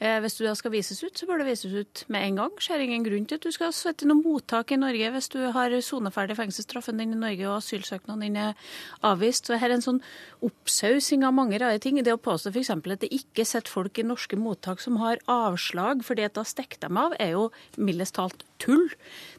Eh, 0.00 0.18
hvis 0.20 0.34
du 0.34 0.44
da 0.44 0.54
skal 0.58 0.72
vises 0.74 1.02
ut, 1.04 1.14
så 1.14 1.26
bør 1.28 1.40
du 1.40 1.46
vises 1.46 1.72
ut 1.72 2.04
med 2.08 2.26
en 2.26 2.40
gang. 2.40 2.56
Ser 2.62 2.82
ingen 2.82 3.04
grunn 3.06 3.28
til 3.30 3.38
at 3.38 3.46
du 3.46 3.52
skal 3.54 3.72
sitte 3.76 4.06
i 4.06 4.10
noe 4.10 4.18
mottak 4.18 4.72
i 4.74 4.80
Norge 4.80 5.12
hvis 5.14 5.30
du 5.32 5.38
har 5.54 5.74
soneferdig 5.80 6.36
fengselsstraffen 6.38 6.98
din 6.98 7.14
i 7.14 7.20
Norge 7.20 7.46
og 7.48 7.60
asylsøknaden 7.60 8.26
din 8.26 8.40
er 8.42 8.72
avvist. 9.06 9.46
Så 9.46 9.60
her 9.60 9.70
er 9.70 9.78
en 9.78 9.86
sånn 9.86 10.02
oppsausing 10.46 11.24
av 11.26 11.36
mange 11.36 11.60
rare 11.62 11.78
ting. 11.82 12.02
Det 12.02 12.14
å 12.14 12.20
påstå 12.22 12.50
f.eks. 12.54 12.74
at 12.74 13.06
det 13.06 13.12
ikke 13.14 13.46
sitter 13.46 13.70
folk 13.70 13.98
i 13.98 14.06
norske 14.06 14.38
mottak 14.40 14.82
som 14.82 14.98
har 15.02 15.22
avslag 15.30 16.02
fordi 16.06 16.26
at 16.26 16.34
da 16.34 16.44
stikker 16.46 16.82
de 16.82 16.90
av, 16.90 17.14
er 17.22 17.36
jo 17.36 17.48
mildest 17.78 18.18
talt 18.18 18.42
tull. 18.62 18.88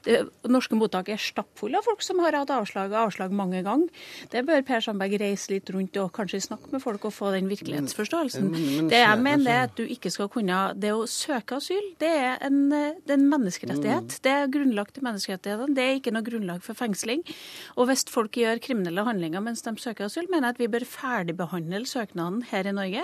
Det 0.06 0.21
norske 0.47 0.77
mottak 0.80 1.10
er 1.12 1.19
stappfulle 1.21 1.80
av 1.80 1.88
folk 1.88 2.03
som 2.06 2.19
har 2.23 2.36
hatt 2.38 2.51
avslag 2.53 2.93
og 2.93 3.08
avslag 3.08 3.34
mange 3.36 3.63
ganger. 3.65 3.89
Det 4.32 4.45
bør 4.47 4.63
Per 4.67 4.84
Sandberg 4.86 5.17
reise 5.19 5.51
litt 5.51 5.69
rundt 5.73 5.97
og 6.01 6.13
kanskje 6.15 6.43
snakke 6.47 6.71
med 6.71 6.84
folk 6.84 7.06
og 7.10 7.15
få 7.15 7.32
den 7.36 7.49
virkelighetsforståelsen. 7.51 8.49
Men- 8.51 8.67
men- 8.75 8.88
det 8.89 9.01
jeg 9.03 9.19
mener 9.19 9.51
er 9.51 9.63
at 9.63 9.75
du 9.75 9.84
ikke 9.86 10.12
skal 10.12 10.30
kunne 10.30 10.58
Det 10.77 10.91
å 10.91 11.08
søke 11.08 11.58
asyl, 11.58 11.95
det 11.99 12.08
er 12.08 12.38
en, 12.41 12.69
det 12.69 13.10
er 13.10 13.13
en 13.13 13.30
menneskerettighet. 13.30 14.21
Det 14.21 14.32
er 14.32 14.47
grunnlagt 14.47 14.97
i 14.97 15.01
menneskerettighetene. 15.01 15.75
Det 15.75 15.84
er 15.84 15.99
ikke 15.99 16.13
noe 16.13 16.23
grunnlag 16.23 16.62
for 16.63 16.73
fengsling. 16.73 17.23
Og 17.77 17.88
hvis 17.88 18.06
folk 18.08 18.32
gjør 18.32 18.62
kriminelle 18.62 19.03
handlinger 19.03 19.41
mens 19.41 19.62
de 19.62 19.71
søker 19.75 20.06
asyl, 20.06 20.27
mener 20.30 20.47
jeg 20.47 20.56
at 20.56 20.58
vi 20.58 20.67
bør 20.67 20.86
ferdigbehandle 20.86 21.86
søknaden 21.86 22.43
her 22.51 22.67
i 22.67 22.71
Norge. 22.71 23.03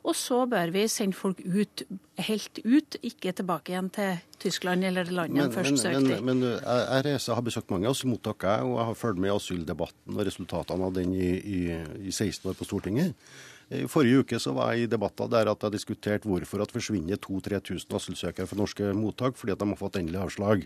Og 0.00 0.16
så 0.16 0.46
bør 0.48 0.70
vi 0.72 0.86
sende 0.88 1.16
folk 1.16 1.42
ut, 1.44 1.82
helt 2.24 2.60
ut, 2.64 2.96
ikke 3.04 3.34
tilbake 3.36 3.74
igjen 3.74 3.90
til 3.92 4.16
Tyskland 4.40 4.86
eller 4.88 5.04
det 5.04 5.12
landet 5.12 5.50
de 5.50 5.56
først 5.58 5.82
søkte 5.82 6.00
men, 6.22 6.40
men 6.40 6.46
jeg, 6.48 6.62
jeg 6.64 7.04
reiser, 7.04 7.36
har 7.36 7.44
besøkt 7.44 7.70
mange 7.74 7.90
asylmottak, 7.90 8.46
jeg, 8.48 8.64
og 8.64 8.78
jeg 8.78 8.88
har 8.88 8.98
fulgt 9.02 9.20
med 9.20 9.28
i 9.30 9.36
asyldebatten 9.36 10.16
og 10.16 10.26
resultatene 10.30 10.88
av 10.88 10.96
den 10.96 11.12
i, 11.12 11.30
i, 11.36 11.60
i 12.08 12.12
16 12.14 12.48
år 12.48 12.56
på 12.56 12.68
Stortinget. 12.68 13.12
I 13.70 13.84
forrige 13.86 14.24
uke 14.24 14.38
så 14.42 14.50
var 14.56 14.72
jeg 14.74 14.88
i 14.88 14.90
debatter 14.90 15.28
der 15.30 15.52
at 15.52 15.62
jeg 15.62 15.76
diskuterte 15.76 16.26
hvorfor 16.26 16.64
at 16.64 16.72
forsvinner 16.74 17.20
2000-3000 17.22 17.94
asylsøkere 18.00 18.48
fra 18.50 18.58
norske 18.58 18.88
mottak 18.98 19.36
fordi 19.38 19.54
at 19.54 19.60
de 19.60 19.68
har 19.70 19.78
fått 19.78 20.00
endelig 20.00 20.18
avslag. 20.24 20.64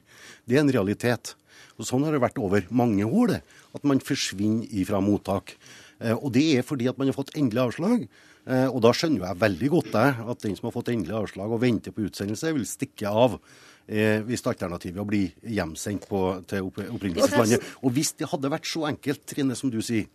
Det 0.49 0.57
er 0.57 0.62
en 0.62 0.73
realitet. 0.73 1.35
Og 1.77 1.85
Sånn 1.85 2.07
har 2.07 2.14
det 2.16 2.23
vært 2.23 2.40
over 2.40 2.64
mange 2.73 3.05
år, 3.05 3.35
det. 3.35 3.40
At 3.77 3.85
man 3.85 4.01
forsvinner 4.01 4.70
ifra 4.73 5.03
mottak. 5.05 5.53
Eh, 6.01 6.16
Og 6.16 6.33
det 6.33 6.47
er 6.57 6.64
fordi 6.64 6.88
at 6.88 6.97
man 6.97 7.11
har 7.11 7.18
fått 7.18 7.35
endelig 7.37 7.66
avslag. 7.66 8.07
Eh, 8.46 8.68
Og 8.68 8.80
da 8.85 8.92
skjønner 8.92 9.28
jeg 9.28 9.40
veldig 9.40 9.70
godt 9.72 9.92
det, 9.92 10.09
at 10.30 10.42
den 10.44 10.57
som 10.57 10.68
har 10.68 10.74
fått 10.76 10.90
endelig 10.92 11.16
avslag 11.16 11.52
og 11.52 11.62
venter 11.62 11.94
på 11.94 12.04
utsendelse, 12.09 12.52
vil 12.54 12.66
stikke 12.68 13.09
av. 13.09 13.38
Eh, 13.88 14.20
hvis 14.24 14.44
alternativet 14.48 14.96
er 14.96 15.04
å 15.04 15.09
bli 15.09 15.26
hjemsendt 15.44 16.09
på, 16.09 16.20
til 16.48 16.68
opp, 16.68 16.78
opprinnelseslandet. 16.78 17.64
Og 17.85 17.92
hvis 17.92 18.14
det 18.16 18.28
hadde 18.30 18.52
vært 18.52 18.68
så 18.68 18.87
enkelt, 18.88 19.24
Trine, 19.28 19.57
som 19.57 19.70
du 19.72 19.80
sier, 19.85 20.07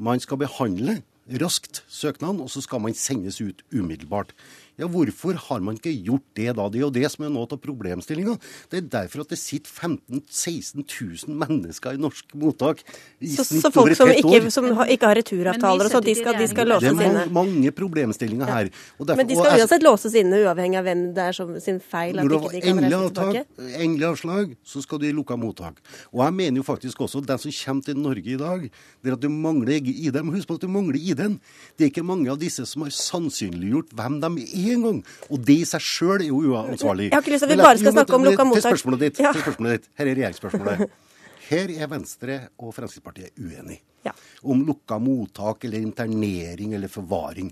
man 0.00 0.20
skal 0.20 0.40
behandle 0.40 1.02
raskt 1.40 1.82
søknaden, 1.92 2.40
og 2.40 2.48
så 2.50 2.62
skal 2.64 2.80
man 2.80 2.96
sendes 2.96 3.40
ut 3.40 3.60
umiddelbart. 3.70 4.32
Ja, 4.80 4.86
Hvorfor 4.88 5.36
har 5.36 5.60
man 5.60 5.76
ikke 5.76 5.92
gjort 6.04 6.24
det 6.34 6.48
da? 6.56 6.68
Det 6.72 6.80
er 6.80 6.84
jo 6.86 6.90
det 6.94 7.10
som 7.12 7.24
er 7.26 7.30
noe 7.34 7.46
av 7.50 7.60
problemstillinga. 7.60 8.36
Det 8.72 8.78
er 8.80 8.86
derfor 8.94 9.20
at 9.26 9.28
det 9.34 9.38
sitter 9.38 9.68
15 9.70 10.22
000-16 10.24 10.84
000 11.28 11.36
mennesker 11.36 11.94
i 11.96 12.00
norske 12.00 12.36
mottak 12.40 12.80
i 13.20 13.28
Så, 13.34 13.44
snitt 13.44 13.62
så 13.62 13.68
over 13.68 13.76
folk 13.76 13.90
et 13.92 13.96
som 14.00 14.08
helt 14.08 14.18
ikke, 14.24 14.40
år. 14.46 14.50
som 14.50 14.64
har- 14.78 14.86
ikke 14.94 15.06
har 15.10 15.16
returavtaler 15.20 15.84
og 15.84 15.92
sånn, 15.92 16.04
de 16.04 16.14
skal, 16.16 16.34
de 16.40 16.48
skal 16.48 16.66
Det 16.80 16.88
er 16.88 16.94
mange, 16.96 17.26
mange 17.30 17.70
problemstillinger 17.76 18.46
her. 18.46 18.70
Og 18.98 19.06
derfor- 19.06 19.16
Men 19.16 19.26
de 19.26 19.34
skal 19.36 19.60
uansett 19.60 19.82
låses 19.82 20.14
inne, 20.14 20.40
uavhengig 20.44 20.78
av 20.78 20.84
hvem 20.84 21.14
det 21.14 21.24
er 21.28 21.32
som 21.32 21.60
sin 21.60 21.80
feil 21.80 22.18
at 22.18 22.24
når 22.24 22.28
du 22.28 22.34
ikke 22.36 22.42
har 22.42 22.50
de 22.52 22.60
kan 22.60 22.78
endelig, 22.78 22.90
reise 22.90 23.14
tilbake. 23.14 23.46
endelig 23.84 24.06
avslag, 24.10 24.56
så 24.64 24.82
skal 24.82 24.98
du 24.98 25.06
i 25.06 25.12
lukka 25.12 25.36
mottak. 25.36 25.76
Og 26.14 26.24
jeg 26.24 26.32
mener 26.34 26.56
jo 26.56 26.62
faktisk 26.62 26.96
også 27.04 27.18
at 27.20 27.26
den 27.26 27.38
som 27.38 27.50
kommer 27.50 27.84
til 27.84 27.96
Norge 27.96 28.26
i 28.26 28.36
dag, 28.36 28.70
det 29.02 29.08
er 29.10 29.12
at 29.12 29.20
du 29.20 29.28
mangler 29.28 29.76
ID. 29.80 30.14
Men 30.24 30.34
husk 30.34 30.48
på 30.48 30.54
at 30.54 30.60
du 30.60 30.68
mangler 30.68 30.96
ID-en. 30.96 31.38
Det 31.76 31.84
er 31.84 31.90
ikke 31.90 32.04
mange 32.06 32.30
av 32.30 32.38
disse 32.38 32.64
som 32.66 32.82
har 32.82 32.90
sannsynliggjort 32.90 33.90
hvem 33.94 34.20
de 34.20 34.42
er 34.42 34.69
engang. 34.76 35.02
Og 35.30 35.44
det 35.46 35.56
i 35.62 35.68
seg 35.68 35.84
sjøl 35.84 36.20
er 36.20 36.28
jo 36.30 36.40
uansvarlig. 36.52 37.10
Jeg 37.10 37.16
har 37.16 37.24
ikke 37.24 37.34
lyst 37.34 37.44
til 37.46 37.50
at 37.52 37.56
vi 37.58 37.62
bare 37.64 37.78
skal 37.82 37.96
snakke 37.96 38.16
om 38.18 38.26
lukka 38.28 38.46
mottak. 38.48 38.62
Til 38.62 38.72
spørsmålet 38.74 39.04
ditt. 39.06 39.20
Til 39.20 39.44
spørsmålet 39.44 39.78
ditt. 39.78 39.88
Her 40.00 40.06
er 40.10 40.18
regjeringsspørsmålet. 40.20 40.98
Her 41.50 41.70
er 41.82 41.88
Venstre 41.90 42.34
og 42.62 42.74
Fremskrittspartiet 42.76 43.32
uenige 43.42 43.80
Ja. 44.06 44.12
om 44.48 44.62
lukka 44.64 44.96
mottak 45.02 45.64
eller 45.66 45.82
internering 45.84 46.72
eller 46.78 46.88
forvaring. 46.88 47.50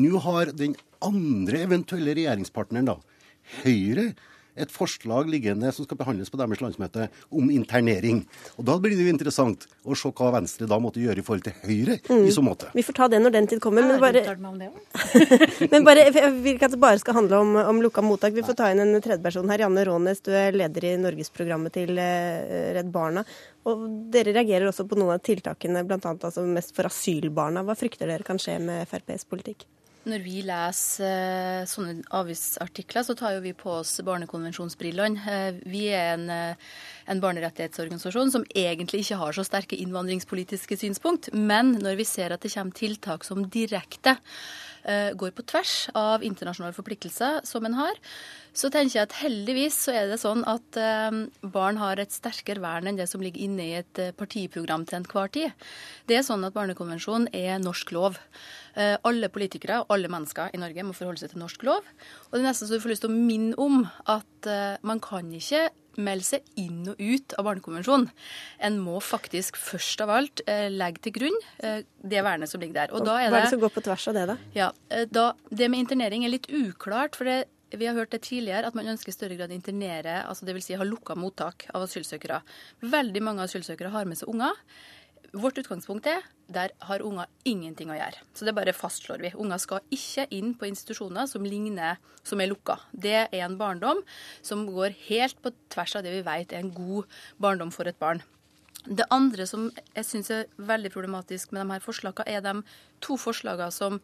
Nå 0.00 0.20
har 0.24 0.52
den 0.56 0.72
andre 1.04 1.58
eventuelle 1.66 2.14
regjeringspartneren, 2.16 2.86
da, 2.88 2.94
Høyre, 3.64 4.14
et 4.60 4.72
forslag 4.72 5.30
liggende 5.30 5.72
som 5.74 5.86
skal 5.86 5.98
behandles 6.00 6.30
på 6.32 6.38
deres 6.40 6.62
landsmøte 6.62 7.08
om 7.30 7.50
internering. 7.52 8.22
Og 8.58 8.66
Da 8.68 8.76
blir 8.78 8.96
det 8.96 9.06
jo 9.06 9.12
interessant 9.12 9.66
å 9.84 9.96
se 9.96 10.12
hva 10.12 10.30
Venstre 10.36 10.68
da 10.70 10.78
måtte 10.82 11.02
gjøre 11.02 11.22
i 11.22 11.26
forhold 11.26 11.46
til 11.46 11.56
Høyre 11.64 11.98
i 12.26 12.34
så 12.34 12.44
måte. 12.44 12.70
Vi 12.76 12.84
får 12.86 12.98
ta 12.98 13.08
det 13.10 13.22
når 13.22 13.36
den 13.36 13.48
tid 13.50 13.62
kommer. 13.64 13.86
Men 13.90 14.00
bare, 14.02 14.22
men 15.72 15.84
bare, 15.86 16.04
jeg 16.12 16.32
vil 16.44 16.54
ikke 16.54 16.68
at 16.68 16.74
det 16.74 16.80
bare 16.82 17.00
skal 17.00 17.16
handle 17.16 17.40
om, 17.42 17.56
om 17.72 17.80
lukka 17.82 18.04
mottak. 18.04 18.34
Vi 18.36 18.44
får 18.46 18.58
ta 18.58 18.68
inn 18.70 18.82
en 18.84 19.00
tredjeperson 19.02 19.50
her. 19.50 19.64
Janne 19.64 19.84
Rånes, 19.88 20.22
du 20.24 20.30
er 20.36 20.56
leder 20.56 20.86
i 20.90 20.94
Norgesprogrammet 21.00 21.74
til 21.74 21.98
eh, 22.00 22.70
Redd 22.76 22.92
Barna. 22.94 23.24
Og 23.68 23.82
dere 24.12 24.34
reagerer 24.36 24.68
også 24.70 24.86
på 24.88 24.98
noen 25.00 25.16
av 25.16 25.24
tiltakene, 25.26 25.84
bl.a. 25.88 26.00
Altså 26.14 26.46
mest 26.46 26.74
for 26.76 26.88
asylbarna. 26.90 27.64
Hva 27.66 27.76
frykter 27.78 28.10
dere 28.10 28.26
kan 28.26 28.40
skje 28.40 28.60
med 28.62 28.86
FrPs 28.88 29.26
politikk? 29.30 29.66
Når 30.08 30.22
vi 30.24 30.38
leser 30.48 31.04
eh, 31.04 31.66
sånne 31.68 32.06
avisartikler, 32.16 33.04
så 33.04 33.12
tar 33.18 33.34
jo 33.34 33.42
vi 33.44 33.52
på 33.56 33.74
oss 33.82 33.98
barnekonvensjonsbrillene. 34.06 35.20
Eh, 35.28 35.58
vi 35.68 35.82
er 35.92 36.14
en, 36.14 36.24
eh, 36.32 36.70
en 37.12 37.20
barnerettighetsorganisasjon 37.20 38.32
som 38.32 38.46
egentlig 38.56 39.02
ikke 39.04 39.20
har 39.20 39.36
så 39.36 39.44
sterke 39.44 39.76
innvandringspolitiske 39.76 40.80
synspunkt. 40.80 41.28
Men 41.36 41.74
når 41.84 42.00
vi 42.00 42.08
ser 42.08 42.32
at 42.32 42.40
det 42.40 42.52
kommer 42.54 42.80
tiltak 42.80 43.28
som 43.28 43.44
direkte 43.44 44.16
går 44.80 45.34
på 45.36 45.42
tvers 45.44 45.90
av 45.92 46.22
internasjonale 46.24 46.72
forpliktelser 46.72 47.42
som 47.44 47.66
en 47.68 47.74
har, 47.76 47.98
så 48.56 48.70
tenker 48.72 48.96
jeg 48.96 49.06
at 49.06 49.16
heldigvis 49.20 49.76
så 49.86 49.94
er 49.94 50.10
det 50.10 50.20
sånn 50.22 50.42
at 50.48 50.78
eh, 50.80 51.18
barn 51.54 51.78
har 51.80 52.00
et 52.02 52.14
sterkere 52.14 52.62
vern 52.62 52.90
enn 52.90 52.98
det 52.98 53.06
som 53.10 53.22
ligger 53.22 53.44
inne 53.46 53.66
i 53.66 53.76
et 53.78 54.02
eh, 54.02 54.14
partiprogram 54.16 54.86
til 54.88 55.00
enhver 55.00 55.30
tid. 55.34 55.66
Det 56.10 56.18
er 56.18 56.26
sånn 56.26 56.44
at 56.46 56.56
Barnekonvensjonen 56.56 57.30
er 57.36 57.60
norsk 57.62 57.92
lov. 57.94 58.18
Eh, 58.74 58.96
alle 59.06 59.30
politikere 59.32 59.82
og 59.84 59.94
alle 59.94 60.10
mennesker 60.12 60.54
i 60.54 60.62
Norge 60.62 60.86
må 60.86 60.96
forholde 60.96 61.22
seg 61.22 61.34
til 61.34 61.44
norsk 61.44 61.66
lov. 61.68 61.86
Og 62.28 62.34
det 62.34 62.42
er 62.42 62.48
nesten 62.48 62.70
så 62.70 62.78
du 62.78 62.82
får 62.82 62.94
lyst 62.96 63.06
til 63.06 63.12
å 63.12 63.20
minne 63.20 63.54
om 63.60 63.84
at 64.10 64.48
man 64.86 65.02
kan 65.04 65.26
ikke 65.36 65.66
melde 66.00 66.24
seg 66.24 66.46
inn 66.58 66.88
og 66.88 66.96
ut 66.96 67.34
av 67.36 67.44
Barnekonvensjonen. 67.44 68.08
En 68.64 68.78
må 68.80 69.02
faktisk 69.04 69.58
først 69.60 70.00
av 70.00 70.14
alt 70.14 70.42
legge 70.72 71.02
til 71.04 71.14
grunn 71.18 71.36
det 71.60 72.24
vernet 72.24 72.48
som 72.48 72.62
ligger 72.62 72.78
der. 72.78 72.94
Og 72.96 73.04
da 73.04 73.18
er 73.20 73.28
Hva 73.28 73.28
er 73.28 73.36
det 73.36 73.42
det 73.50 73.52
som 73.52 73.62
går 73.66 73.74
på 73.74 73.84
tvers 73.84 74.08
av 74.08 74.16
det, 74.16 74.26
da? 74.32 74.36
ja, 74.56 74.70
da, 75.12 75.26
Det 75.50 75.68
med 75.68 75.84
internering 75.84 76.24
er 76.24 76.32
litt 76.32 76.48
uklart. 76.48 77.18
for 77.18 77.28
det, 77.28 77.42
vi 77.70 77.86
har 77.86 77.94
hørt 77.94 78.12
det 78.14 78.22
tidligere 78.26 78.70
at 78.70 78.76
man 78.78 78.88
ønsker 78.90 79.12
i 79.12 79.16
større 79.16 79.36
grad 79.38 79.52
å 79.52 79.56
internere, 79.56 80.20
altså 80.26 80.46
dvs. 80.48 80.70
Si 80.70 80.78
ha 80.78 80.86
lukka 80.86 81.16
mottak 81.18 81.68
av 81.74 81.84
asylsøkere. 81.86 82.40
Veldig 82.82 83.22
mange 83.22 83.46
asylsøkere 83.46 83.92
har 83.94 84.08
med 84.08 84.18
seg 84.18 84.32
unger. 84.32 84.56
Vårt 85.30 85.60
utgangspunkt 85.62 86.08
er 86.10 86.24
der 86.50 86.72
har 86.88 87.04
unger 87.06 87.30
ingenting 87.46 87.92
å 87.92 87.98
gjøre. 87.98 88.24
Så 88.34 88.46
det 88.46 88.54
bare 88.56 88.74
fastslår 88.74 89.22
vi. 89.22 89.30
Unger 89.38 89.60
skal 89.62 89.84
ikke 89.94 90.26
inn 90.34 90.56
på 90.58 90.66
institusjoner 90.66 91.28
som 91.30 91.46
ligner, 91.46 92.00
som 92.26 92.42
er 92.42 92.50
lukka. 92.50 92.80
Det 92.90 93.14
er 93.28 93.44
en 93.44 93.54
barndom 93.60 94.02
som 94.42 94.66
går 94.66 94.96
helt 95.06 95.38
på 95.44 95.54
tvers 95.70 95.94
av 96.00 96.06
det 96.06 96.16
vi 96.16 96.26
vet 96.26 96.52
er 96.52 96.64
en 96.64 96.74
god 96.74 97.06
barndom 97.38 97.70
for 97.74 97.86
et 97.86 98.00
barn. 98.02 98.24
Det 98.88 99.06
andre 99.12 99.46
som 99.46 99.68
jeg 99.92 100.06
syns 100.08 100.30
er 100.32 100.50
veldig 100.56 100.90
problematisk 100.94 101.52
med 101.52 101.62
de 101.62 101.76
her 101.76 101.84
forslagene, 101.84 102.26
er 102.26 102.42
de 102.42 102.54
to 103.04 103.18
forslagene 103.20 103.70
som 103.74 104.00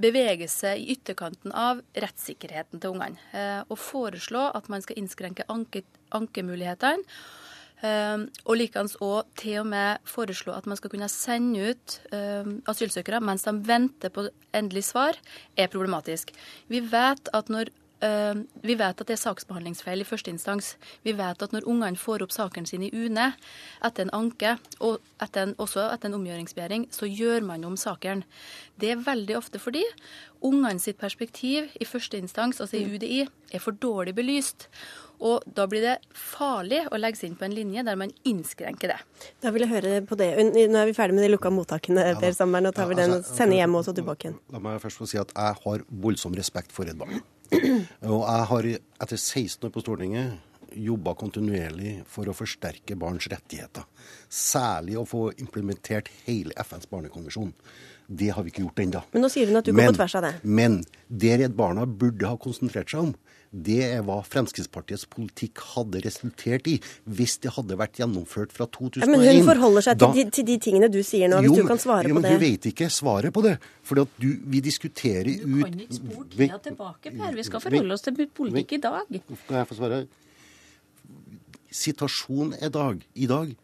beveger 0.00 0.50
seg 0.50 0.80
i 0.80 0.96
ytterkanten 0.96 1.52
av 1.56 1.82
rettssikkerheten 1.92 2.80
til 2.80 2.94
ungene. 2.94 3.20
Eh, 3.36 3.60
og 3.68 3.78
foreslå 3.80 4.48
at 4.56 4.70
man 4.72 4.82
skal 4.84 5.00
innskrenke 5.00 5.46
anke, 5.52 5.84
ankemulighetene. 6.16 7.04
Eh, 7.80 8.24
og 8.44 8.58
likeens 8.60 8.96
òg 9.00 9.28
til 9.40 9.62
og 9.62 9.70
med 9.72 10.00
foreslå 10.08 10.52
at 10.56 10.68
man 10.68 10.80
skal 10.80 10.92
kunne 10.92 11.08
sende 11.12 11.72
ut 11.72 11.98
eh, 12.12 12.48
asylsøkere 12.70 13.22
mens 13.24 13.46
de 13.48 13.54
venter 13.68 14.12
på 14.12 14.28
endelig 14.56 14.88
svar, 14.90 15.16
er 15.56 15.72
problematisk. 15.72 16.34
Vi 16.68 16.82
vet 16.92 17.32
at 17.36 17.52
når 17.52 17.72
vi 18.00 18.76
vet 18.80 19.00
at 19.02 19.08
det 19.08 19.12
er 19.16 19.20
saksbehandlingsfeil 19.20 20.00
i 20.00 20.08
første 20.08 20.32
instans. 20.32 20.74
Vi 21.04 21.12
vet 21.18 21.42
at 21.42 21.52
når 21.52 21.66
ungene 21.68 22.00
får 22.00 22.24
opp 22.24 22.32
saken 22.32 22.68
sin 22.68 22.86
i 22.86 22.92
UNE 22.94 23.32
etter 23.84 24.06
en 24.06 24.14
anke, 24.16 24.56
og 24.80 25.02
etter 25.20 25.50
en, 25.50 25.54
også 25.60 25.84
etter 25.90 26.08
en 26.08 26.16
omgjøringsbegjæring, 26.20 26.88
så 26.94 27.08
gjør 27.10 27.44
man 27.44 27.66
om 27.68 27.76
saken. 27.80 28.24
Det 28.80 28.94
er 28.94 29.04
veldig 29.04 29.36
ofte 29.36 29.60
fordi 29.60 29.84
ungene 30.40 30.80
sitt 30.80 31.00
perspektiv 31.00 31.68
i 31.76 31.84
første 31.88 32.16
instans, 32.16 32.60
altså 32.60 32.80
i 32.80 32.86
mm. 32.86 32.96
UDI, 32.96 33.20
er 33.52 33.62
for 33.62 33.76
dårlig 33.76 34.16
belyst. 34.16 34.70
Og 35.20 35.44
da 35.52 35.66
blir 35.68 35.84
det 35.84 35.96
farlig 36.16 36.80
å 36.88 36.96
legge 36.96 37.20
seg 37.20 37.28
inn 37.30 37.36
på 37.36 37.44
en 37.44 37.52
linje 37.52 37.84
der 37.84 37.98
man 38.00 38.12
innskrenker 38.24 38.94
det. 38.94 38.96
Da 39.44 39.52
vil 39.52 39.66
jeg 39.66 39.72
høre 39.74 39.98
på 40.08 40.16
det. 40.16 40.30
Nå 40.40 40.80
er 40.80 40.88
vi 40.88 40.94
ferdig 40.96 41.18
med 41.18 41.26
de 41.26 41.34
lukka 41.34 41.52
mottakene, 41.52 42.06
ja, 42.08 42.16
Per 42.20 42.32
Sammer. 42.36 42.64
Nå 42.64 42.72
tar 42.76 42.88
vi 42.88 42.96
den 42.96 43.12
og 43.12 43.20
altså, 43.20 43.36
sender 43.36 43.60
hjem 43.60 43.76
og 43.76 43.84
så 43.84 43.94
tilbake 43.96 44.30
igjen. 44.30 44.40
La 44.54 44.62
meg 44.64 44.80
først 44.80 45.02
få 45.02 45.10
si 45.10 45.20
at 45.20 45.34
jeg 45.36 45.60
har 45.66 45.84
voldsom 46.06 46.40
respekt 46.40 46.72
for 46.72 46.88
Redd 46.88 46.96
Barna. 47.00 47.20
Og 47.50 48.22
jeg 48.22 48.46
har 48.52 48.68
etter 48.70 49.18
16 49.18 49.66
år 49.66 49.74
på 49.74 49.82
Stortinget 49.82 50.38
jobba 50.76 51.16
kontinuerlig 51.18 52.00
for 52.08 52.30
å 52.30 52.34
forsterke 52.36 52.96
barns 52.98 53.26
rettigheter. 53.30 53.86
Særlig 54.30 54.98
å 55.00 55.06
få 55.08 55.30
implementert 55.42 56.10
hele 56.26 56.54
FNs 56.62 56.86
barnekonvensjon. 56.90 57.52
Det 58.06 58.30
har 58.34 58.46
vi 58.46 58.52
ikke 58.52 58.64
gjort 58.64 58.82
ennå. 58.82 59.02
Men 59.14 59.24
nå 59.24 59.30
sier 59.32 59.50
hun 59.50 59.60
at 59.60 59.66
du 59.66 59.72
går 59.74 59.92
på 59.92 59.98
tvers 59.98 60.16
av 60.18 60.26
det. 60.26 60.32
Men 60.42 60.80
det 61.08 61.36
Redd 61.42 61.56
Barna 61.58 61.86
burde 61.86 62.30
ha 62.30 62.38
konsentrert 62.40 62.90
seg 62.90 63.08
om, 63.08 63.12
det 63.50 63.80
er 63.82 64.02
hva 64.06 64.20
Fremskrittspartiets 64.22 65.08
politikk 65.10 65.58
hadde 65.72 65.98
resultert 66.04 66.68
i 66.70 66.76
hvis 67.10 67.36
det 67.42 67.50
hadde 67.56 67.78
vært 67.80 67.98
gjennomført 67.98 68.54
fra 68.54 68.68
2001. 68.70 69.02
Ja, 69.02 69.08
men 69.10 69.24
hun 69.26 69.48
forholder 69.48 69.86
seg 69.88 69.98
da, 69.98 70.10
til, 70.14 70.20
de, 70.28 70.34
til, 70.36 70.46
de, 70.46 70.56
tingene 70.62 70.90
du 70.92 71.00
sier 71.06 71.30
nå, 71.30 71.40
hvis 71.42 71.50
jo, 71.50 71.64
du 71.64 71.70
kan 71.70 71.82
svare 71.82 72.06
jo, 72.06 72.14
på 72.14 72.22
det. 72.22 72.30
men 72.30 72.38
Du 72.38 72.44
vet 72.44 72.68
ikke 72.70 72.90
svaret 72.94 73.34
på 73.34 73.42
det. 73.46 73.56
For 73.86 74.06
vi 74.22 74.62
diskuterer 74.62 75.32
ut 75.32 75.42
Du 75.42 75.64
kan 75.64 75.82
ikke 75.82 75.98
spore 75.98 76.28
tida 76.36 76.60
tilbake, 76.68 77.14
Per. 77.16 77.34
Vi 77.40 77.46
skal 77.48 77.64
forholde 77.66 77.98
oss 77.98 78.06
til 78.06 78.20
politikk 78.38 78.76
i 78.78 78.82
dag. 78.86 79.18
Kan 79.48 79.58
jeg 79.58 79.70
få 79.72 79.80
svare? 79.80 80.04
Situasjonen 81.80 82.54
i 82.54 82.70
dag, 82.70 83.02
i 83.14 83.30
dag 83.30 83.54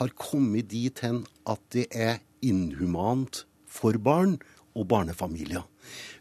har 0.00 0.16
kommet 0.18 0.72
dit 0.72 1.04
hen 1.04 1.22
at 1.48 1.60
det 1.76 1.86
er 1.92 2.22
inhumant 2.44 3.44
for 3.68 3.96
barn 4.00 4.38
og 4.74 4.88
barnefamilier. 4.90 5.64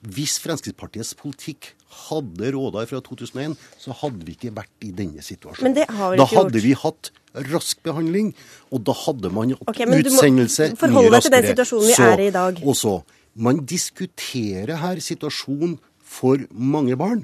Hvis 0.03 0.37
Fremskrittspartiets 0.43 1.13
politikk 1.17 1.71
hadde 2.09 2.51
råda 2.55 2.83
fra 2.89 2.99
2001, 3.05 3.55
så 3.79 3.95
hadde 4.01 4.25
vi 4.27 4.35
ikke 4.37 4.53
vært 4.55 4.85
i 4.85 4.91
denne 4.95 5.23
situasjonen. 5.23 5.77
da 5.77 5.87
hadde 5.87 6.19
gjort. 6.27 6.59
vi 6.65 6.73
hatt 6.83 7.11
rask 7.53 7.79
behandling, 7.85 8.33
og 8.71 8.83
da 8.85 8.95
hadde 9.05 9.31
man 9.33 9.55
okay, 9.65 9.87
utsendelse 9.87 10.73
mye 10.73 11.09
raskere. 11.13 11.13
Deg 11.13 11.23
til 11.23 11.35
den 11.37 11.49
situasjonen 11.53 11.87
vi 11.87 11.95
så, 11.97 12.09
er 12.11 12.25
i 12.25 12.27
i 12.27 12.35
dag. 12.35 12.61
Og 12.65 12.77
så, 12.77 12.97
man 13.33 13.63
diskuterer 13.65 14.75
her 14.83 15.01
situasjonen 15.01 15.79
for 16.03 16.43
mange 16.51 16.97
barn 16.99 17.23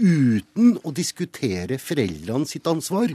uten 0.00 0.74
å 0.82 0.90
diskutere 0.90 1.78
foreldrene 1.78 2.48
sitt 2.50 2.66
ansvar 2.66 3.14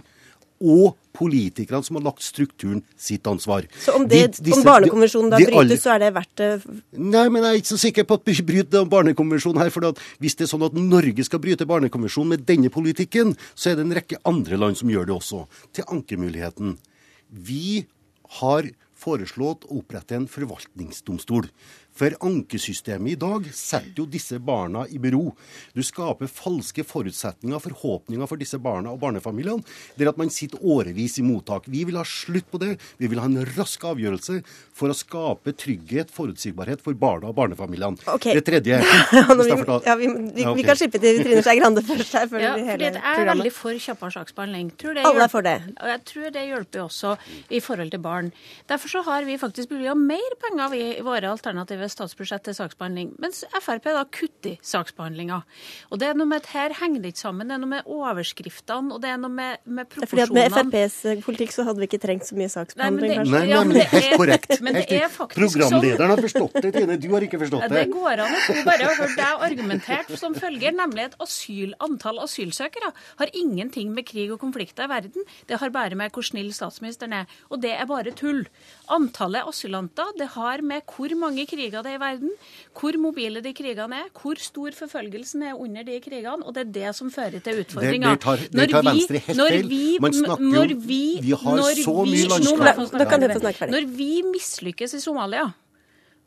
og 0.60 0.98
politikerne 1.16 1.84
som 1.84 1.98
har 1.98 2.06
lagt 2.06 2.24
strukturen, 2.24 2.82
sitt 3.00 3.28
ansvar. 3.28 3.66
Så 3.82 3.96
om, 3.98 4.06
det, 4.08 4.22
de, 4.38 4.44
disse, 4.50 4.60
om 4.62 4.68
barnekonvensjonen 4.68 5.34
da 5.34 5.40
brytes, 5.42 5.60
alle, 5.62 5.78
så 5.82 5.94
er 5.96 6.04
det 6.04 6.10
verdt 6.16 6.42
det? 6.42 6.50
Nei, 7.00 7.26
men 7.28 7.44
jeg 7.44 7.50
er 7.50 7.62
ikke 7.62 7.72
så 7.72 7.80
sikker 7.82 8.08
på 8.08 8.20
at 8.20 8.30
vi 8.30 8.36
bryter 8.52 8.90
barnekonvensjonen 8.94 9.64
her. 9.64 9.72
for 9.74 10.04
Hvis 10.24 10.38
det 10.40 10.48
er 10.48 10.52
sånn 10.54 10.68
at 10.68 10.78
Norge 10.80 11.26
skal 11.28 11.44
bryte 11.44 11.68
barnekonvensjonen 11.70 12.36
med 12.36 12.46
denne 12.48 12.72
politikken, 12.74 13.36
så 13.54 13.72
er 13.72 13.80
det 13.80 13.88
en 13.88 13.98
rekke 14.00 14.22
andre 14.30 14.60
land 14.60 14.80
som 14.80 14.92
gjør 14.92 15.10
det 15.10 15.18
også. 15.18 15.46
Til 15.76 15.90
ankemuligheten. 15.98 16.78
Vi 17.30 17.86
har 18.40 18.70
foreslått 19.00 19.68
å 19.68 19.80
opprette 19.80 20.18
en 20.18 20.28
forvaltningsdomstol. 20.30 21.48
For 22.00 22.16
ankesystemet 22.24 23.12
i 23.12 23.18
dag 23.20 23.48
setter 23.52 23.98
jo 24.00 24.06
disse 24.08 24.38
barna 24.40 24.86
i 24.88 25.00
bero. 25.02 25.34
Du 25.76 25.82
skaper 25.84 26.30
falske 26.32 26.86
forutsetninger, 26.88 27.60
forhåpninger 27.60 28.30
for 28.30 28.40
disse 28.40 28.56
barna 28.64 28.94
og 28.94 29.02
barnefamiliene. 29.02 29.66
Det 29.98 30.06
er 30.06 30.14
at 30.14 30.22
man 30.22 30.32
sitter 30.32 30.64
årevis 30.64 31.18
i 31.20 31.26
mottak. 31.28 31.68
Vi 31.68 31.84
vil 31.90 32.00
ha 32.00 32.06
slutt 32.08 32.48
på 32.54 32.62
det. 32.62 32.78
Vi 33.02 33.10
vil 33.12 33.20
ha 33.20 33.28
en 33.28 33.42
rask 33.58 33.84
avgjørelse 33.90 34.40
for 34.80 34.94
å 34.94 34.96
skape 34.96 35.52
trygghet, 35.60 36.14
forutsigbarhet 36.16 36.84
for 36.86 36.96
barna 36.96 37.34
og 37.34 37.36
barnefamiliene. 37.42 38.00
Okay. 38.16 38.38
Det 38.38 38.46
tredje 38.48 38.80
vi, 38.80 39.20
ja, 39.20 39.98
vi, 40.00 40.08
vi, 40.08 40.46
ja, 40.46 40.54
okay. 40.54 40.56
vi, 40.56 40.68
kan 40.70 40.80
slippe 40.80 41.04
til 41.04 41.20
Trine 41.26 41.44
Skei 41.44 41.58
Grande 41.60 41.84
først. 41.84 42.16
her. 42.16 42.32
ja, 42.40 42.56
fordi 42.64 42.88
Jeg 42.88 43.04
er 43.12 43.32
veldig 43.34 43.54
for 43.58 43.84
kjappere 43.90 44.16
saksbehandling. 44.16 44.72
Alle 45.04 45.28
er 45.28 45.34
for 45.36 45.44
det. 45.44 45.58
Og 45.76 45.92
jeg 45.92 46.04
tror 46.14 46.32
det 46.38 46.48
hjelper 46.48 46.86
også 46.86 47.16
i 47.52 47.60
forhold 47.64 47.92
til 47.92 48.04
barn. 48.08 48.32
Derfor 48.72 48.96
så 48.96 49.04
har 49.10 49.28
vi 49.28 49.36
faktisk 49.42 49.74
bevilget 49.74 50.00
mer 50.00 50.40
penger 50.48 50.80
i 50.80 50.88
våre 51.04 51.36
alternative 51.36 51.89
statsbudsjett 51.92 52.46
til 52.48 52.56
saksbehandling, 52.58 53.14
mens 53.22 53.44
Frp 53.60 53.90
da 53.90 54.04
kutter 54.06 54.58
saksbehandlinga. 54.66 55.42
Og 55.90 56.02
det 56.02 56.10
er 56.10 56.18
noe 56.20 56.30
med 56.30 56.44
at 56.44 56.52
her 56.54 56.76
henger 56.80 57.04
det 57.04 57.14
ikke 57.14 57.24
sammen. 57.24 57.50
Det 57.50 57.58
er 57.58 57.64
noe 57.64 57.74
med 57.74 57.90
overskriftene, 57.90 58.94
og 58.96 59.02
det 59.04 59.12
er 59.14 59.20
noe 59.22 59.34
med, 59.34 59.64
med 59.66 59.90
proporsjonene. 59.92 60.48
Fordi 60.54 60.70
Med 60.70 60.90
FrPs 60.90 61.26
politikk 61.26 61.56
så 61.56 61.66
hadde 61.68 61.82
vi 61.82 61.90
ikke 61.90 62.02
trengt 62.04 62.28
så 62.30 62.38
mye 62.38 62.52
saksbehandling, 62.54 63.16
nei, 63.18 63.26
Nei, 63.30 63.44
ja, 63.50 63.62
men 63.66 63.78
det 63.78 63.86
er 63.86 63.94
helt 63.96 64.18
korrekt. 64.20 64.56
Men 64.66 64.78
det 64.80 64.86
er 65.00 65.08
Programlederen 65.34 66.14
har 66.14 66.22
forstått 66.24 66.60
det, 66.64 66.72
Tine. 66.76 66.98
Du 67.02 67.08
har 67.14 67.26
ikke 67.26 67.40
forstått 67.42 67.66
det. 67.66 67.70
Ja, 67.70 67.86
det 67.86 67.94
går 67.94 68.24
an 68.26 68.36
at 68.38 68.48
hun 68.50 68.62
bare 68.68 68.88
har 68.90 68.98
hørt 69.00 69.16
deg 69.20 69.46
argumentert 69.50 70.14
som 70.20 70.36
følger, 70.38 70.76
nemlig 70.76 71.08
at 71.10 71.18
asyl, 71.24 71.76
antall 71.86 72.22
asylsøkere 72.24 72.92
har 73.22 73.34
ingenting 73.38 73.94
med 73.96 74.08
krig 74.10 74.34
og 74.34 74.42
konflikter 74.42 74.88
i 74.88 74.92
verden. 74.92 75.28
Det 75.50 75.60
har 75.62 75.74
bare 75.74 75.98
med 76.00 76.14
hvor 76.16 76.26
snill 76.26 76.52
statsministeren 76.56 77.16
er. 77.22 77.38
Og 77.50 77.62
det 77.64 77.74
er 77.76 77.88
bare 77.90 78.14
tull. 78.18 78.46
Antallet 78.92 79.48
asylanter 79.50 80.16
det 80.20 80.32
har 80.36 80.64
med 80.66 80.86
hvor 80.90 81.14
mange 81.20 81.46
kriger 81.50 81.69
det 81.72 81.92
er 81.94 81.98
i 81.98 82.02
verden, 82.02 82.34
hvor 82.80 82.98
mobile 83.02 83.42
de 83.46 83.54
krigene 83.54 84.02
er, 84.04 84.10
hvor 84.22 84.40
stor 84.42 84.76
forfølgelsen 84.76 85.44
er 85.50 85.54
under 85.54 85.86
de 85.88 86.00
krigene, 86.04 86.44
og 86.46 86.56
det 86.56 86.66
er 86.66 86.72
det 86.78 86.96
som 86.98 87.12
fører 87.14 87.40
til 87.46 87.62
utfordringer. 87.64 88.18
Det, 88.18 88.22
tar, 88.26 88.44
det 88.52 88.68
tar 88.72 88.86
Venstre 88.88 89.24
helt 89.28 89.42
feil. 89.46 89.74
Man 90.02 90.14
snakker 90.14 90.56
jo 90.58 90.80
vi, 90.90 91.02
Vi 91.24 91.36
har 91.44 91.64
så 91.84 91.96
mye 92.06 92.30
landskap. 92.34 93.70
Når 93.76 93.90
vi 93.98 94.12
mislykkes 94.30 94.98
i 94.98 95.04
Somalia, 95.04 95.50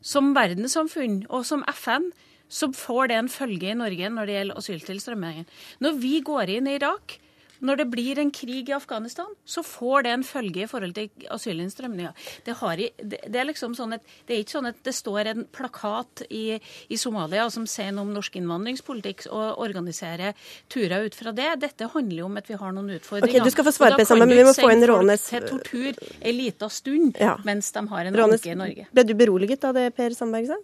som 0.03 0.33
verdenssamfunn 0.35 1.25
og 1.29 1.45
som 1.47 1.63
FN, 1.71 2.11
så 2.53 2.69
får 2.75 3.09
det 3.09 3.17
en 3.17 3.29
følge 3.31 3.71
i 3.71 3.77
Norge 3.77 4.09
når 4.13 4.29
det 4.29 4.35
gjelder 4.37 4.59
asyltilstrømmingen. 4.61 5.45
Når 5.81 5.99
vi 6.01 6.17
går 6.25 6.51
inn 6.57 6.67
i 6.69 6.75
Irak, 6.77 7.17
når 7.63 7.79
det 7.81 7.87
blir 7.91 8.19
en 8.21 8.31
krig 8.33 8.69
i 8.69 8.75
Afghanistan, 8.75 9.29
så 9.45 9.63
får 9.65 10.05
det 10.05 10.13
en 10.13 10.25
følge 10.27 10.65
i 10.65 10.69
forhold 10.69 10.95
til 10.97 11.27
asylinnstrømninga. 11.33 12.11
Det, 12.45 12.55
det, 12.99 13.21
det, 13.23 13.39
er 13.39 13.47
liksom 13.47 13.75
sånn 13.77 13.95
at, 13.97 14.03
det 14.27 14.35
er 14.35 14.43
ikke 14.43 14.57
sånn 14.57 14.69
at 14.69 14.81
det 14.85 14.95
står 14.95 15.31
en 15.31 15.45
plakat 15.55 16.25
i, 16.29 16.59
i 16.91 16.99
Somalia 16.99 17.47
som 17.53 17.67
sier 17.69 17.93
noe 17.95 18.07
om 18.07 18.13
norsk 18.15 18.35
innvandringspolitikk 18.39 19.27
og 19.31 19.63
organiserer 19.63 20.35
turer 20.71 21.07
ut 21.07 21.17
fra 21.17 21.33
det. 21.35 21.49
Dette 21.63 21.89
handler 21.93 22.23
jo 22.23 22.29
om 22.29 22.37
at 22.41 22.51
vi 22.51 22.59
har 22.59 22.75
noen 22.75 22.91
utfordringer. 22.97 23.39
Okay, 23.39 23.47
du 23.47 23.55
skal 23.55 23.67
få 23.69 23.75
svare 23.75 23.97
på 23.97 24.03
det 24.03 24.09
samme, 24.11 24.27
men 24.27 24.43
vi 24.43 24.47
må 24.47 24.55
få 24.57 24.71
inn 24.73 24.87
Rånes. 24.89 25.29
til 25.31 25.47
tortur 25.47 26.03
ei 26.19 26.35
lita 26.35 26.69
stund 26.71 27.19
ja. 27.21 27.37
mens 27.47 27.71
de 27.75 27.87
har 27.93 28.11
en 28.11 28.19
Rånes, 28.19 28.41
anke 28.41 28.53
i 28.53 28.59
Norge. 28.59 28.87
Ble 28.91 29.07
du 29.07 29.15
beroliget 29.17 29.63
av 29.67 29.77
det 29.77 29.89
Per 29.95 30.15
Sandberg 30.17 30.51
sa? 30.51 30.59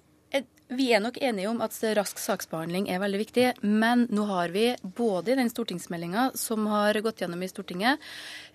Vi 0.70 0.92
er 0.94 1.02
nok 1.02 1.16
enige 1.18 1.50
om 1.50 1.64
at 1.66 1.74
rask 1.98 2.20
saksbehandling 2.22 2.92
er 2.94 3.02
veldig 3.02 3.20
viktig, 3.24 3.46
men 3.66 4.04
nå 4.14 4.28
har 4.30 4.52
vi 4.54 4.68
både 4.84 5.34
i 5.34 5.38
den 5.40 5.50
stortingsmeldinga 5.50 6.28
som 6.38 6.68
har 6.70 7.00
gått 7.02 7.24
gjennom 7.24 7.42
i 7.42 7.50
Stortinget, 7.50 7.98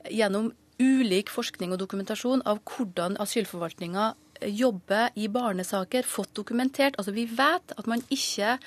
gjennom 0.06 0.52
ulik 0.78 1.32
forskning 1.34 1.74
og 1.74 1.80
dokumentasjon 1.82 2.44
av 2.46 2.60
hvordan 2.70 3.18
asylforvaltninga 3.22 4.12
jobber 4.46 5.10
i 5.18 5.26
barnesaker, 5.26 6.06
fått 6.06 6.30
dokumentert. 6.38 6.94
Altså 6.98 7.14
Vi 7.16 7.26
vet 7.26 7.74
at 7.74 7.90
man 7.90 8.06
ikke 8.14 8.60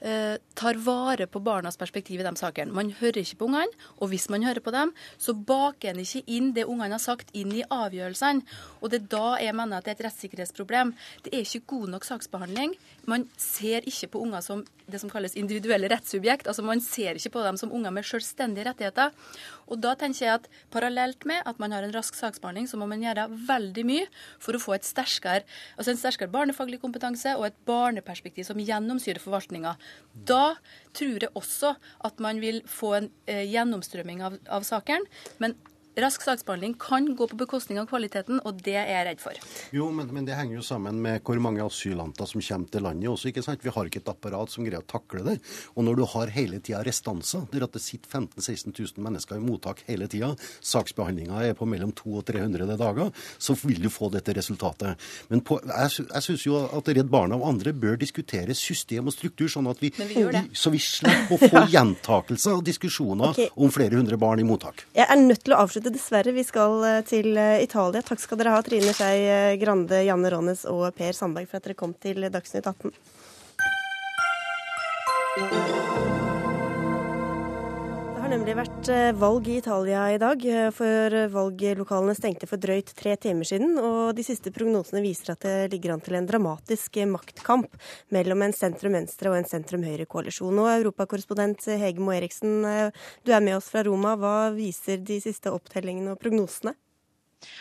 tar 0.00 0.78
vare 0.80 1.26
på 1.28 1.42
barnas 1.44 1.76
perspektiv 1.76 2.22
i 2.22 2.24
de 2.24 2.32
sakene. 2.38 2.72
Man 2.72 2.92
hører 3.00 3.20
ikke 3.20 3.42
på 3.42 3.48
ungene, 3.50 3.80
og 4.00 4.08
hvis 4.12 4.28
man 4.32 4.44
hører 4.46 4.62
på 4.64 4.72
dem, 4.72 4.94
så 5.20 5.34
baker 5.34 5.92
en 5.92 6.00
ikke 6.00 6.22
inn 6.26 6.52
det 6.56 6.64
ungene 6.64 6.96
har 6.96 7.02
sagt, 7.02 7.32
inn 7.36 7.52
i 7.52 7.64
avgjørelsene. 7.64 8.44
Og 8.80 8.92
det 8.92 9.02
er 9.02 9.10
da 9.12 9.28
jeg 9.44 9.56
mener 9.56 9.78
at 9.78 9.86
det 9.86 9.94
er 9.94 9.98
et 9.98 10.06
rettssikkerhetsproblem. 10.08 10.94
Det 11.24 11.34
er 11.34 11.44
ikke 11.44 11.66
god 11.74 11.94
nok 11.96 12.08
saksbehandling. 12.08 12.74
Man 13.10 13.28
ser 13.40 13.84
ikke 13.88 14.12
på 14.14 14.24
unger 14.24 14.44
som 14.44 14.64
det 14.90 15.00
som 15.02 15.10
kalles 15.12 15.36
individuelle 15.38 15.90
rettssubjekt. 15.90 16.48
Altså 16.50 16.64
Man 16.66 16.80
ser 16.84 17.18
ikke 17.18 17.34
på 17.36 17.44
dem 17.44 17.58
som 17.60 17.72
unger 17.72 17.92
med 17.94 18.06
selvstendige 18.06 18.66
rettigheter. 18.70 19.12
Og 19.70 19.80
da 19.82 19.94
tenker 19.98 20.24
jeg 20.24 20.40
at 20.40 20.48
parallelt 20.74 21.24
med 21.28 21.46
at 21.46 21.60
man 21.62 21.74
har 21.74 21.86
en 21.86 21.94
rask 21.94 22.16
saksbehandling, 22.18 22.68
så 22.70 22.80
må 22.80 22.88
man 22.90 23.02
gjøre 23.04 23.28
veldig 23.48 23.86
mye 23.88 24.06
for 24.42 24.56
å 24.56 24.62
få 24.62 24.76
et 24.76 24.88
sterkere, 24.88 25.46
altså 25.76 25.94
en 25.94 26.00
sterkere 26.00 26.32
barnefaglig 26.32 26.80
kompetanse 26.82 27.36
og 27.38 27.48
et 27.48 27.58
barneperspektiv 27.68 28.48
som 28.48 28.60
gjennomsyrer 28.60 29.22
forvaltninga. 29.22 29.76
Da 30.14 30.56
tror 30.96 31.26
jeg 31.26 31.34
også 31.38 31.74
at 32.06 32.22
man 32.22 32.42
vil 32.42 32.62
få 32.68 32.94
en 32.98 33.10
eh, 33.30 33.46
gjennomstrømming 33.50 34.24
av, 34.26 34.40
av 34.50 34.66
sakene. 34.66 35.06
Men 35.42 35.56
rask 35.98 36.22
saksbehandling 36.22 36.76
kan 36.78 37.08
gå 37.16 37.26
på 37.26 37.36
bekostning 37.40 37.80
av 37.80 37.88
kvaliteten, 37.90 38.40
og 38.46 38.60
det 38.64 38.76
er 38.78 38.90
jeg 38.92 39.06
redd 39.08 39.22
for. 39.22 39.40
Jo, 39.74 39.88
men, 39.94 40.10
men, 40.14 40.26
det 40.28 40.36
henger 40.38 40.60
jo 40.60 40.64
sammen 40.66 41.00
med 41.02 41.24
hvor 41.26 41.40
mange 41.42 41.64
asylanter 41.64 42.28
som 42.30 42.42
kommer 42.44 42.70
til 42.70 42.84
landet 42.86 43.10
også. 43.10 43.30
ikke 43.30 43.44
sant? 43.44 43.64
Vi 43.64 43.72
har 43.74 43.90
ikke 43.90 44.02
et 44.02 44.12
apparat 44.12 44.52
som 44.52 44.66
greier 44.66 44.84
å 44.84 44.88
takle 44.90 45.24
det. 45.26 45.36
Og 45.74 45.86
når 45.86 46.00
du 46.00 46.04
har 46.14 46.34
hele 46.34 46.60
tida 46.62 46.82
restanser, 46.86 47.46
der 47.52 47.66
at 47.66 47.74
det 47.74 47.82
sitter 47.82 48.10
15 48.10 48.38
000-16 48.38 48.74
000 48.76 49.04
mennesker 49.06 49.40
i 49.40 49.44
mottak 49.44 49.82
hele 49.88 50.08
tida, 50.10 50.32
saksbehandlinga 50.62 51.42
er 51.48 51.58
på 51.58 51.68
mellom 51.68 51.92
200 51.96 52.20
og 52.20 52.26
300 52.28 52.76
dager, 52.80 53.10
så 53.38 53.56
vil 53.62 53.80
du 53.82 53.90
få 53.92 54.10
dette 54.12 54.34
resultatet. 54.36 55.00
Men 55.30 55.42
på, 55.46 55.58
jeg, 55.66 56.06
jeg 56.06 56.26
syns 56.26 56.46
jo 56.46 56.58
at 56.66 56.90
Redd 56.90 57.10
Barna 57.12 57.38
og 57.38 57.48
andre 57.50 57.74
bør 57.76 57.98
diskutere 58.00 58.54
system 58.58 59.10
og 59.10 59.16
struktur, 59.16 59.48
sånn 59.50 59.70
at 59.70 59.80
vi, 59.82 59.92
vi 59.96 60.24
så 60.56 60.72
vi 60.72 60.80
slipper 60.82 61.36
å 61.36 61.50
få 61.50 61.64
gjentakelser 61.74 62.58
og 62.58 62.64
diskusjoner 62.66 63.34
okay. 63.34 63.50
om 63.56 63.72
flere 63.74 63.98
hundre 63.98 64.18
barn 64.20 64.42
i 64.42 64.46
mottak. 64.46 64.84
Jeg 64.96 65.06
er 65.06 65.20
nødt 65.20 65.44
til 65.46 65.56
å 65.56 65.62
avslutte 65.64 65.79
avslutte, 65.80 65.90
dessverre. 65.90 66.32
Vi 66.32 66.44
skal 66.44 66.84
eh, 66.84 67.04
til 67.04 67.36
eh, 67.36 67.62
Italia. 67.62 68.02
Takk 68.02 68.20
skal 68.20 68.38
dere 68.38 68.50
ha, 68.54 68.62
Trine 68.62 68.92
Skei 68.92 69.28
eh, 69.28 69.56
Grande, 69.58 70.04
Janne 70.04 70.30
Rånes 70.30 70.64
og 70.66 70.94
Per 70.94 71.12
Sandberg, 71.12 71.48
for 71.48 71.56
at 71.56 71.64
dere 71.64 71.74
kom 71.74 71.94
til 71.94 72.28
Dagsnytt 72.30 72.66
18. 72.66 72.92
Har 78.30 78.38
nemlig 78.38 78.52
vært 78.54 78.88
valg 79.18 79.48
i 79.50 79.56
Italia 79.58 80.04
i 80.14 80.18
dag, 80.22 80.44
for 80.70 81.14
valglokalene 81.32 82.12
stengte 82.14 82.46
for 82.46 82.62
drøyt 82.62 82.92
tre 82.94 83.16
timer 83.18 83.48
siden. 83.48 83.72
Og 83.74 84.12
de 84.14 84.22
siste 84.22 84.52
prognosene 84.54 85.00
viser 85.02 85.32
at 85.32 85.42
det 85.42 85.72
ligger 85.72 85.96
an 85.96 86.02
til 86.06 86.14
en 86.14 86.28
dramatisk 86.28 87.00
maktkamp 87.10 87.74
mellom 88.14 88.44
en 88.46 88.54
sentrum-venstre 88.54 89.32
og 89.32 89.40
en 89.40 89.50
sentrum-høyre-koalisjon. 89.50 90.62
Og 90.62 90.70
europakorrespondent 90.76 91.66
Hege 91.82 91.98
Moe 91.98 92.20
Eriksen, 92.20 92.62
du 93.26 93.34
er 93.34 93.42
med 93.42 93.56
oss 93.56 93.72
fra 93.74 93.82
Roma. 93.88 94.14
Hva 94.14 94.52
viser 94.54 95.02
de 95.02 95.18
siste 95.26 95.50
opptellingene 95.50 96.14
og 96.14 96.22
prognosene? 96.22 96.76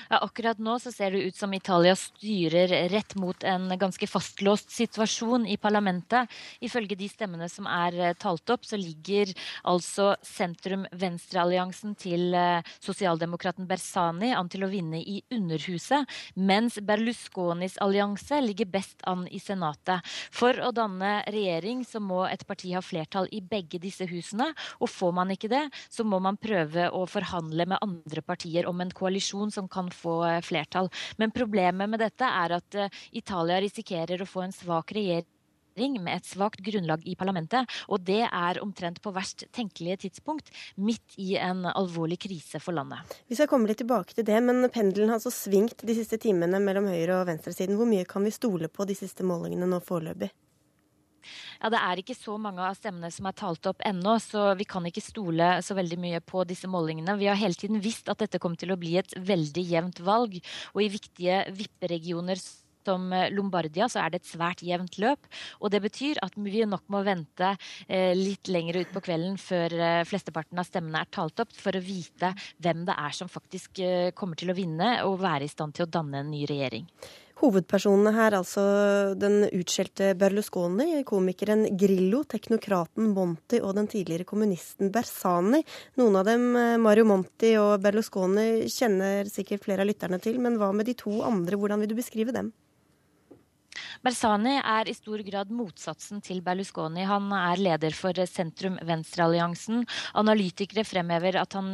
Ja, 0.09 0.19
akkurat 0.19 0.59
nå 0.59 0.75
så 0.81 0.91
ser 0.91 1.13
det 1.13 1.23
ut 1.29 1.37
som 1.37 1.53
Italia 1.53 1.95
styrer 1.95 2.71
rett 2.91 3.15
mot 3.15 3.43
en 3.47 3.69
ganske 3.79 4.07
fastlåst 4.09 4.73
situasjon 4.75 5.45
i 5.47 5.55
parlamentet. 5.61 6.27
Ifølge 6.59 6.97
de 6.99 7.07
stemmene 7.11 7.47
som 7.51 7.67
er 7.69 7.95
eh, 7.99 8.15
talt 8.19 8.49
opp, 8.51 8.67
så 8.67 8.79
ligger 8.79 9.31
altså 9.63 10.11
sentrum-venstre-alliansen 10.25 11.95
til 11.99 12.35
eh, 12.35 12.65
sosialdemokraten 12.83 13.69
Bersani 13.69 14.33
an 14.35 14.51
til 14.51 14.65
å 14.67 14.71
vinne 14.71 14.99
i 14.99 15.21
Underhuset, 15.35 16.09
mens 16.35 16.79
Berlusconis 16.83 17.79
allianse 17.83 18.41
ligger 18.43 18.71
best 18.73 19.05
an 19.07 19.27
i 19.31 19.39
Senatet. 19.39 20.03
For 20.35 20.59
å 20.59 20.73
danne 20.75 21.19
regjering 21.31 21.85
så 21.87 22.03
må 22.03 22.25
et 22.27 22.43
parti 22.49 22.73
ha 22.75 22.83
flertall 22.83 23.29
i 23.31 23.39
begge 23.39 23.79
disse 23.79 24.07
husene, 24.09 24.51
og 24.83 24.91
får 24.91 25.15
man 25.15 25.31
ikke 25.35 25.51
det, 25.51 25.65
så 25.87 26.03
må 26.03 26.19
man 26.23 26.39
prøve 26.41 26.89
å 26.91 27.05
forhandle 27.07 27.69
med 27.69 27.83
andre 27.85 28.25
partier 28.25 28.67
om 28.67 28.81
en 28.83 28.91
koalisjon 28.91 29.53
som 29.53 29.68
kan 29.71 29.91
få 29.93 30.21
eh, 30.27 30.39
flertall. 30.45 30.89
Men 31.17 31.33
problemet 31.35 31.89
med 31.89 32.01
dette 32.03 32.27
er 32.27 32.57
at 32.59 32.79
eh, 32.79 33.03
Italia 33.19 33.59
risikerer 33.63 34.21
å 34.21 34.29
få 34.29 34.45
en 34.45 34.55
svak 34.55 34.93
regjering 34.95 35.99
med 36.03 36.17
et 36.17 36.27
svakt 36.27 36.59
grunnlag 36.65 37.05
i 37.07 37.15
parlamentet, 37.15 37.69
og 37.87 38.03
det 38.03 38.25
er 38.25 38.59
omtrent 38.63 38.99
på 38.99 39.13
verst 39.15 39.45
tenkelige 39.55 40.01
tidspunkt, 40.03 40.51
midt 40.75 41.15
i 41.21 41.37
en 41.39 41.63
alvorlig 41.71 42.19
krise 42.25 42.59
for 42.59 42.75
landet. 42.75 43.15
Vi 43.29 43.37
skal 43.39 43.47
komme 43.47 43.69
litt 43.69 43.79
tilbake 43.79 44.17
til 44.17 44.27
det, 44.27 44.41
men 44.43 44.67
pendelen 44.73 45.07
har 45.07 45.21
altså 45.21 45.31
svingt 45.31 45.85
de 45.87 45.95
siste 45.95 46.19
timene 46.19 46.59
mellom 46.59 46.89
høyre- 46.91 47.21
og 47.21 47.29
venstresiden. 47.31 47.79
Hvor 47.79 47.87
mye 47.87 48.07
kan 48.09 48.27
vi 48.27 48.35
stole 48.35 48.67
på 48.67 48.89
de 48.89 48.97
siste 48.97 49.23
målingene 49.23 49.69
nå 49.69 49.79
foreløpig? 49.85 50.33
Ja, 51.59 51.69
Det 51.69 51.79
er 51.79 51.99
ikke 51.99 52.15
så 52.15 52.37
mange 52.39 52.63
av 52.63 52.77
stemmene 52.77 53.09
som 53.11 53.27
er 53.27 53.35
talt 53.35 53.67
opp 53.67 53.83
ennå, 53.83 54.15
så 54.23 54.53
vi 54.55 54.63
kan 54.63 54.85
ikke 54.87 55.03
stole 55.03 55.57
så 55.65 55.75
veldig 55.75 55.97
mye 55.99 56.21
på 56.23 56.45
disse 56.47 56.69
målingene. 56.71 57.17
Vi 57.19 57.27
har 57.27 57.35
hele 57.35 57.57
tiden 57.59 57.81
visst 57.83 58.07
at 58.07 58.21
dette 58.23 58.39
kom 58.39 58.55
til 58.55 58.71
å 58.71 58.79
bli 58.79 58.95
et 59.01 59.11
veldig 59.11 59.65
jevnt 59.67 59.99
valg. 59.99 60.39
Og 60.71 60.81
i 60.85 60.91
viktige 60.93 61.43
vipperegioner 61.51 62.39
som 62.39 63.11
Lombardia, 63.35 63.89
så 63.91 63.99
er 64.01 64.13
det 64.13 64.21
et 64.21 64.31
svært 64.31 64.63
jevnt 64.63 64.95
løp. 65.03 65.27
Og 65.59 65.73
det 65.73 65.83
betyr 65.83 66.23
at 66.23 66.37
vi 66.39 66.63
nok 66.63 66.87
må 66.87 67.03
vente 67.03 67.51
eh, 67.87 68.15
litt 68.15 68.47
lenger 68.47 68.79
ut 68.79 68.93
på 68.95 69.03
kvelden 69.09 69.35
før 69.41 69.75
eh, 69.75 70.03
flesteparten 70.07 70.63
av 70.63 70.67
stemmene 70.69 71.03
er 71.03 71.11
talt 71.11 71.43
opp, 71.43 71.51
for 71.53 71.75
å 71.75 71.83
vite 71.83 72.31
hvem 72.63 72.87
det 72.87 72.95
er 72.95 73.19
som 73.19 73.31
faktisk 73.31 73.83
eh, 73.83 74.11
kommer 74.15 74.39
til 74.39 74.53
å 74.53 74.57
vinne 74.57 74.93
og 75.03 75.19
være 75.21 75.43
i 75.43 75.51
stand 75.51 75.75
til 75.75 75.89
å 75.89 75.91
danne 75.91 76.23
en 76.23 76.31
ny 76.31 76.45
regjering. 76.49 76.87
Hovedpersonene 77.39 78.11
her, 78.11 78.35
altså 78.35 78.63
den 79.15 79.45
utskjelte 79.55 80.11
Berlusconi, 80.19 81.05
komikeren 81.07 81.63
Grillo, 81.79 82.25
teknokraten 82.27 83.13
Monti 83.15 83.61
og 83.63 83.77
den 83.77 83.87
tidligere 83.87 84.27
kommunisten 84.27 84.91
Bersani. 84.91 85.61
Noen 86.01 86.17
av 86.19 86.25
dem, 86.27 86.55
eh, 86.55 86.75
Mario 86.77 87.05
Monti 87.05 87.53
og 87.55 87.79
Berlusconi, 87.81 88.67
kjenner 88.67 89.29
sikkert 89.31 89.63
flere 89.63 89.85
av 89.85 89.87
lytterne 89.87 90.19
til, 90.19 90.37
men 90.37 90.57
hva 90.57 90.73
med 90.73 90.85
de 90.85 90.93
to 90.93 91.21
andre, 91.23 91.55
hvordan 91.55 91.79
vil 91.79 91.87
du 91.87 91.95
beskrive 91.95 92.33
dem? 92.35 92.51
Bersani 94.03 94.59
er 94.59 94.89
i 94.89 94.93
stor 94.93 95.23
grad 95.23 95.49
motsatsen 95.49 96.21
til 96.21 96.41
Berlusconi. 96.41 97.05
Han 97.07 97.31
er 97.31 97.55
leder 97.55 97.95
for 97.95 98.11
sentrum-venstre-alliansen. 98.11 99.85
Analytikere 100.13 100.83
fremhever 100.83 101.39
at 101.39 101.53
han 101.53 101.71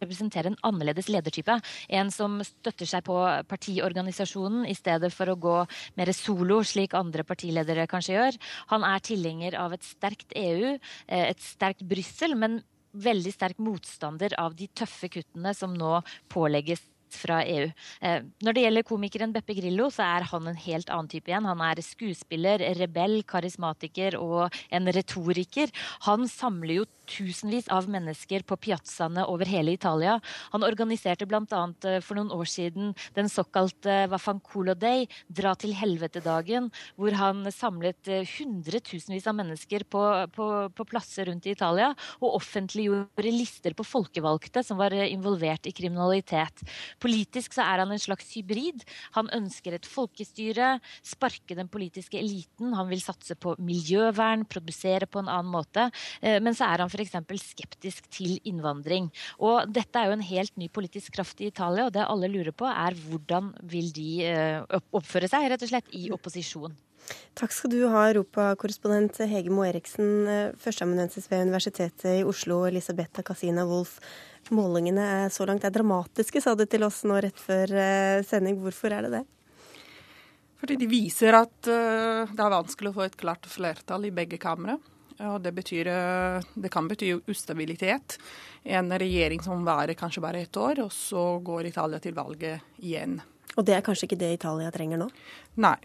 representere 0.00 0.50
en 0.50 0.58
annerledes 0.66 1.10
ledertype. 1.12 1.58
En 1.88 2.10
som 2.14 2.38
støtter 2.46 2.88
seg 2.88 3.04
på 3.06 3.16
partiorganisasjonen 3.50 4.66
i 4.68 4.76
stedet 4.78 5.12
for 5.14 5.30
å 5.30 5.38
gå 5.40 5.56
mer 6.00 6.12
solo, 6.16 6.60
slik 6.66 6.96
andre 6.98 7.24
partiledere 7.26 7.88
kanskje 7.90 8.16
gjør. 8.16 8.40
Han 8.74 8.86
er 8.86 9.06
tilhenger 9.06 9.58
av 9.60 9.76
et 9.76 9.86
sterkt 9.86 10.34
EU, 10.36 10.76
eh, 11.08 11.26
et 11.30 11.40
sterkt 11.40 11.84
Brussel, 11.86 12.34
men 12.34 12.62
veldig 12.90 13.32
sterk 13.32 13.60
motstander 13.62 14.34
av 14.40 14.56
de 14.58 14.66
tøffe 14.66 15.10
kuttene 15.12 15.54
som 15.54 15.74
nå 15.74 16.00
pålegges 16.32 16.82
fra 17.14 17.40
EU. 17.42 17.68
Eh, 18.00 18.22
når 18.44 18.54
det 18.54 18.64
gjelder 18.64 18.86
komikeren 18.86 19.34
Beppe 19.34 19.56
Grillo, 19.58 19.88
så 19.90 20.04
er 20.06 20.26
han 20.30 20.46
en 20.46 20.58
helt 20.58 20.90
annen 20.92 21.10
type 21.10 21.30
igjen. 21.30 21.48
Han 21.48 21.62
er 21.64 21.82
skuespiller, 21.84 22.62
rebell, 22.78 23.20
karismatiker 23.28 24.18
og 24.20 24.60
en 24.70 24.90
retoriker. 24.94 25.72
Han 26.06 26.28
samler 26.30 26.80
jo 26.80 26.88
tusenvis 27.10 27.68
av 27.72 27.88
mennesker 27.90 28.44
på 28.46 28.58
piazzaene 28.66 29.26
over 29.30 29.48
hele 29.50 29.74
Italia. 29.76 30.18
Han 30.54 30.64
organiserte 30.66 31.26
bl.a. 31.28 31.62
Eh, 31.84 32.00
for 32.04 32.18
noen 32.18 32.32
år 32.34 32.48
siden 32.50 32.94
den 33.16 33.30
såkalte 33.32 34.04
Vafanculo 34.12 34.76
Day, 34.78 35.08
Dra 35.30 35.52
til 35.58 35.72
helvete-dagen, 35.76 36.68
hvor 36.98 37.14
han 37.18 37.44
samlet 37.54 38.08
eh, 38.10 38.28
hundretusenvis 38.38 39.28
av 39.30 39.36
mennesker 39.38 39.84
på, 39.90 40.02
på, 40.34 40.46
på, 40.74 40.86
plasser 40.90 41.28
rundt 41.30 41.46
i 41.46 41.54
Italia 41.54 41.90
og 42.18 42.36
offentliggjorde 42.40 43.34
lister 43.34 43.74
på 43.76 43.86
folkevalgte 43.86 44.64
som 44.66 44.80
var 44.80 44.94
involvert 44.94 45.68
i 45.68 45.74
kriminalitet. 45.76 46.64
Politisk 47.02 47.54
så 47.56 47.64
er 47.66 47.84
han 47.84 47.94
en 47.94 48.02
slags 48.02 48.32
hybrid. 48.34 48.82
Han 49.16 49.30
ønsker 49.36 49.76
et 49.76 49.88
folkestyre, 49.88 50.72
sparke 51.06 51.56
den 51.58 51.70
politiske 51.70 52.18
eliten. 52.20 52.74
Han 52.76 52.90
vil 52.90 53.02
satse 53.04 53.36
på 53.40 53.54
miljøvern, 53.62 54.46
produsere 54.50 55.08
på 55.10 55.22
en 55.22 55.30
annen 55.30 55.52
måte. 55.52 55.88
Eh, 56.20 56.38
men 56.42 56.56
så 56.56 56.68
er 56.70 56.84
han 56.84 56.92
f.eks. 57.00 57.48
skeptisk 57.54 58.08
til 58.12 58.38
innvandring. 58.48 59.10
Og 59.38 59.70
dette 59.72 59.98
er 59.98 60.10
jo 60.10 60.18
en 60.18 60.26
helt 60.26 60.56
ny 60.60 60.68
politisk 60.72 61.14
kraft 61.16 61.40
i 61.40 61.48
Italia, 61.50 61.86
og 61.86 61.94
det 61.94 62.06
alle 62.06 62.30
lurer 62.30 62.52
på, 62.52 62.68
er 62.68 62.96
hvordan 63.06 63.54
vil 63.70 63.90
de 63.96 64.10
eh, 64.28 64.78
oppføre 64.96 65.30
seg, 65.30 65.48
rett 65.50 65.66
og 65.66 65.72
slett, 65.72 65.90
i 65.96 66.10
opposisjon. 66.14 66.76
Takk 67.38 67.54
skal 67.54 67.72
du 67.72 67.78
ha, 67.90 68.04
europakorrespondent 68.10 69.22
Hege 69.30 69.50
Moe 69.52 69.70
Eriksen, 69.70 70.10
eh, 70.28 70.52
førsteamanuensis 70.60 71.30
ved 71.30 71.46
Universitetet 71.48 72.20
i 72.20 72.26
Oslo, 72.28 72.62
Elisabetha 72.68 73.24
Casina 73.26 73.66
Wolff. 73.68 73.98
Målingene 74.54 75.02
er 75.26 75.34
så 75.34 75.44
langt 75.48 75.66
er 75.66 75.74
dramatiske, 75.74 76.40
sa 76.42 76.56
du 76.56 76.64
til 76.66 76.86
oss 76.86 77.02
nå 77.08 77.18
rett 77.22 77.40
før 77.40 77.74
eh, 77.76 78.22
sending. 78.26 78.60
Hvorfor 78.62 78.94
er 78.94 79.06
det 79.06 79.12
det? 79.18 79.26
Fordi 80.60 80.76
de 80.76 80.88
viser 80.90 81.32
at 81.38 81.54
det 81.64 82.42
er 82.44 82.52
vanskelig 82.52 82.90
å 82.90 82.96
få 82.98 83.06
et 83.06 83.14
klart 83.16 83.46
flertall 83.48 84.04
i 84.04 84.12
begge 84.12 84.36
kamre. 84.36 84.74
Og 85.28 85.40
det, 85.44 85.52
betyr, 85.52 85.90
uh, 85.92 86.52
det 86.54 86.70
kan 86.72 86.88
bety 86.88 87.12
ustabilitet. 87.28 88.16
En 88.64 88.88
regjering 88.92 89.42
som 89.44 89.64
varer 89.66 89.98
kanskje 89.98 90.24
bare 90.24 90.40
ett 90.46 90.56
år, 90.56 90.80
og 90.86 90.92
så 90.92 91.24
går 91.44 91.68
Italia 91.68 92.00
til 92.00 92.16
valget 92.16 92.80
igjen. 92.80 93.18
Og 93.56 93.66
det 93.66 93.76
er 93.76 93.84
kanskje 93.84 94.08
ikke 94.08 94.20
det 94.20 94.34
Italia 94.38 94.70
trenger 94.72 95.00
nå? 95.00 95.10
Nei. 95.60 95.76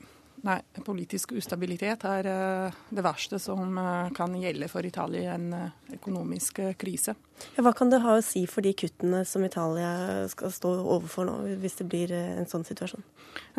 Nei, 0.46 0.60
politisk 0.86 1.32
ustabilitet 1.40 2.04
er 2.06 2.28
eh, 2.30 2.76
det 2.94 3.02
verste 3.02 3.40
som 3.42 3.78
eh, 3.82 4.12
kan 4.14 4.34
gjelde 4.38 4.68
for 4.70 4.86
Italia 4.86 5.24
i 5.24 5.30
en 5.34 5.48
eh, 5.58 5.96
økonomisk 5.98 6.60
krise. 6.78 7.16
Hva 7.58 7.72
kan 7.74 7.90
det 7.90 8.04
ha 8.04 8.14
å 8.14 8.22
si 8.22 8.44
for 8.46 8.62
de 8.62 8.76
kuttene 8.78 9.24
som 9.26 9.42
Italia 9.48 10.28
skal 10.30 10.54
stå 10.54 10.74
overfor 10.84 11.26
nå, 11.26 11.38
hvis 11.64 11.80
det 11.80 11.88
blir 11.90 12.14
en 12.14 12.46
sånn 12.50 12.66
situasjon? 12.68 13.02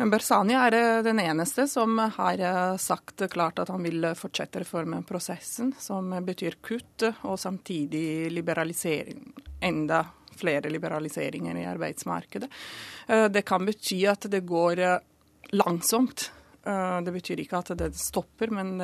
Bersani 0.07 0.55
er 0.55 0.77
den 1.03 1.19
eneste 1.19 1.67
som 1.67 1.99
har 1.99 2.41
sagt 2.81 3.25
klart 3.33 3.59
at 3.61 3.69
han 3.73 3.83
vil 3.83 4.07
fortsette 4.17 4.63
reformprosessen, 4.63 5.75
som 5.77 6.15
betyr 6.25 6.57
kutt 6.63 7.03
og 7.27 7.35
samtidig 7.41 8.31
liberalisering. 8.31 9.27
Enda 9.59 10.05
flere 10.39 10.71
liberaliseringer 10.71 11.59
i 11.59 11.67
arbeidsmarkedet. 11.67 12.49
Det 13.29 13.45
kan 13.45 13.67
bety 13.67 14.01
at 14.09 14.25
det 14.31 14.45
går 14.47 14.81
langsomt 15.57 16.29
det 16.67 17.13
betyr 17.15 17.39
ikke 17.43 17.61
at 17.61 17.73
det 17.79 17.93
stopper, 17.95 18.51
men 18.51 18.77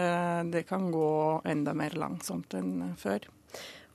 det 0.52 0.64
kan 0.70 0.86
gå 0.94 1.10
enda 1.52 1.74
mer 1.76 1.98
langsomt 2.00 2.56
enn 2.56 2.94
før. 3.00 3.28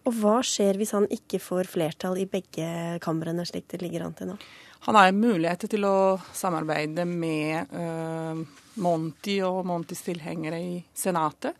Og 0.08 0.14
hva 0.22 0.38
skjer 0.46 0.78
hvis 0.80 0.94
han 0.96 1.08
ikke 1.12 1.40
får 1.42 1.68
flertall 1.68 2.16
i 2.22 2.28
begge 2.30 2.96
kamrene, 3.04 3.44
slik 3.48 3.66
det 3.72 3.82
ligger 3.82 4.06
an 4.06 4.16
til 4.16 4.30
nå? 4.30 4.38
Han 4.86 4.96
har 4.96 5.12
mulighet 5.12 5.66
til 5.68 5.84
å 5.84 6.16
samarbeide 6.32 7.04
med 7.08 7.72
uh, 7.74 8.38
Monti 8.80 9.40
og 9.44 9.64
Montys 9.68 10.04
tilhengere 10.06 10.60
i 10.62 10.78
Senatet. 10.96 11.58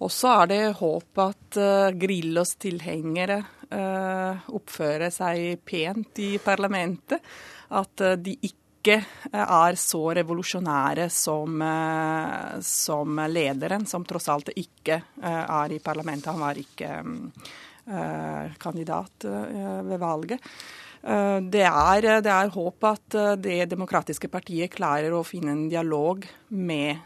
Og 0.00 0.12
så 0.12 0.32
er 0.42 0.50
det 0.52 0.60
håp 0.78 1.20
at 1.24 1.58
uh, 1.60 1.92
Grillos 1.96 2.56
tilhengere 2.60 3.42
oppfører 3.66 5.10
seg 5.10 5.56
pent 5.66 6.20
i 6.22 6.36
parlamentet. 6.38 7.18
At 7.74 7.98
de 8.22 8.36
ikke 8.46 8.65
er 8.94 9.78
så 9.80 10.02
revolusjonære 10.20 11.08
som, 11.10 11.62
som, 12.62 13.20
lederen, 13.32 13.86
som 13.90 14.06
tross 14.06 14.28
alt 14.32 14.52
ikke 14.54 15.00
er 15.22 15.74
i 15.74 15.82
parlamentet. 15.82 16.30
Han 16.30 16.44
var 16.44 16.60
ikke 16.60 16.90
kandidat 18.62 19.26
ved 19.26 19.98
valget. 20.02 20.50
Eh, 21.06 21.40
det 21.54 21.62
er, 21.62 22.06
det 22.24 22.32
er, 22.32 22.50
håp 22.50 22.86
at 22.88 23.14
eh, 23.14 23.34
Det 23.38 23.58
demokratiske 23.70 24.30
partiet 24.32 24.72
klarer 24.74 25.14
å 25.14 25.24
finne 25.26 25.54
en 25.54 25.66
dialog 25.70 26.26
med 26.48 27.04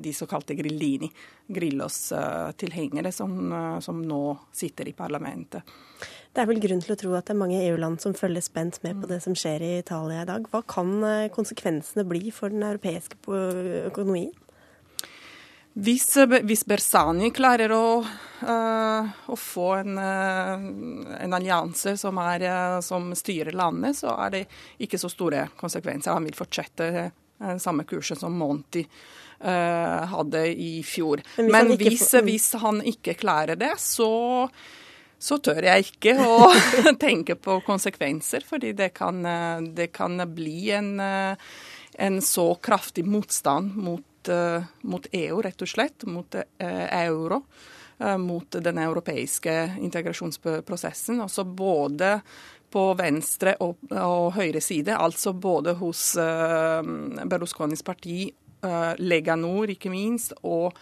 de 0.00 0.10
såkalte 0.16 0.54
grillini, 0.56 1.10
Grillos 1.52 1.98
uh, 2.16 2.48
tilhengere, 2.56 3.10
som, 3.12 3.52
som, 3.84 3.98
nå 4.00 4.22
sitter 4.56 4.88
i 4.88 4.94
parlamentet. 4.96 5.60
Det 6.34 6.42
er 6.42 6.48
vel 6.50 6.58
grunn 6.58 6.80
til 6.82 6.96
å 6.96 6.98
tro 6.98 7.12
at 7.14 7.28
det 7.28 7.34
er 7.36 7.38
mange 7.38 7.60
EU-land 7.62 8.00
som 8.02 8.14
følger 8.18 8.42
spent 8.42 8.80
med 8.82 8.98
på 8.98 9.06
det 9.06 9.20
som 9.22 9.36
skjer 9.38 9.62
i 9.62 9.74
Italia 9.78 10.24
i 10.24 10.30
dag. 10.32 10.48
Hva 10.50 10.64
kan 10.66 10.96
konsekvensene 11.34 12.02
bli 12.10 12.32
for 12.34 12.50
den 12.50 12.66
europeiske 12.66 13.20
økonomien? 13.86 14.32
Hvis, 15.74 16.06
hvis, 16.46 16.62
Bersani 16.70 17.32
klarer 17.34 17.72
å, 17.74 17.98
uh, 18.46 19.08
å 19.26 19.34
få 19.38 19.72
en, 19.80 19.96
uh, 19.98 20.66
en 21.18 21.34
allianse 21.34 21.96
som, 21.98 22.20
er, 22.22 22.44
uh, 22.46 22.76
som, 22.84 23.08
styrer 23.18 23.56
landet, 23.58 23.98
så 23.98 24.14
er 24.22 24.30
det 24.36 24.42
ikke 24.86 25.00
så 25.02 25.10
store 25.10 25.48
konsekvenser. 25.58 26.14
Han 26.14 26.28
vil 26.28 26.38
fortsette 26.38 26.90
den 27.42 27.58
samme 27.62 27.82
kursen 27.90 28.20
som 28.20 28.38
Monty 28.38 28.86
hadde 29.44 30.40
i 30.48 30.78
fjor. 30.86 31.20
Men 31.36 31.44
hvis, 31.44 31.52
Men 31.52 31.72
han, 31.72 31.80
hvis, 31.82 32.04
hvis 32.24 32.46
han 32.62 32.78
ikke 32.94 33.16
klarer 33.18 33.58
det, 33.60 33.74
så 33.82 34.06
så 35.24 35.38
tør 35.40 35.64
jeg 35.64 35.86
ikke 35.88 36.16
å 36.20 36.50
tenke 37.06 37.38
på 37.40 37.60
konsekvenser, 37.64 38.44
fordi 38.44 38.74
det 38.76 38.90
kan, 38.96 39.22
det 39.72 39.88
kan 39.96 40.20
bli 40.34 40.68
en, 40.76 40.90
en 41.00 42.18
så 42.24 42.50
kraftig 42.60 43.06
motstand 43.08 43.78
mot 43.80 44.04
mot, 44.80 45.06
eh, 45.12 45.20
EU, 45.20 45.42
rett 45.42 45.62
og 45.62 45.68
slett. 45.68 46.04
Mot 46.06 46.34
eh, 46.34 47.04
euro. 47.04 47.42
Eh, 47.98 48.18
mot 48.18 48.50
den 48.50 48.78
europeiske 48.78 49.76
integrasjonsprosessen. 49.80 51.20
Altså 51.20 51.44
både 51.44 52.20
på 52.70 52.88
venstre 52.98 53.54
og, 53.60 53.76
og 53.90 54.32
høyre 54.34 54.60
side, 54.60 54.96
altså 54.96 55.32
både 55.32 55.76
hos 55.78 56.16
Berlusconis 56.18 57.84
parti, 57.86 58.32
Lega 58.98 59.36
Nord 59.38 59.70
ikke 59.70 59.92
minst, 59.92 60.32
og 60.42 60.74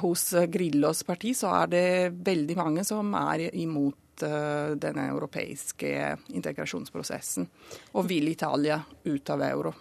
hos 0.00 0.22
Grillos 0.48 1.02
parti, 1.04 1.34
så 1.36 1.50
er 1.58 1.72
det 1.72 1.86
veldig 2.24 2.54
mange 2.56 2.84
som 2.88 3.10
er 3.18 3.50
imot 3.52 3.98
Eh, 4.22 4.70
den 4.76 4.98
europeiske 4.98 6.16
integrasjonsprosessen, 6.34 7.46
og 7.94 8.06
vil 8.10 8.28
Italia 8.28 8.80
ut 9.04 9.30
av 9.30 9.42
euro. 9.46 9.72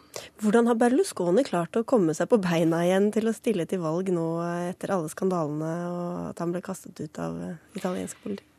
Hvordan 0.42 0.70
har 0.70 0.78
Berlusconi 0.78 1.44
klart 1.48 1.78
å 1.78 1.86
komme 1.88 2.14
seg 2.18 2.30
på 2.30 2.40
beina 2.42 2.84
igjen 2.86 3.10
til 3.16 3.30
å 3.30 3.36
stille 3.36 3.66
til 3.70 3.82
valg 3.82 4.12
nå 4.14 4.28
etter 4.70 4.94
alle 4.94 5.10
skandalene 5.10 5.72
og 5.90 6.12
at 6.32 6.44
han 6.44 6.54
ble 6.54 6.62
kastet 6.66 7.00
ut 7.02 7.22
av 7.24 7.40
eh, 7.42 7.58
italiensk 7.80 8.22
politikk? 8.26 8.54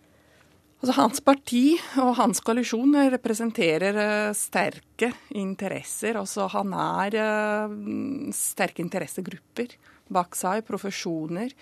Altså, 0.78 0.94
hans 0.94 1.22
parti 1.26 1.62
og 1.98 2.12
hans 2.20 2.42
koalisjon 2.46 2.94
representerer 3.10 4.30
sterke 4.38 5.10
interesser. 5.34 6.14
Altså, 6.20 6.46
han 6.54 6.70
er 6.70 7.16
sterke 8.34 8.84
interessegrupper 8.84 9.74
bak 10.12 10.38
seg, 10.38 10.64
profesjoner, 10.68 11.52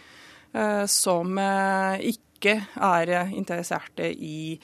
uh, 0.54 0.84
som 0.90 1.36
ikke 1.36 2.22
ikke 2.36 2.56
er 2.84 3.32
interesserte 3.32 4.10
i 4.12 4.58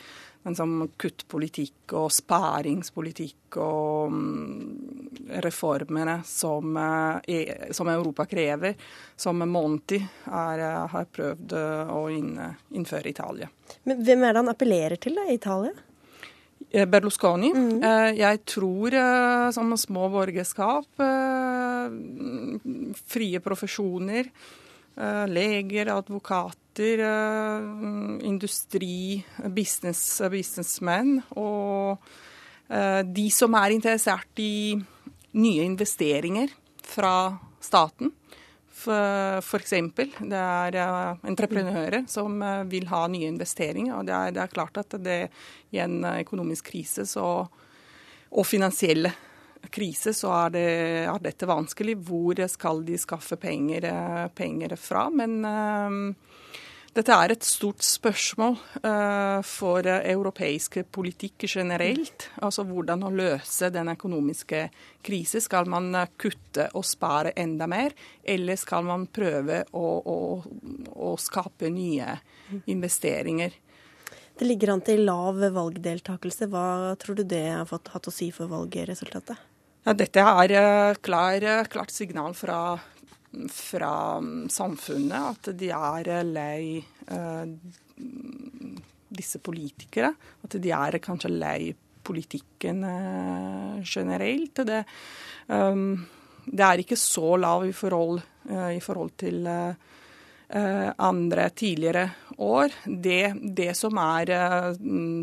som 0.57 0.89
kuttpolitikk 0.99 1.93
og 1.95 2.09
sparingspolitikk 2.11 3.59
og 3.63 4.11
mm, 4.11 5.37
reformene 5.45 6.17
som, 6.27 6.75
eh, 7.31 7.71
som, 7.71 7.89
Europa 7.89 8.27
krever, 8.27 8.75
som 9.15 9.39
Monti 9.49 10.01
er, 10.03 10.59
eh, 10.59 10.81
har 10.97 11.07
prøvd 11.15 11.55
eh, 11.55 11.95
å 11.95 12.03
innføre 12.11 13.07
i 13.07 13.15
Italia. 13.15 13.49
Men 13.85 14.03
Hvem 14.03 14.27
er 14.27 14.33
det 14.33 14.43
han 14.43 14.51
appellerer 14.51 14.99
til 14.99 15.15
da, 15.21 15.29
i 15.31 15.39
Italia? 15.39 15.73
Berlusconi. 16.73 17.51
Mm. 17.53 17.83
Jeg 18.17 18.41
tror 18.49 18.97
som 19.53 19.75
små 19.77 20.07
borgerskap, 20.13 21.03
frie 23.13 23.41
profesjoner, 23.45 24.31
leger, 25.29 25.91
advokater 25.93 27.03
industri, 28.25 29.21
business, 29.53 30.23
businessmenn 30.33 31.19
og 31.37 32.01
de 33.05 33.27
som 33.33 33.53
er 33.61 33.77
interessert 33.77 34.41
i 34.41 34.73
nye 35.37 35.69
investeringer 35.69 36.57
fra 36.95 37.17
staten. 37.61 38.13
F.eks. 38.73 39.75
det 40.33 40.39
er 40.39 40.79
uh, 40.81 41.19
entreprenører 41.29 42.07
som 42.11 42.39
uh, 42.43 42.63
vil 42.69 42.89
ha 42.91 43.05
nye 43.13 43.29
investeringer. 43.29 43.99
og 43.99 44.07
det 44.09 44.15
er, 44.17 44.33
det 44.33 44.43
er, 44.43 44.55
klart 44.55 44.81
at 44.81 44.97
det 45.03 45.19
i 45.71 45.83
en 45.83 46.01
økonomisk 46.05 46.73
krise 46.73 47.07
så, 47.07 47.27
og 48.33 48.49
finansiell 48.49 49.11
krise, 49.71 50.15
så 50.17 50.33
er, 50.35 50.55
det, 50.57 50.67
er, 51.05 51.23
dette 51.23 51.47
vanskelig. 51.47 51.99
Hvor 52.09 52.41
skal 52.51 52.83
de 52.87 52.99
skaffe 52.99 53.39
penger, 53.39 53.87
penger 54.35 54.75
fra? 54.81 55.07
Men 55.15 55.39
dette 56.93 57.15
er 57.17 57.33
et 57.33 57.47
stort 57.47 57.81
spørsmål 57.87 58.59
uh, 58.85 59.41
for 59.49 59.87
europeisk 59.89 60.77
politikk 60.93 61.47
generelt. 61.49 62.27
Altså 62.45 62.67
hvordan 62.69 63.07
å 63.07 63.13
løse 63.15 63.71
den 63.73 63.89
økonomiske 63.95 64.67
krisen. 65.05 65.41
Skal 65.41 65.71
man 65.73 65.89
kutte 66.21 66.69
og 66.77 66.85
spare 66.85 67.33
enda 67.41 67.69
mer, 67.71 67.97
eller 68.23 68.61
skal 68.61 68.85
man 68.85 69.09
prøve 69.09 69.63
å, 69.73 69.87
å, 70.05 70.19
å 70.93 71.15
skape 71.17 71.73
nye 71.73 72.19
investeringer? 72.69 73.57
Det 74.37 74.49
ligger 74.49 74.75
an 74.75 74.85
til 74.85 75.05
lav 75.09 75.41
valgdeltakelse. 75.41 76.51
Hva 76.53 76.93
tror 77.01 77.21
du 77.21 77.25
det 77.25 77.47
har 77.55 77.69
fått, 77.69 77.89
hatt 77.95 78.09
å 78.09 78.13
si 78.13 78.29
for 78.37 78.53
valgresultatet? 78.53 79.49
Ja, 79.83 79.97
dette 79.97 80.23
er 80.23 81.01
klar, 81.03 81.45
klart 81.73 81.91
signal 81.91 82.37
fra 82.39 82.59
fra 83.53 83.95
samfunnet 84.53 85.29
at 85.29 85.53
de 85.59 85.71
er 85.73 86.11
lei 86.29 86.81
uh, 86.81 87.45
disse 89.13 89.41
politikere. 89.45 90.13
At 90.45 90.59
de 90.63 90.73
er 90.77 90.99
kanskje 91.03 91.33
lei 91.33 91.73
politikken 92.03 92.83
uh, 92.85 93.79
generelt. 93.85 94.65
Det, 94.67 94.83
um, 95.49 95.87
det, 96.45 96.65
er 96.67 96.85
ikke 96.85 96.99
så 97.01 97.37
lav 97.41 97.67
i 97.69 97.75
forhold, 97.77 98.21
i 98.51 98.81
forhold 98.83 99.13
til 99.23 99.47
andre 100.53 101.45
tidligere 101.57 102.09
år. 102.39 102.75
Det, 102.85 103.35
det 103.57 103.73
som 103.77 103.99
er 104.01 104.33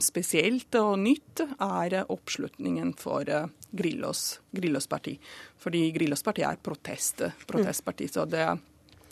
spesielt 0.04 0.76
og 0.80 0.98
nytt, 1.02 1.46
er 1.60 2.00
oppslutningen 2.06 2.94
for 3.00 3.30
Grillos, 3.72 4.40
Grillos 4.52 4.88
parti. 4.88 5.16
Fordi 5.60 5.92
Grillos 5.96 6.24
parti 6.24 6.44
er 6.48 6.60
protest, 6.64 7.24
protestparti. 7.48 8.10
Så 8.12 8.26
det, 8.30 8.46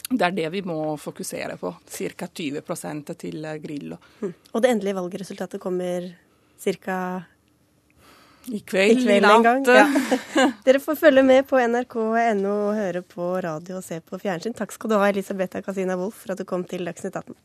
det, 0.09 0.21
er 0.25 0.35
det 0.41 0.49
vi 0.57 0.61
må 0.65 0.97
fokusere 1.01 1.57
på. 1.61 1.73
Ca. 1.87 2.27
20% 2.27 3.15
til 3.17 3.49
Grillo. 3.63 3.97
Mm. 4.21 4.33
Og 4.51 4.61
det 4.63 4.71
endelige 4.75 4.99
valgresultatet 4.99 5.61
kommer 5.61 6.13
ca. 6.59 6.99
I 8.47 8.59
kveld, 8.59 8.99
I 8.99 9.03
kveld 9.03 9.25
en 9.25 9.43
gang. 9.43 9.65
Ja. 9.67 9.87
Dere 10.65 10.79
får 10.79 10.95
følge 10.95 11.23
med 11.23 11.43
på 11.49 11.59
nrk.no, 11.59 12.55
høre 12.77 13.01
på 13.03 13.27
radio 13.43 13.81
og 13.81 13.83
se 13.83 13.99
på 13.99 14.19
fjernsyn. 14.21 14.55
Takk 14.55 14.71
skal 14.71 14.93
du 14.93 14.95
ha, 14.95 15.09
Elisabeth 15.11 15.59
Casina 15.65 15.97
Wolff, 15.99 16.21
for 16.23 16.31
at 16.31 16.39
du 16.39 16.47
kom 16.47 16.63
til 16.67 16.87
Dagsnytt 16.87 17.17
18. 17.19 17.35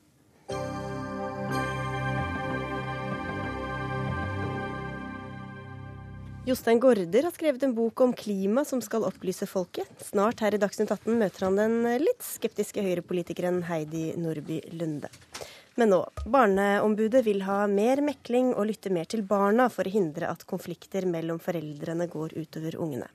Jostein 6.42 6.80
Gaarder 6.82 7.22
har 7.22 7.30
skrevet 7.30 7.62
en 7.62 7.74
bok 7.74 8.00
om 8.00 8.12
klima 8.18 8.64
som 8.66 8.80
skal 8.82 9.04
opplyse 9.06 9.46
folket. 9.46 9.86
Snart 10.02 10.40
her 10.42 10.56
i 10.56 10.58
Dagsnytt 10.58 10.90
18 10.90 11.14
møter 11.20 11.44
han 11.46 11.58
den 11.60 11.76
litt 12.02 12.24
skeptiske 12.26 12.82
høyrepolitikeren 12.82 13.60
Heidi 13.68 14.08
Nordby 14.18 14.56
Lunde. 14.74 15.06
Men 15.78 15.92
nå, 15.94 16.00
Barneombudet 16.26 17.22
vil 17.28 17.44
ha 17.46 17.60
mer 17.70 18.02
mekling 18.02 18.50
og 18.56 18.66
lytte 18.72 18.90
mer 18.90 19.06
til 19.06 19.22
barna 19.22 19.68
for 19.70 19.86
å 19.86 19.94
hindre 19.94 20.32
at 20.34 20.42
konflikter 20.50 21.06
mellom 21.06 21.38
foreldrene 21.38 22.10
går 22.10 22.34
utover 22.34 22.74
ungene. 22.74 23.06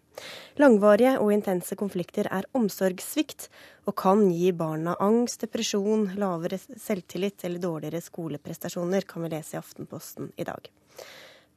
Langvarige 0.63 1.17
og 1.19 1.35
intense 1.35 1.75
konflikter 1.75 2.31
er 2.31 2.47
omsorgssvikt 2.55 3.49
og 3.91 3.99
kan 3.99 4.23
gi 4.31 4.55
barna 4.55 4.95
angst, 5.03 5.43
depresjon, 5.43 6.13
lavere 6.15 6.63
selvtillit 6.63 7.43
eller 7.43 7.59
dårligere 7.59 8.07
skoleprestasjoner, 8.07 9.03
kan 9.03 9.27
vi 9.27 9.35
lese 9.35 9.59
i 9.59 9.65
Aftenposten 9.65 10.31
i 10.39 10.47
dag. 10.47 10.71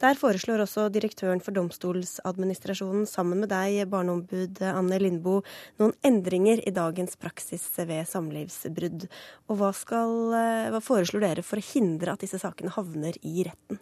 Der 0.01 0.17
foreslår 0.17 0.63
også 0.63 0.87
direktøren 0.89 1.43
for 1.45 1.53
Domstoladministrasjonen 1.53 3.03
sammen 3.05 3.43
med 3.43 3.51
deg, 3.51 3.83
barneombud 3.91 4.57
Anne 4.65 4.97
Lindboe, 4.97 5.43
noen 5.77 5.93
endringer 6.07 6.63
i 6.65 6.73
dagens 6.73 7.13
praksis 7.21 7.67
ved 7.77 8.09
samlivsbrudd. 8.09 9.05
Og 9.45 9.61
hva, 9.61 9.69
skal, 9.77 10.33
hva 10.73 10.81
foreslår 10.81 11.27
dere 11.27 11.45
for 11.45 11.61
å 11.61 11.67
hindre 11.69 12.15
at 12.15 12.25
disse 12.25 12.41
sakene 12.41 12.73
havner 12.73 13.19
i 13.21 13.45
retten? 13.45 13.77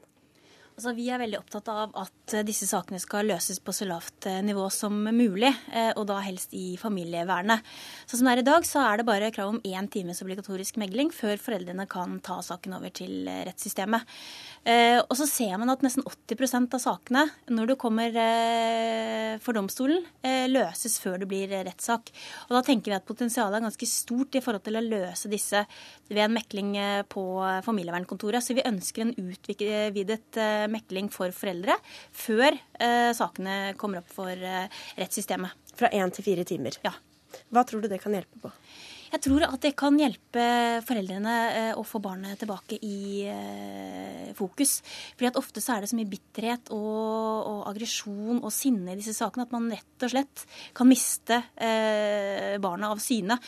Altså, 0.79 0.93
vi 0.95 1.09
er 1.11 1.19
veldig 1.19 1.41
opptatt 1.41 1.67
av 1.73 1.89
at 1.99 2.33
eh, 2.37 2.43
disse 2.47 2.63
sakene 2.63 3.01
skal 3.03 3.27
løses 3.27 3.57
på 3.59 3.73
så 3.75 3.83
lavt 3.83 4.29
eh, 4.31 4.37
nivå 4.47 4.63
som 4.71 4.93
mulig, 5.11 5.49
eh, 5.75 5.89
og 5.99 6.05
da 6.07 6.21
helst 6.23 6.53
i 6.55 6.77
familievernet. 6.79 7.67
Sånn 8.07 8.21
som 8.21 8.29
det 8.29 8.35
er 8.37 8.41
i 8.45 8.45
dag, 8.47 8.63
så 8.63 8.85
er 8.85 9.01
det 9.01 9.05
bare 9.09 9.31
krav 9.35 9.51
om 9.51 9.59
én 9.67 9.89
times 9.91 10.23
obligatorisk 10.23 10.79
megling 10.79 11.11
før 11.11 11.35
foreldrene 11.35 11.83
kan 11.91 12.15
ta 12.23 12.37
saken 12.47 12.77
over 12.77 12.93
til 12.95 13.27
rettssystemet. 13.27 14.07
Og 14.69 15.13
så 15.15 15.25
ser 15.27 15.55
man 15.57 15.71
at 15.71 15.81
nesten 15.83 16.03
80% 16.05 16.75
av 16.75 16.81
sakene, 16.83 17.23
når 17.49 17.71
du 17.71 17.75
kommer 17.79 18.15
for 19.41 19.55
domstolen, 19.55 20.03
løses 20.51 20.97
før 21.01 21.15
det 21.21 21.29
blir 21.31 21.53
rettssak. 21.65 22.11
Og 22.49 22.57
da 22.57 22.61
tenker 22.67 22.91
vi 22.91 22.97
at 22.97 23.07
potensialet 23.07 23.57
er 23.57 23.65
ganske 23.65 23.89
stort 23.89 24.35
i 24.35 24.43
forhold 24.43 24.65
til 24.67 24.77
å 24.77 24.83
løse 24.83 25.31
disse 25.31 25.63
ved 26.11 26.25
en 26.25 26.35
mekling 26.35 26.75
på 27.09 27.23
familievernkontoret. 27.65 28.45
Så 28.45 28.57
vi 28.57 28.67
ønsker 28.67 29.07
en 29.07 29.15
utvidet 29.15 30.39
mekling 30.71 31.09
for 31.13 31.33
foreldre 31.35 31.75
før 32.15 32.53
eh, 32.55 33.11
sakene 33.17 33.75
kommer 33.79 34.03
opp 34.03 34.13
for 34.13 34.31
eh, 34.31 34.69
rettssystemet. 34.99 35.73
Fra 35.79 35.91
én 35.95 36.11
til 36.13 36.25
fire 36.25 36.45
timer? 36.47 36.77
Ja. 36.85 36.95
Hva 37.53 37.65
tror 37.67 37.83
du 37.83 37.89
det 37.91 38.01
kan 38.03 38.15
hjelpe 38.15 38.41
på? 38.43 38.51
Jeg 39.09 39.23
tror 39.25 39.45
at 39.47 39.63
det 39.63 39.71
kan 39.79 39.95
hjelpe 39.97 40.43
foreldrene 40.85 41.35
eh, 41.49 41.71
å 41.77 41.83
få 41.87 42.01
barnet 42.03 42.37
tilbake 42.41 42.77
i 42.85 43.25
eh, 43.25 44.29
fokus. 44.37 44.79
Fordi 45.15 45.29
at 45.31 45.39
ofte 45.39 45.63
så 45.63 45.75
er 45.75 45.83
det 45.83 45.89
så 45.91 45.97
mye 45.97 46.09
bitterhet 46.09 46.69
og, 46.75 47.49
og 47.49 47.63
aggresjon 47.71 48.41
og 48.43 48.53
sinne 48.53 48.93
i 48.93 48.99
disse 48.99 49.15
sakene 49.17 49.47
at 49.47 49.55
man 49.55 49.69
rett 49.73 50.05
og 50.05 50.13
slett 50.13 50.45
kan 50.77 50.89
miste 50.89 51.39
eh, 51.57 52.55
barna 52.61 52.93
av 52.93 53.01
syne. 53.01 53.39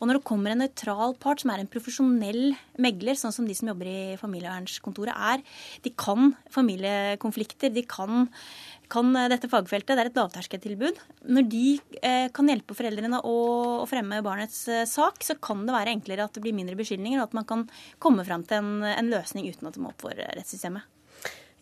Og 0.00 0.08
når 0.08 0.20
det 0.20 0.28
kommer 0.28 0.52
en 0.52 0.64
nøytral 0.66 1.16
part 1.22 1.40
som 1.40 1.54
er 1.54 1.64
en 1.64 1.72
profesjonell 1.72 2.52
megler, 2.82 3.16
sånn 3.16 3.34
som 3.34 3.48
de 3.48 3.56
som 3.56 3.72
jobber 3.72 3.88
i 3.88 4.00
familievernskontoret 4.20 5.16
er, 5.32 5.44
de 5.84 5.94
kan 5.96 6.34
familiekonflikter, 6.52 7.72
de 7.72 7.86
kan 7.88 8.28
kan 8.92 9.12
eh, 9.16 9.28
dette 9.32 9.50
fagfeltet. 9.50 9.94
Det 9.94 10.04
er 10.04 10.10
et 10.10 10.18
lavterskeltilbud. 10.18 11.00
Når 11.36 11.48
de 11.52 11.64
eh, 12.00 12.26
kan 12.34 12.50
hjelpe 12.50 12.76
foreldrene 12.78 13.22
å, 13.26 13.36
fremme 13.90 14.22
barnets 14.26 14.64
eh, 14.72 14.84
sak, 14.88 15.22
så 15.26 15.38
kan 15.42 15.66
det 15.66 15.76
være 15.76 15.94
enklere 15.96 16.26
at 16.26 16.36
det 16.36 16.44
blir 16.44 16.56
mindre 16.56 16.78
beskyldninger, 16.78 17.20
og 17.20 17.30
at 17.30 17.38
man 17.38 17.48
kan 17.48 17.66
komme 18.02 18.26
fram 18.26 18.46
til 18.46 18.84
en 18.86 19.12
løsning 19.12 19.48
uten 19.50 19.68
at 19.68 19.76
det 19.76 19.82
må 19.84 19.92
opp 19.92 20.06
for 20.06 20.16
rettssystemet. 20.16 20.95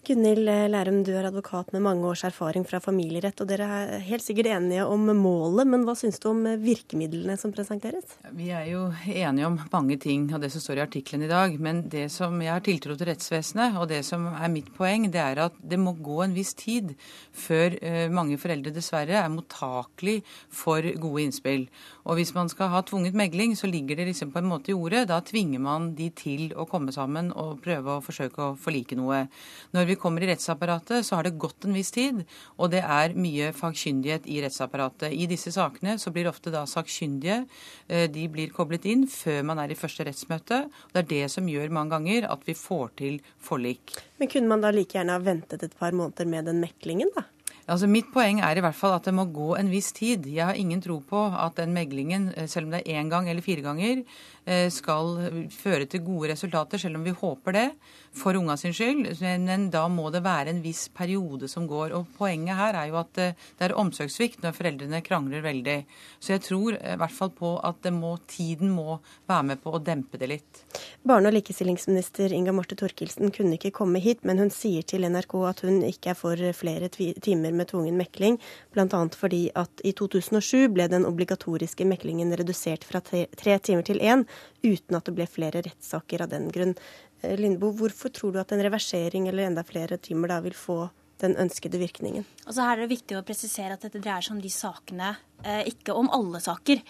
Gunhild 0.04 0.44
Lærum, 0.44 0.98
du 1.00 1.14
er 1.16 1.24
advokat 1.30 1.70
med 1.72 1.80
mange 1.80 2.04
års 2.04 2.26
erfaring 2.28 2.66
fra 2.68 2.76
familierett, 2.82 3.38
og 3.40 3.48
dere 3.48 3.64
er 3.64 4.02
helt 4.04 4.20
sikkert 4.20 4.50
enige 4.52 4.84
om 4.84 5.06
målet, 5.16 5.64
men 5.64 5.86
hva 5.86 5.94
syns 5.96 6.20
du 6.20 6.26
om 6.28 6.42
virkemidlene 6.60 7.38
som 7.40 7.54
presenteres? 7.54 8.18
Vi 8.36 8.50
er 8.52 8.66
jo 8.68 8.82
enige 9.08 9.48
om 9.48 9.56
mange 9.72 9.96
ting 10.02 10.26
av 10.36 10.42
det 10.44 10.50
som 10.52 10.60
står 10.60 10.82
i 10.82 10.84
artikkelen 10.84 11.24
i 11.24 11.30
dag, 11.30 11.56
men 11.56 11.80
det 11.88 12.10
som 12.12 12.36
jeg 12.44 12.52
har 12.52 12.64
tiltro 12.66 12.98
til 13.00 13.08
rettsvesenet, 13.08 13.78
og 13.80 13.88
det 13.94 14.02
som 14.04 14.26
er 14.34 14.52
mitt 14.52 14.68
poeng, 14.76 15.06
det 15.08 15.22
er 15.22 15.40
at 15.46 15.56
det 15.64 15.80
må 15.80 15.96
gå 15.96 16.20
en 16.26 16.36
viss 16.36 16.52
tid 16.58 16.92
før 17.32 17.78
eh, 17.80 18.04
mange 18.12 18.36
foreldre 18.42 18.74
dessverre 18.76 19.16
er 19.22 19.32
mottakelig 19.32 20.18
for 20.52 20.84
gode 21.00 21.24
innspill. 21.24 21.66
Og 22.04 22.20
hvis 22.20 22.34
man 22.36 22.52
skal 22.52 22.68
ha 22.74 22.84
tvunget 22.84 23.16
megling, 23.16 23.56
så 23.56 23.72
ligger 23.72 23.96
det 23.96 24.10
liksom 24.10 24.34
på 24.34 24.42
en 24.42 24.50
måte 24.52 24.74
i 24.74 24.76
ordet. 24.76 25.06
Da 25.08 25.22
tvinger 25.24 25.64
man 25.64 25.94
de 25.96 26.10
til 26.12 26.52
å 26.52 26.68
komme 26.68 26.92
sammen 26.92 27.32
og 27.32 27.62
prøve 27.64 27.96
å 27.96 28.04
forsøke 28.04 28.50
å 28.50 28.52
forlike 28.60 29.00
noe. 29.00 29.24
Når 29.72 29.88
vi 29.88 29.93
kommer 30.00 30.24
i 30.24 30.28
rettsapparatet, 30.30 31.06
så 31.06 31.18
har 31.18 31.26
det 31.26 31.36
gått 31.40 31.66
en 31.66 31.76
viss 31.76 31.92
tid, 31.94 32.22
og 32.58 32.72
det 32.74 32.82
er 32.82 33.16
mye 33.18 33.52
fagkyndighet 33.56 34.28
i 34.30 34.40
rettsapparatet. 34.44 35.12
I 35.12 35.28
disse 35.30 35.52
sakene 35.54 35.96
så 36.00 36.12
blir 36.14 36.30
ofte 36.30 36.52
da 36.54 36.64
sakkyndige 36.68 37.42
eh, 37.88 38.06
de 38.12 38.26
blir 38.32 38.54
koblet 38.54 38.86
inn 38.90 39.06
før 39.10 39.42
man 39.50 39.62
er 39.62 39.74
i 39.74 39.78
første 39.78 40.06
rettsmøte. 40.08 40.64
Det 40.92 41.04
er 41.04 41.10
det 41.12 41.24
som 41.34 41.48
gjør 41.50 41.72
mange 41.74 41.96
ganger 41.96 42.30
at 42.32 42.44
vi 42.48 42.56
får 42.58 42.96
til 43.00 43.20
forlik. 43.42 43.96
Men 44.20 44.30
kunne 44.32 44.50
man 44.50 44.64
da 44.64 44.72
like 44.74 44.96
gjerne 44.96 45.16
ha 45.16 45.22
ventet 45.22 45.64
et 45.66 45.78
par 45.78 45.96
måneder 45.96 46.28
med 46.28 46.50
den 46.50 46.62
meklingen, 46.64 47.12
da? 47.16 47.28
Altså 47.64 47.86
Mitt 47.88 48.10
poeng 48.12 48.42
er 48.44 48.58
i 48.58 48.60
hvert 48.60 48.76
fall 48.76 48.92
at 48.98 49.06
det 49.08 49.14
må 49.16 49.24
gå 49.32 49.54
en 49.56 49.70
viss 49.72 49.88
tid. 49.96 50.26
Jeg 50.28 50.50
har 50.50 50.58
ingen 50.60 50.82
tro 50.84 50.98
på 51.00 51.20
at 51.32 51.56
den 51.56 51.72
meglingen, 51.72 52.28
eh, 52.36 52.48
selv 52.50 52.68
om 52.68 52.74
det 52.74 52.82
er 52.84 53.00
én 53.00 53.08
gang 53.08 53.28
eller 53.30 53.40
fire 53.40 53.64
ganger, 53.64 54.02
skal 54.44 55.48
føre 55.52 55.86
til 55.88 56.02
gode 56.04 56.28
resultater, 56.34 56.80
selv 56.80 56.98
om 56.98 57.04
vi 57.06 57.14
håper 57.16 57.54
det 57.56 57.68
for 58.14 58.36
unga 58.36 58.56
sin 58.56 58.74
skyld. 58.74 59.08
Men 59.44 59.68
da 59.72 59.84
må 59.90 60.08
det 60.14 60.22
være 60.24 60.52
en 60.52 60.62
viss 60.64 60.86
periode 60.94 61.48
som 61.50 61.66
går. 61.68 61.94
Og 61.96 62.10
Poenget 62.18 62.56
her 62.58 62.78
er 62.78 62.90
jo 62.90 62.98
at 63.00 63.18
eh, 63.20 63.34
det 63.58 63.68
er 63.68 63.76
omsorgssvikt 63.78 64.44
når 64.44 64.56
foreldrene 64.56 65.02
krangler 65.04 65.42
veldig. 65.44 65.78
Så 66.22 66.34
jeg 66.36 66.44
tror 66.46 66.78
i 66.78 66.96
hvert 67.00 67.14
fall 67.14 67.32
på 67.34 67.54
at 67.64 67.88
må, 67.94 68.14
tiden 68.30 68.70
må 68.74 68.98
være 69.30 69.48
med 69.50 69.62
på 69.62 69.74
å 69.74 69.82
dempe 69.82 70.20
det 70.20 70.30
litt. 70.30 70.62
Barne- 71.04 71.30
og 71.30 71.36
likestillingsminister 71.36 72.32
Inga 72.32 72.54
Marte 72.54 72.78
Thorkildsen 72.78 73.32
kunne 73.34 73.58
ikke 73.58 73.74
komme 73.74 74.02
hit, 74.02 74.24
men 74.24 74.40
hun 74.40 74.52
sier 74.54 74.86
til 74.86 75.06
NRK 75.08 75.34
at 75.50 75.64
hun 75.66 75.82
ikke 75.86 76.14
er 76.14 76.18
for 76.18 76.40
flere 76.56 76.88
timer 76.90 77.52
med 77.52 77.70
tvungen 77.72 77.98
mekling, 77.98 78.38
bl.a. 78.74 79.02
fordi 79.18 79.48
at 79.58 79.84
i 79.84 79.92
2007 79.96 80.70
ble 80.74 80.88
den 80.90 81.06
obligatoriske 81.08 81.86
meklingen 81.88 82.32
redusert 82.38 82.86
fra 82.86 83.02
tre 83.04 83.58
timer 83.58 83.84
til 83.86 84.00
én, 84.00 84.24
uten 84.62 84.98
at 84.98 85.08
det 85.08 85.14
ble 85.16 85.26
flere 85.30 85.62
rettssaker 85.64 86.24
av 86.24 86.32
den 86.32 86.50
grunn. 86.54 86.74
Eh, 87.22 87.36
Lindboe, 87.38 87.76
hvorfor 87.78 88.12
tror 88.14 88.34
du 88.34 88.40
at 88.42 88.52
en 88.54 88.64
reversering 88.64 89.28
eller 89.30 89.48
enda 89.48 89.64
flere 89.66 89.98
timer 89.98 90.32
da 90.34 90.40
vil 90.44 90.56
få 90.58 90.78
den 91.22 91.36
ønskede 91.40 91.80
virkningen? 91.80 92.26
Altså 92.44 92.66
her 92.66 92.78
er 92.78 92.84
det 92.84 92.94
viktig 92.96 93.18
å 93.18 93.24
presisere 93.26 93.76
at 93.76 93.86
dette 93.86 94.02
dreier 94.02 94.24
seg 94.24 94.36
om 94.36 94.42
de 94.42 94.52
sakene 94.52 95.14
Eh, 95.44 95.66
ikke 95.68 95.92
om 95.92 96.06
alle 96.14 96.40
saker. 96.40 96.80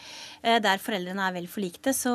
Eh, 0.45 0.61
der 0.63 0.79
foreldrene 0.79 1.25
er 1.27 1.33
vel 1.35 1.49
forlikte, 1.51 1.91
så, 1.97 2.13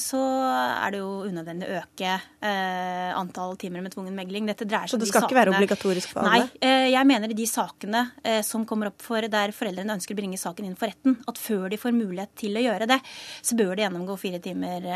så 0.00 0.20
er 0.48 0.94
det 0.94 1.00
jo 1.02 1.10
unødvendig 1.28 1.68
å 1.68 1.74
øke 1.82 2.14
eh, 2.14 3.10
antall 3.12 3.58
timer 3.60 3.84
med 3.84 3.92
tvungen 3.92 4.16
megling. 4.16 4.48
Dette 4.48 4.64
dreier 4.64 4.88
seg 4.88 4.96
om 4.96 5.02
de 5.02 5.10
sakene 5.10 5.12
Så 5.12 5.26
det 5.26 5.26
skal 5.26 5.28
ikke 5.28 5.40
være 5.42 5.52
obligatorisk 5.52 6.14
for 6.14 6.24
alle? 6.24 6.48
Nei. 6.48 6.72
Jeg 6.94 7.08
mener 7.08 7.34
de 7.36 7.46
sakene 7.48 8.02
som 8.46 8.64
kommer 8.68 8.88
opp 8.88 9.02
for 9.04 9.24
der 9.28 9.52
foreldrene 9.56 9.96
ønsker 9.98 10.16
å 10.16 10.18
bringe 10.18 10.38
saken 10.40 10.68
inn 10.68 10.76
for 10.78 10.88
retten, 10.88 11.18
at 11.28 11.40
før 11.40 11.66
de 11.72 11.78
får 11.80 11.94
mulighet 11.96 12.32
til 12.38 12.56
å 12.56 12.62
gjøre 12.64 12.88
det, 12.88 12.98
så 13.44 13.56
bør 13.58 13.74
de 13.74 13.84
gjennomgå 13.84 14.16
fire 14.20 14.40
timer 14.44 14.86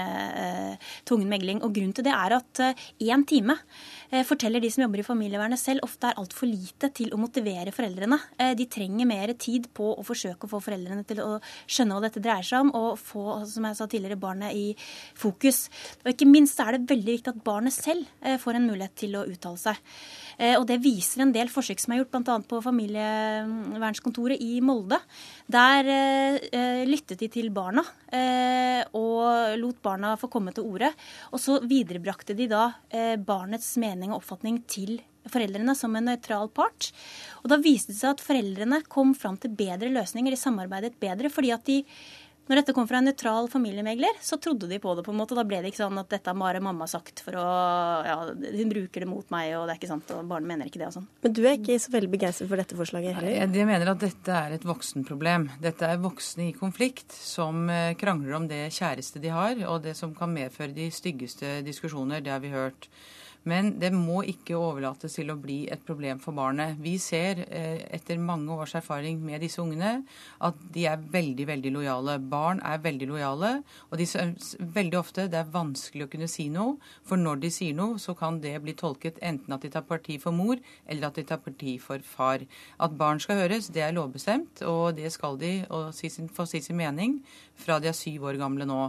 tvungen 1.09 1.29
megling. 1.29 1.61
Og 1.67 1.75
grunnen 1.75 1.97
til 1.97 2.07
det 2.07 2.15
er 2.15 2.37
at 2.39 2.63
én 2.63 3.27
time 3.29 3.59
forteller 4.29 4.63
de 4.65 4.71
som 4.73 4.87
jobber 4.87 5.03
i 5.03 5.09
familievernet 5.09 5.61
selv, 5.61 5.85
ofte 5.85 6.13
er 6.13 6.21
altfor 6.21 6.49
lite 6.49 6.58
til 6.99 7.13
å 7.15 7.21
motivere 7.21 7.73
foreldrene. 7.75 8.19
De 8.59 8.67
trenger 8.71 9.09
mer 9.09 9.33
tid 9.41 9.69
på 9.75 9.93
å 9.95 10.05
forsøke 10.07 10.47
å 10.47 10.53
få 10.53 10.63
foreldrene 10.65 11.07
til 11.09 11.23
å 11.25 11.31
skjønne 11.69 11.97
hva 11.97 12.05
dette 12.07 12.23
dreier 12.23 12.47
seg 12.47 12.67
om, 12.67 12.73
og 12.77 12.99
få 13.01 13.39
som 13.49 13.67
jeg 13.69 13.79
sa 13.79 13.89
tidligere, 13.91 14.19
barnet 14.21 14.57
i 14.57 14.73
fokus. 15.19 15.67
Og 16.05 16.13
Ikke 16.13 16.29
minst 16.29 16.61
er 16.63 16.77
det 16.77 16.89
veldig 16.91 17.19
viktig 17.19 17.35
at 17.35 17.45
barnet 17.45 17.75
selv 17.75 18.07
eh, 18.23 18.39
får 18.41 18.59
en 18.59 18.69
mulighet 18.69 18.97
til 18.99 19.17
å 19.19 19.25
uttale 19.29 19.61
seg. 19.61 19.83
Eh, 20.39 20.55
og 20.59 20.67
Det 20.69 20.79
viser 20.83 21.25
en 21.25 21.35
del 21.35 21.51
forsøk 21.53 21.83
som 21.83 21.95
er 21.95 22.03
gjort 22.03 22.15
bl.a. 22.15 22.39
på 22.53 22.63
familievernskontoret 22.65 24.43
i 24.45 24.61
Molde. 24.65 25.01
Der 25.51 25.93
eh, 25.93 26.85
lyttet 26.89 27.21
de 27.23 27.31
til 27.33 27.51
barna 27.55 27.85
og 28.97 29.57
lot 29.61 29.79
barna 29.85 30.15
få 30.21 30.31
komme 30.33 30.53
til 30.57 30.67
orde. 30.69 30.89
Og 31.33 31.43
så 31.43 31.59
viderebrakte 31.69 32.37
de 32.37 32.47
da 32.51 32.63
barnets 33.21 33.75
mening 33.81 34.13
og 34.13 34.23
oppfatning 34.23 34.63
til 34.71 34.97
foreldrene 35.33 35.75
som 35.79 35.97
en 35.97 36.09
nøytral 36.11 36.51
part. 36.55 36.93
Og 37.43 37.51
da 37.53 37.61
viste 37.63 37.95
det 37.95 38.01
seg 38.01 38.17
at 38.17 38.25
foreldrene 38.25 38.83
kom 38.91 39.15
fram 39.19 39.39
til 39.41 39.55
bedre 39.59 39.93
løsninger, 39.93 40.35
de 40.35 40.41
samarbeidet 40.41 40.97
bedre. 41.01 41.31
fordi 41.33 41.53
at 41.55 41.67
de 41.69 41.83
når 42.49 42.63
dette 42.63 42.73
kom 42.73 42.87
fra 42.89 43.03
en 43.03 43.05
nøytral 43.05 43.49
familiemegler, 43.53 44.21
så 44.25 44.39
trodde 44.41 44.71
de 44.71 44.79
på 44.81 44.95
det. 44.97 45.03
på 45.05 45.13
en 45.13 45.19
måte. 45.21 45.37
Da 45.37 45.45
ble 45.45 45.61
det 45.61 45.69
ikke 45.69 45.83
sånn 45.83 46.01
at 46.01 46.09
dette 46.09 46.33
har 46.33 46.39
bare 46.39 46.63
mamma 46.65 46.87
sagt 46.89 47.21
for 47.25 47.37
å 47.37 47.45
ja, 48.07 48.17
Hun 48.33 48.73
bruker 48.73 49.05
det 49.05 49.09
mot 49.11 49.29
meg, 49.35 49.53
og 49.59 49.67
det 49.69 49.75
er 49.75 49.81
ikke 49.83 49.91
sant, 49.91 50.15
og 50.17 50.25
barnet 50.31 50.49
mener 50.49 50.71
ikke 50.71 50.81
det 50.81 50.89
og 50.89 50.97
sånn. 50.97 51.09
Men 51.25 51.37
du 51.37 51.43
er 51.45 51.59
ikke 51.59 51.77
så 51.85 51.93
veldig 51.93 52.11
begeistret 52.15 52.49
for 52.49 52.61
dette 52.61 52.79
forslaget 52.79 53.19
heller? 53.19 53.35
Jeg, 53.35 53.53
jeg 53.61 53.69
mener 53.69 53.93
at 53.93 54.01
dette 54.01 54.41
er 54.41 54.57
et 54.57 54.65
voksenproblem. 54.69 55.51
Dette 55.61 55.93
er 55.93 56.01
voksne 56.01 56.49
i 56.49 56.57
konflikt 56.57 57.13
som 57.13 57.69
eh, 57.73 57.93
krangler 58.01 58.41
om 58.41 58.49
det 58.49 58.65
kjæreste 58.79 59.21
de 59.21 59.35
har, 59.35 59.61
og 59.69 59.85
det 59.85 59.93
som 59.99 60.17
kan 60.17 60.33
medføre 60.33 60.73
de 60.73 60.89
styggeste 60.95 61.59
diskusjoner. 61.69 62.25
Det 62.25 62.33
har 62.33 62.41
vi 62.41 62.57
hørt. 62.57 62.89
Men 63.49 63.71
det 63.81 63.91
må 63.95 64.23
ikke 64.29 64.59
overlates 64.59 65.17
til 65.17 65.33
å 65.33 65.39
bli 65.41 65.63
et 65.73 65.83
problem 65.87 66.21
for 66.21 66.37
barnet. 66.37 66.77
Vi 66.83 66.97
ser 67.01 67.45
eh, 67.47 67.85
etter 67.97 68.21
mange 68.21 68.53
års 68.53 68.75
erfaring 68.79 69.21
med 69.25 69.41
disse 69.45 69.63
ungene 69.63 70.03
at 70.45 70.59
de 70.75 70.85
er 70.91 71.01
veldig, 71.15 71.47
veldig 71.49 71.73
lojale. 71.79 72.19
Barn 72.21 72.61
er 72.67 72.83
veldig 72.85 73.09
lojale, 73.09 73.53
og 73.89 74.01
de, 74.01 74.07
veldig 74.79 75.01
ofte 75.01 75.29
det 75.33 75.41
er 75.41 75.53
vanskelig 75.55 76.07
å 76.07 76.11
kunne 76.13 76.29
si 76.31 76.49
noe. 76.53 76.77
For 77.09 77.21
når 77.21 77.43
de 77.45 77.53
sier 77.55 77.77
noe, 77.79 77.97
så 78.03 78.15
kan 78.19 78.41
det 78.45 78.57
bli 78.65 78.77
tolket 78.79 79.21
enten 79.25 79.57
at 79.57 79.65
de 79.65 79.73
tar 79.73 79.87
parti 79.89 80.19
for 80.23 80.37
mor, 80.37 80.61
eller 80.87 81.09
at 81.09 81.21
de 81.21 81.27
tar 81.29 81.41
parti 81.45 81.79
for 81.83 82.05
far. 82.05 82.45
At 82.83 82.97
barn 83.01 83.23
skal 83.23 83.43
høres, 83.45 83.71
det 83.73 83.87
er 83.87 83.97
lovbestemt, 83.97 84.65
og 84.69 84.99
det 84.99 85.13
skal 85.15 85.41
de 85.41 85.55
få 86.37 86.49
si 86.49 86.61
sin 86.65 86.79
mening 86.79 87.21
fra 87.59 87.79
de 87.83 87.91
er 87.91 87.97
syv 87.97 88.29
år 88.31 88.39
gamle 88.41 88.67
nå. 88.69 88.81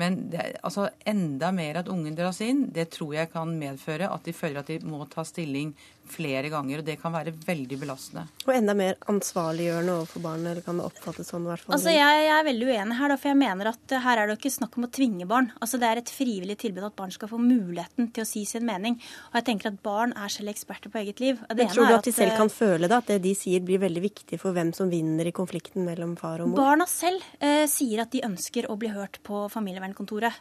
Men 0.00 0.16
det, 0.32 0.46
altså, 0.64 0.88
enda 1.08 1.50
mer 1.52 1.82
at 1.82 1.90
ungen 1.92 2.16
dras 2.16 2.40
inn, 2.44 2.66
det 2.72 2.90
tror 2.94 3.14
jeg 3.16 3.32
kan 3.32 3.52
medføre 3.60 4.08
at 4.12 4.24
de 4.26 4.36
føler 4.36 4.62
at 4.62 4.70
de 4.72 4.78
må 4.88 5.02
ta 5.10 5.24
stilling 5.26 5.74
flere 6.12 6.50
ganger. 6.52 6.82
og 6.82 6.86
Det 6.86 6.96
kan 7.00 7.14
være 7.14 7.34
veldig 7.46 7.78
belastende. 7.80 8.26
Og 8.46 8.52
enda 8.54 8.74
mer 8.76 8.98
ansvarliggjørende 9.10 9.96
overfor 9.98 10.24
barnet, 10.24 10.50
eller 10.52 10.66
kan 10.66 10.80
det 10.80 10.86
oppfattes 10.88 11.30
sånn? 11.32 11.46
i 11.46 11.52
hvert 11.52 11.64
fall? 11.64 11.76
Altså, 11.76 11.94
jeg, 11.94 12.24
jeg, 12.26 12.34
er 12.36 12.46
veldig 12.50 12.68
uenig 12.70 12.98
her, 13.00 13.12
da, 13.12 13.18
for 13.20 13.32
jeg 13.32 13.40
mener 13.40 13.70
at 13.72 13.94
uh, 13.94 14.02
her 14.06 14.20
er 14.20 14.28
det 14.28 14.36
jo 14.36 14.40
ikke 14.40 14.54
snakk 14.56 14.78
om 14.78 14.86
å 14.86 14.90
tvinge 15.00 15.28
barn. 15.30 15.50
Altså, 15.60 15.80
Det 15.80 15.90
er 15.90 16.02
et 16.02 16.12
frivillig 16.14 16.58
tilbud 16.60 16.88
at 16.90 16.96
barn 16.98 17.14
skal 17.14 17.30
få 17.30 17.40
muligheten 17.42 18.10
til 18.14 18.26
å 18.26 18.28
si 18.28 18.44
sin 18.48 18.66
mening. 18.68 18.98
Og 19.30 19.40
jeg 19.40 19.48
tenker 19.50 19.70
at 19.72 19.80
barn 19.84 20.14
er 20.18 20.32
selv 20.32 20.52
eksperter 20.52 20.92
på 20.92 21.02
eget 21.02 21.22
liv. 21.22 21.40
Det 21.48 21.56
Men 21.56 21.72
tror 21.74 21.88
du 21.88 21.96
at 21.98 22.08
de 22.08 22.14
selv 22.14 22.36
kan 22.38 22.52
føle 22.52 22.90
da, 22.90 23.00
at 23.00 23.10
det 23.12 23.20
de 23.24 23.34
sier 23.38 23.64
blir 23.64 23.82
veldig 23.82 24.04
viktig 24.04 24.40
for 24.40 24.56
hvem 24.56 24.72
som 24.76 24.90
vinner 24.92 25.28
i 25.28 25.34
konflikten 25.36 25.86
mellom 25.86 26.16
far 26.20 26.42
og 26.44 26.52
mor? 26.52 26.60
Barna 26.60 26.86
selv 26.90 27.24
eh, 27.38 27.66
sier 27.70 28.04
at 28.04 28.12
de 28.14 28.24
ønsker 28.26 28.68
å 28.70 28.76
bli 28.80 28.92
hørt 28.94 29.20
på 29.26 29.46
familievernkontoret. 29.52 30.40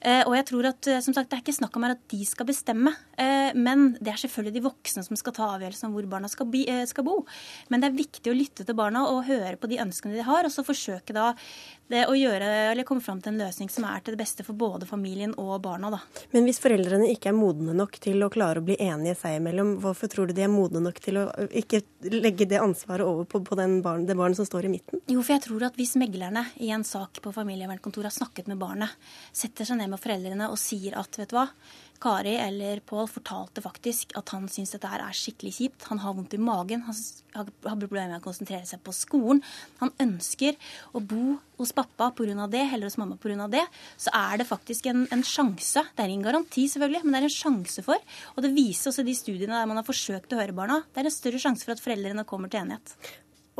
Eh, 0.00 0.22
og 0.26 0.34
jeg 0.38 0.46
tror 0.50 0.70
at 0.70 0.90
eh, 0.90 1.00
som 1.04 1.16
sagt, 1.16 1.30
Det 1.30 1.38
er 1.38 1.44
ikke 1.44 1.58
snakk 1.58 1.76
om 1.76 1.86
at 1.88 2.02
de 2.10 2.20
skal 2.26 2.48
bestemme, 2.48 2.92
eh, 3.18 3.52
men 3.54 3.94
det 4.00 4.12
er 4.12 4.20
selvfølgelig 4.22 4.56
de 4.56 4.64
voksne 4.64 5.04
som 5.06 5.09
skal 5.18 5.34
ta 5.36 5.48
avgjørelsen 5.56 5.88
om 5.88 5.96
hvor 5.96 6.06
barna 6.10 6.30
skal, 6.30 6.50
skal 6.86 7.06
bo. 7.06 7.16
Men 7.68 7.82
det 7.82 7.90
er 7.90 7.98
viktig 7.98 8.30
å 8.30 8.36
lytte 8.36 8.66
til 8.66 8.78
barna 8.78 9.06
og 9.10 9.24
høre 9.28 9.56
på 9.60 9.70
de 9.70 9.80
ønskene 9.82 10.14
de 10.18 10.26
har, 10.26 10.46
og 10.46 10.54
så 10.54 10.66
forsøke 10.66 11.16
da 11.16 11.32
det 11.90 12.04
å 12.06 12.14
gjøre, 12.14 12.46
eller 12.70 12.86
komme 12.86 13.02
fram 13.02 13.18
til 13.22 13.32
en 13.32 13.40
løsning 13.42 13.70
som 13.72 13.84
er 13.88 14.02
til 14.04 14.14
det 14.14 14.20
beste 14.20 14.44
for 14.46 14.54
både 14.58 14.86
familien 14.86 15.32
og 15.40 15.56
barna. 15.64 15.90
Da. 15.90 15.98
Men 16.30 16.46
hvis 16.46 16.60
foreldrene 16.62 17.08
ikke 17.10 17.32
er 17.32 17.36
modne 17.36 17.74
nok 17.74 17.98
til 18.02 18.22
å 18.22 18.30
klare 18.30 18.62
å 18.62 18.66
bli 18.66 18.76
enige 18.78 19.16
seg 19.18 19.40
imellom, 19.40 19.74
hvorfor 19.82 20.10
tror 20.12 20.30
du 20.30 20.36
de 20.36 20.44
er 20.46 20.52
modne 20.52 20.82
nok 20.84 21.00
til 21.02 21.18
å 21.18 21.26
ikke 21.50 21.82
legge 22.12 22.46
det 22.50 22.62
ansvaret 22.62 23.06
over 23.06 23.26
på, 23.26 23.42
på 23.42 23.58
barn, 23.58 24.06
det 24.06 24.14
barnet 24.14 24.38
som 24.38 24.46
står 24.46 24.68
i 24.68 24.72
midten? 24.76 25.02
Jo, 25.10 25.18
for 25.18 25.34
jeg 25.34 25.46
tror 25.48 25.66
at 25.66 25.78
hvis 25.80 25.96
meglerne 26.00 26.46
i 26.62 26.70
en 26.74 26.86
sak 26.86 27.22
på 27.24 27.34
familievernkontoret 27.34 28.12
har 28.12 28.18
snakket 28.20 28.50
med 28.52 28.60
barnet, 28.62 28.94
setter 29.34 29.66
seg 29.66 29.82
ned 29.82 29.90
med 29.90 30.02
foreldrene 30.02 30.50
og 30.52 30.60
sier 30.62 30.94
at 31.00 31.18
vet 31.18 31.34
du 31.34 31.40
hva, 31.40 31.48
Kari 32.00 32.32
eller 32.40 32.80
Pål 32.88 33.08
fortalte 33.12 33.60
faktisk 33.60 34.14
at 34.16 34.32
han 34.32 34.46
syns 34.48 34.72
dette 34.72 34.88
her 34.88 35.02
er 35.04 35.16
skikkelig 35.16 35.52
kjipt. 35.58 35.86
Han 35.90 36.00
har 36.00 36.14
vondt 36.16 36.34
i 36.36 36.40
magen, 36.40 36.86
han 36.86 36.96
har 37.34 37.76
problemer 37.76 38.14
med 38.14 38.22
å 38.22 38.24
konsentrere 38.24 38.64
seg 38.68 38.80
på 38.86 38.94
skolen. 38.96 39.42
Han 39.82 39.92
ønsker 40.00 40.56
å 40.96 41.02
bo 41.04 41.36
hos 41.60 41.74
pappa 41.76 42.08
pga. 42.16 42.48
det, 42.48 42.64
eller 42.72 42.88
hos 42.88 42.96
mamma 42.96 43.18
pga. 43.20 43.48
det. 43.52 43.66
Så 44.00 44.10
er 44.16 44.40
det 44.40 44.48
faktisk 44.48 44.86
en, 44.86 45.06
en, 45.12 45.22
sjanse, 45.22 45.84
det 45.96 46.02
er 46.02 46.08
ingen 46.08 46.24
garanti 46.24 46.66
selvfølgelig, 46.68 47.04
men 47.04 47.12
det 47.12 47.20
er 47.20 47.28
en 47.28 47.36
sjanse 47.36 47.84
for, 47.84 48.00
og 48.34 48.42
det 48.42 48.54
viser 48.56 48.90
også 48.90 49.04
de 49.04 49.14
studiene 49.14 49.60
der 49.60 49.68
man 49.68 49.82
har 49.82 49.86
forsøkt 49.86 50.32
å 50.32 50.40
høre 50.40 50.56
barna, 50.56 50.80
det 50.94 51.02
er 51.02 51.10
en 51.10 51.18
større 51.20 51.42
sjanse 51.42 51.66
for 51.66 51.76
at 51.76 51.84
foreldrene 51.84 52.24
kommer 52.24 52.48
til 52.48 52.64
enighet. 52.64 52.96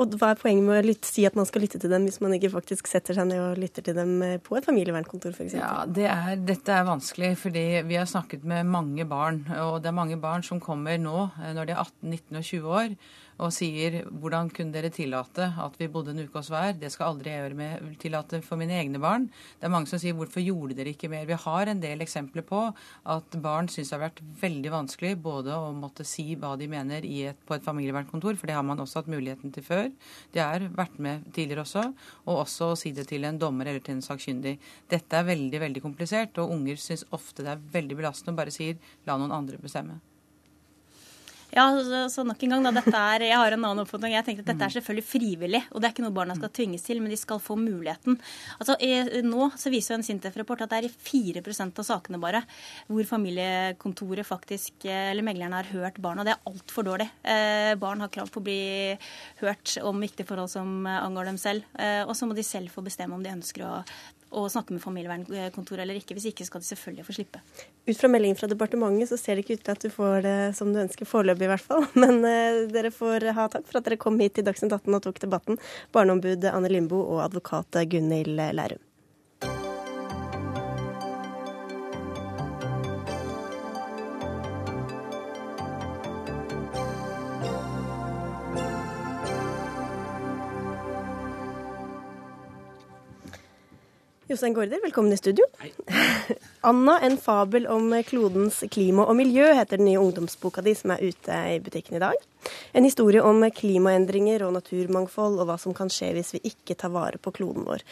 Og 0.00 0.14
hva 0.16 0.30
er 0.32 0.38
poenget 0.40 0.64
med 0.64 0.78
å 0.80 0.84
lytte, 0.86 1.08
si 1.10 1.26
at 1.28 1.34
man 1.36 1.44
skal 1.48 1.60
lytte 1.66 1.80
til 1.80 1.92
dem, 1.92 2.06
hvis 2.08 2.22
man 2.24 2.32
ikke 2.32 2.52
faktisk 2.54 2.88
setter 2.88 3.16
seg 3.16 3.26
ned 3.28 3.40
og 3.44 3.58
lytter 3.60 3.84
til 3.84 3.98
dem 3.98 4.14
eh, 4.24 4.38
på 4.40 4.56
et 4.56 4.64
familievernkontor 4.64 5.34
f.eks.? 5.34 5.56
Ja, 5.58 5.84
det 5.84 6.06
er, 6.08 6.38
dette 6.40 6.72
er 6.72 6.86
vanskelig, 6.88 7.34
fordi 7.42 7.64
vi 7.84 7.98
har 8.00 8.08
snakket 8.08 8.46
med 8.48 8.70
mange 8.70 9.04
barn. 9.08 9.42
Og 9.60 9.82
det 9.84 9.90
er 9.90 9.98
mange 9.98 10.16
barn 10.20 10.46
som 10.46 10.62
kommer 10.62 10.96
nå, 11.00 11.26
eh, 11.42 11.52
når 11.56 11.68
de 11.68 11.76
er 11.76 11.82
18, 11.84 12.14
19 12.16 12.40
og 12.40 12.48
20 12.48 12.78
år, 12.80 12.94
og 13.40 13.52
sier 13.54 14.00
hvordan 14.20 14.50
kunne 14.54 14.74
dere 14.74 14.90
tillate 14.92 15.46
at 15.60 15.76
vi 15.80 15.88
bodde 15.92 16.12
en 16.12 16.22
uke 16.22 16.36
hos 16.36 16.50
hver? 16.52 16.74
Det 16.78 16.90
skal 16.92 17.14
aldri 17.14 17.32
jeg 17.32 17.42
gjøre 17.42 17.58
med 17.58 17.94
tillate 18.02 18.40
for 18.44 18.60
mine 18.60 18.76
egne 18.76 19.00
barn. 19.02 19.28
Det 19.58 19.68
er 19.68 19.72
mange 19.72 19.88
som 19.90 20.00
sier 20.02 20.16
hvorfor 20.16 20.44
gjorde 20.44 20.76
dere 20.78 20.92
ikke 20.92 21.10
mer? 21.12 21.26
Vi 21.28 21.38
har 21.44 21.70
en 21.70 21.82
del 21.82 22.04
eksempler 22.04 22.44
på 22.46 22.62
at 23.14 23.38
barn 23.42 23.70
syns 23.72 23.90
det 23.90 23.96
har 23.96 24.04
vært 24.06 24.22
veldig 24.42 24.74
vanskelig 24.74 25.14
både 25.24 25.56
å 25.56 25.70
måtte 25.76 26.06
si 26.08 26.34
hva 26.40 26.52
de 26.60 26.68
mener 26.70 27.06
et, 27.06 27.40
på 27.48 27.56
et 27.56 27.64
familievernkontor, 27.64 28.36
for 28.36 28.50
det 28.50 28.58
har 28.58 28.66
man 28.66 28.82
også 28.84 29.00
hatt 29.00 29.12
muligheten 29.12 29.54
til 29.54 29.66
før. 29.66 29.88
De 30.34 30.44
har 30.44 30.68
vært 30.76 31.00
med 31.02 31.26
tidligere 31.32 31.64
også, 31.64 31.86
og 32.26 32.44
også 32.44 32.72
å 32.74 32.78
si 32.78 32.94
det 32.96 33.08
til 33.10 33.24
en 33.28 33.40
dommer 33.40 33.70
eller 33.70 33.84
til 33.84 33.96
en 33.98 34.04
sakkyndig. 34.04 34.58
Dette 34.90 35.16
er 35.16 35.28
veldig, 35.28 35.64
veldig 35.64 35.84
komplisert, 35.84 36.38
og 36.42 36.54
unger 36.56 36.80
syns 36.80 37.06
ofte 37.16 37.46
det 37.46 37.56
er 37.56 37.66
veldig 37.72 38.00
belastende 38.02 38.36
og 38.36 38.44
bare 38.44 38.54
sier 38.54 38.78
la 39.08 39.18
noen 39.20 39.34
andre 39.34 39.60
bestemme. 39.60 40.00
Ja, 41.50 41.64
så, 41.74 42.04
så, 42.12 42.24
nok 42.26 42.42
en 42.44 42.54
gang, 42.54 42.66
da. 42.66 42.72
Dette 42.76 42.94
er, 42.94 43.24
jeg 43.26 43.38
har 43.40 43.54
en 43.54 43.64
annen 43.64 43.82
oppfatning. 43.82 44.14
Jeg 44.14 44.26
tenkte 44.26 44.44
at 44.44 44.50
Dette 44.52 44.68
er 44.68 44.74
selvfølgelig 44.76 45.06
frivillig, 45.06 45.62
og 45.70 45.80
det 45.80 45.88
er 45.88 45.94
ikke 45.94 46.04
noe 46.04 46.14
barna 46.14 46.36
skal 46.38 46.52
tvinges 46.54 46.86
til, 46.86 47.00
men 47.02 47.12
de 47.12 47.18
skal 47.18 47.42
få 47.42 47.56
muligheten. 47.58 48.18
Altså, 48.58 48.76
Nå 49.26 49.50
så 49.58 49.72
viser 49.72 49.94
jo 49.94 50.00
en 50.00 50.06
Sintef-rapport 50.06 50.62
at 50.64 50.72
det 50.72 50.80
er 50.80 50.88
i 50.88 50.92
4 50.92 51.42
av 51.66 51.82
sakene 51.86 52.20
bare 52.22 52.42
hvor 52.88 53.06
familiekontoret 53.08 54.26
faktisk, 54.26 54.86
eller 54.86 55.26
meglerne 55.26 55.58
har 55.58 55.72
hørt 55.74 55.98
barna. 56.02 56.24
Det 56.26 56.36
er 56.36 56.50
altfor 56.50 56.86
dårlig. 56.86 57.08
Eh, 57.22 57.74
barn 57.80 58.04
har 58.04 58.12
krav 58.12 58.30
på 58.30 58.42
å 58.42 58.46
bli 58.46 58.60
hørt 59.42 59.76
om 59.82 60.00
viktige 60.00 60.28
forhold 60.28 60.52
som 60.52 60.86
angår 60.86 61.32
dem 61.32 61.40
selv. 61.40 61.66
Eh, 61.78 62.02
og 62.06 62.14
så 62.16 62.28
må 62.28 62.38
de 62.38 62.46
selv 62.46 62.70
få 62.72 62.84
bestemme 62.86 63.16
om 63.16 63.24
de 63.24 63.34
ønsker 63.34 63.66
å 63.66 63.74
å 64.30 64.46
snakke 64.50 64.74
med 64.74 64.82
familievernkontoret 64.82 65.82
eller 65.84 65.98
ikke. 66.00 66.16
Hvis 66.16 66.30
ikke 66.30 66.46
skal 66.46 66.62
de 66.62 66.68
selvfølgelig 66.68 67.06
få 67.06 67.16
slippe. 67.16 67.42
Ut 67.88 67.98
fra 67.98 68.10
meldingen 68.12 68.38
fra 68.38 68.50
departementet 68.50 69.10
så 69.10 69.18
ser 69.20 69.36
det 69.36 69.46
ikke 69.46 69.58
ut 69.58 69.64
til 69.66 69.74
at 69.76 69.86
du 69.86 69.94
får 69.94 70.26
det 70.26 70.36
som 70.58 70.70
du 70.72 70.80
ønsker, 70.82 71.08
foreløpig 71.08 71.48
i 71.48 71.52
hvert 71.54 71.66
fall. 71.66 71.88
Men 72.02 72.20
uh, 72.24 72.66
dere 72.70 72.92
får 72.94 73.30
ha 73.36 73.48
takk 73.52 73.66
for 73.68 73.80
at 73.80 73.88
dere 73.88 74.00
kom 74.00 74.20
hit 74.22 74.38
til 74.38 74.46
Dagsnytt 74.46 74.76
18 74.76 75.00
og 75.00 75.02
tok 75.08 75.24
debatten. 75.24 75.60
Barneombud 75.94 76.46
Anne 76.52 76.70
Limbo 76.72 77.02
og 77.02 77.24
advokat 77.26 77.82
Gunhild 77.90 78.38
Lærum. 78.38 78.89
Jostein 94.30 94.54
Gaarder, 94.54 94.78
velkommen 94.82 95.12
i 95.12 95.16
studio. 95.16 95.42
Hei. 95.58 95.72
Anna, 96.70 97.00
en 97.02 97.16
fabel 97.18 97.64
om 97.66 97.88
klodens 98.06 98.60
klima 98.70 99.02
og 99.10 99.16
miljø, 99.18 99.48
heter 99.58 99.80
den 99.80 99.88
nye 99.88 99.98
ungdomsboka 99.98 100.62
di 100.62 100.70
som 100.78 100.92
er 100.94 101.02
ute 101.02 101.38
i 101.50 101.56
butikken 101.58 101.96
i 101.98 102.02
dag. 102.04 102.14
En 102.70 102.86
historie 102.86 103.24
om 103.26 103.42
klimaendringer 103.56 104.44
og 104.46 104.54
naturmangfold, 104.54 105.40
og 105.42 105.50
hva 105.50 105.58
som 105.58 105.74
kan 105.74 105.90
skje 105.90 106.12
hvis 106.14 106.30
vi 106.36 106.42
ikke 106.52 106.78
tar 106.78 106.94
vare 106.94 107.18
på 107.18 107.34
kloden 107.40 107.66
vår. 107.66 107.82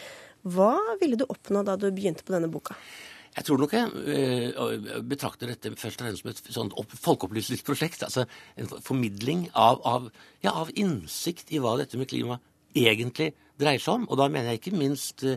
Hva 0.47 0.77
ville 1.03 1.19
du 1.19 1.27
oppnå 1.27 1.65
da 1.67 1.75
du 1.75 1.89
begynte 1.91 2.23
på 2.23 2.37
denne 2.37 2.47
boka? 2.55 2.79
Jeg 3.35 3.49
tror 3.49 3.59
nok 3.59 3.75
jeg 3.75 3.91
uh, 4.55 5.03
betrakter 5.11 5.51
dette 5.51 5.75
først 5.75 5.99
og 5.99 6.07
fremst 6.07 6.23
som 6.23 6.31
et 6.31 6.43
sånt 6.55 6.97
folkeopplysningsprosjekt. 7.03 8.07
Altså 8.07 8.29
en 8.55 8.71
formidling 8.79 9.49
av, 9.51 9.83
av, 9.83 10.07
ja, 10.39 10.55
av, 10.55 10.71
innsikt 10.71 11.51
i 11.51 11.59
hva 11.59 11.75
dette 11.83 11.99
med 11.99 12.07
klima 12.07 12.39
egentlig 12.71 13.33
dreier 13.59 13.83
seg 13.83 13.99
om. 13.99 14.07
Og 14.07 14.23
da 14.23 14.31
mener 14.31 14.53
jeg 14.53 14.63
ikke 14.63 14.79
minst 14.79 15.27
uh, 15.27 15.35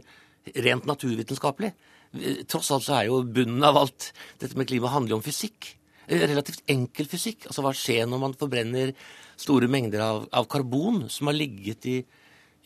rent 0.65 0.89
naturvitenskapelig. 0.89 1.73
Tross 2.51 2.71
alt 2.75 2.87
så 2.87 2.99
er 2.99 3.09
jo 3.09 3.23
bunnen 3.25 3.65
av 3.65 3.79
alt 3.81 4.11
dette 4.43 4.59
med 4.59 4.69
klima 4.69 4.93
handler 4.93 5.19
om 5.19 5.25
fysikk. 5.25 5.73
Relativt 6.11 6.65
enkel 6.71 7.09
fysikk. 7.09 7.47
Altså 7.49 7.65
hva 7.65 7.73
skjer 7.77 8.09
når 8.11 8.23
man 8.27 8.37
forbrenner 8.39 8.93
store 9.41 9.71
mengder 9.71 10.03
av, 10.05 10.27
av 10.35 10.49
karbon 10.51 11.07
som 11.11 11.31
har 11.31 11.39
ligget 11.39 11.89
i 11.89 11.97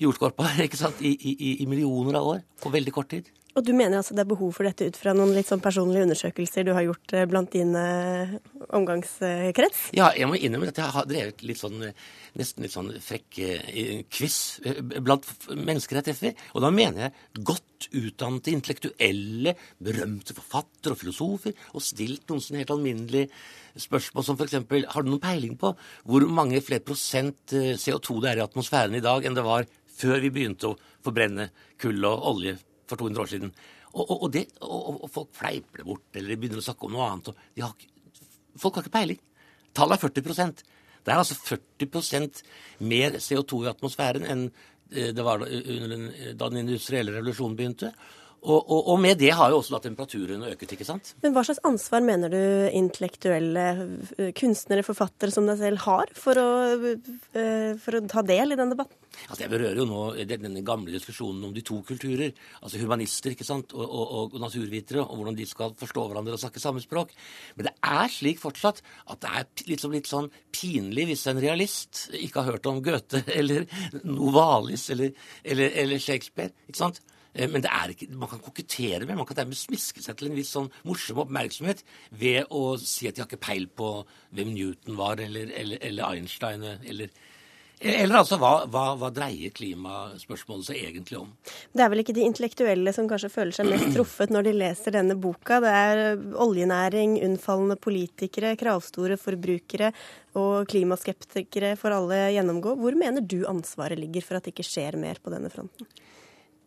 jordskorpa 0.02 0.50
ikke 0.66 0.80
sant? 0.80 1.00
I, 1.00 1.14
i, 1.14 1.50
i 1.62 1.68
millioner 1.70 2.18
av 2.20 2.32
år 2.34 2.44
på 2.62 2.72
veldig 2.74 2.94
kort 2.96 3.12
tid. 3.12 3.30
Og 3.56 3.64
du 3.64 3.72
mener 3.72 4.02
altså 4.02 4.12
det 4.12 4.20
er 4.26 4.28
behov 4.28 4.50
for 4.52 4.68
dette 4.68 4.84
ut 4.84 4.98
fra 5.00 5.14
noen 5.16 5.32
litt 5.32 5.48
sånn 5.48 5.62
personlige 5.64 6.04
undersøkelser 6.04 6.66
du 6.66 6.74
har 6.76 6.84
gjort 6.84 7.12
eh, 7.16 7.24
blant 7.30 7.54
din 7.54 7.72
eh, 7.80 8.34
omgangskrets? 8.76 9.86
Ja, 9.96 10.10
jeg 10.12 10.28
må 10.28 10.36
innrømme 10.36 10.68
at 10.68 10.80
jeg 10.82 10.92
har 10.92 11.08
drevet 11.08 11.44
litt 11.46 11.60
sånn, 11.62 11.80
nesten 12.36 12.66
litt 12.66 12.74
sånn 12.74 12.92
frekk 13.00 13.40
quiz 14.12 14.36
eh, 14.60 14.82
blant 15.00 15.24
mennesker 15.54 16.02
jeg 16.02 16.08
treffer. 16.10 16.44
Og 16.52 16.66
da 16.66 16.72
mener 16.74 17.06
jeg 17.06 17.46
godt 17.48 17.88
utdannede, 17.96 18.52
intellektuelle, 18.52 19.56
berømte 19.88 20.36
forfattere 20.36 20.92
og 20.92 21.00
filosofer, 21.00 21.56
og 21.72 21.84
stilt 21.84 22.28
noen 22.28 22.44
sånne 22.44 22.60
helt 22.60 22.76
alminnelige 22.76 23.32
spørsmål 23.86 24.28
som 24.28 24.36
f.eks.: 24.36 24.60
Har 24.92 25.04
du 25.04 25.12
noen 25.14 25.24
peiling 25.24 25.56
på 25.60 25.72
hvor 26.04 26.28
mange 26.28 26.60
flere 26.64 26.84
prosent 26.84 27.56
CO2 27.56 28.20
det 28.20 28.34
er 28.34 28.44
i 28.44 28.46
atmosfæren 28.46 29.00
i 29.00 29.04
dag 29.04 29.24
enn 29.24 29.36
det 29.36 29.48
var 29.48 29.68
før 29.96 30.20
vi 30.20 30.32
begynte 30.32 30.74
å 30.74 30.78
forbrenne 31.04 31.50
kull 31.80 32.04
og 32.04 32.32
olje 32.36 32.58
for 32.88 33.00
200 33.00 33.22
år 33.22 33.30
siden. 33.32 33.52
Og, 33.92 34.02
og, 34.04 34.16
og, 34.16 34.28
det, 34.34 34.44
og 34.62 35.06
folk 35.12 35.32
fleiper 35.36 35.82
det 35.82 35.88
bort, 35.88 36.06
eller 36.14 36.40
begynner 36.40 36.62
å 36.62 36.66
snakke 36.66 36.88
om 36.88 36.96
noe 36.96 37.08
annet. 37.08 37.30
Har, 37.62 37.86
folk 38.60 38.78
har 38.78 38.86
ikke 38.86 38.96
peiling. 38.98 39.20
Tallet 39.76 39.98
er 39.98 40.08
40% 40.08 40.62
Det 41.04 41.12
er 41.12 41.20
altså 41.20 41.36
40% 41.36 42.40
mer 42.88 43.18
CO2 43.22 43.60
i 43.62 43.70
atmosfæren 43.70 44.24
enn 44.26 44.46
eh, 44.48 45.12
det 45.14 45.24
var 45.24 45.44
da 45.44 46.48
den 46.48 46.62
industrielle 46.64 47.14
revolusjonen 47.14 47.58
begynte. 47.58 47.92
Og, 48.44 48.60
og, 48.60 48.80
og, 48.92 48.98
med 49.02 49.18
det 49.18 49.32
har 49.34 49.50
jo 49.50 49.58
også 49.58 49.74
da 49.74 49.80
temperaturen 49.82 50.44
øket, 50.46 50.76
ikke 50.76 50.86
sant? 50.86 51.14
Men 51.24 51.32
hva 51.34 51.42
slags 51.46 51.62
ansvar 51.66 52.04
mener 52.04 52.30
du 52.30 52.38
intellektuelle 52.78 53.64
eh, 54.20 54.28
kunstnere, 54.38 54.84
forfattere 54.86 55.34
som 55.34 55.48
deg 55.48 55.58
selv 55.58 55.82
har 55.86 56.12
for 56.14 56.38
å, 56.38 56.50
eh, 56.86 57.72
for 57.82 57.98
å 57.98 58.02
ta 58.10 58.22
del 58.26 58.54
i 58.54 58.58
den 58.60 58.70
debatten? 58.74 58.94
Altså, 59.26 59.40
jeg 59.42 59.50
berører 59.50 59.80
jo 59.80 59.88
nå 59.88 60.02
denne 60.28 60.62
gamle 60.66 60.94
diskusjonen 60.94 61.48
om 61.48 61.56
de 61.56 61.64
to 61.66 61.80
kulturer. 61.88 62.36
Altså 62.60 62.78
humanister 62.82 63.34
ikke 63.34 63.48
sant? 63.48 63.74
Og, 63.74 63.82
og, 63.86 64.36
og 64.36 64.38
naturvitere, 64.42 65.02
og 65.02 65.18
hvordan 65.18 65.38
de 65.40 65.48
skal 65.48 65.74
forstå 65.80 66.06
hverandre 66.06 66.36
og 66.36 66.42
snakke 66.44 66.62
samme 66.62 66.84
språk. 66.84 67.16
Men 67.56 67.70
det 67.70 67.74
er 67.82 68.12
slik 68.12 68.42
fortsatt 68.42 68.84
at 69.10 69.24
det 69.24 69.32
er 69.40 69.66
liksom 69.72 69.96
litt 69.96 70.10
sånn 70.10 70.30
pinlig 70.54 71.08
hvis 71.10 71.26
en 71.32 71.42
realist 71.42 72.06
ikke 72.14 72.44
har 72.44 72.54
hørt 72.54 72.70
om 72.70 72.78
Goethe 72.84 73.24
eller 73.40 73.66
Novalis 74.04 74.86
eller, 74.94 75.16
eller, 75.42 75.74
eller 75.82 76.02
Shakespeare. 76.02 76.54
ikke 76.68 76.84
sant? 76.84 77.02
Eh, 77.36 77.50
men 77.52 77.64
det 77.64 77.70
er 77.72 77.92
ikke, 77.92 78.08
man 78.16 78.30
kan 78.32 78.42
kokettere 78.42 79.04
med, 79.04 79.18
man 79.18 79.28
kan 79.28 79.42
dermed 79.42 79.58
smiske 79.58 80.02
seg 80.04 80.16
til 80.18 80.30
en 80.30 80.38
viss 80.38 80.54
sånn 80.56 80.72
morsom 80.88 81.22
oppmerksomhet 81.26 81.84
ved 82.16 82.48
å 82.50 82.74
si 82.80 83.08
at 83.08 83.16
de 83.16 83.24
har 83.24 83.30
ikke 83.30 83.44
peil 83.46 83.68
på 83.68 83.92
hvem 84.36 84.52
Newton 84.56 84.98
var, 84.98 85.20
eller, 85.22 85.52
eller, 85.52 85.80
eller 85.84 86.16
Einstein, 86.16 86.64
eller, 86.64 87.12
eller 87.76 88.16
altså, 88.22 88.38
hva, 88.40 88.52
hva, 88.72 88.86
hva, 88.96 89.10
dreier 89.12 89.52
klimaspørsmålet 89.52 90.70
seg 90.70 90.80
egentlig 90.80 91.18
om? 91.20 91.34
Det 91.76 91.84
er 91.84 91.90
vel 91.92 92.00
ikke 92.00 92.14
de 92.16 92.24
intellektuelle 92.24 92.94
som 92.96 93.08
kanskje 93.10 93.32
føler 93.34 93.52
seg 93.52 93.68
mest 93.68 93.90
truffet 93.92 94.32
når 94.32 94.48
de 94.48 94.54
leser 94.56 94.96
denne 94.96 95.18
boka. 95.20 95.60
Det 95.60 95.74
er 95.82 96.00
oljenæring, 96.40 97.18
unnfallende 97.26 97.76
politikere, 97.76 98.54
kravstore 98.56 99.20
forbrukere 99.20 99.92
og 100.40 100.64
klimaskeptikere 100.72 101.74
får 101.80 101.98
alle 101.98 102.22
gjennomgå. 102.38 102.78
Hvor 102.80 102.96
mener 102.96 103.24
du 103.24 103.42
ansvaret 103.48 104.00
ligger 104.00 104.24
for 104.24 104.40
at 104.40 104.48
det 104.48 104.56
ikke 104.56 104.70
skjer 104.70 104.96
mer 105.00 105.20
på 105.20 105.32
denne 105.36 105.52
fronten? 105.52 105.88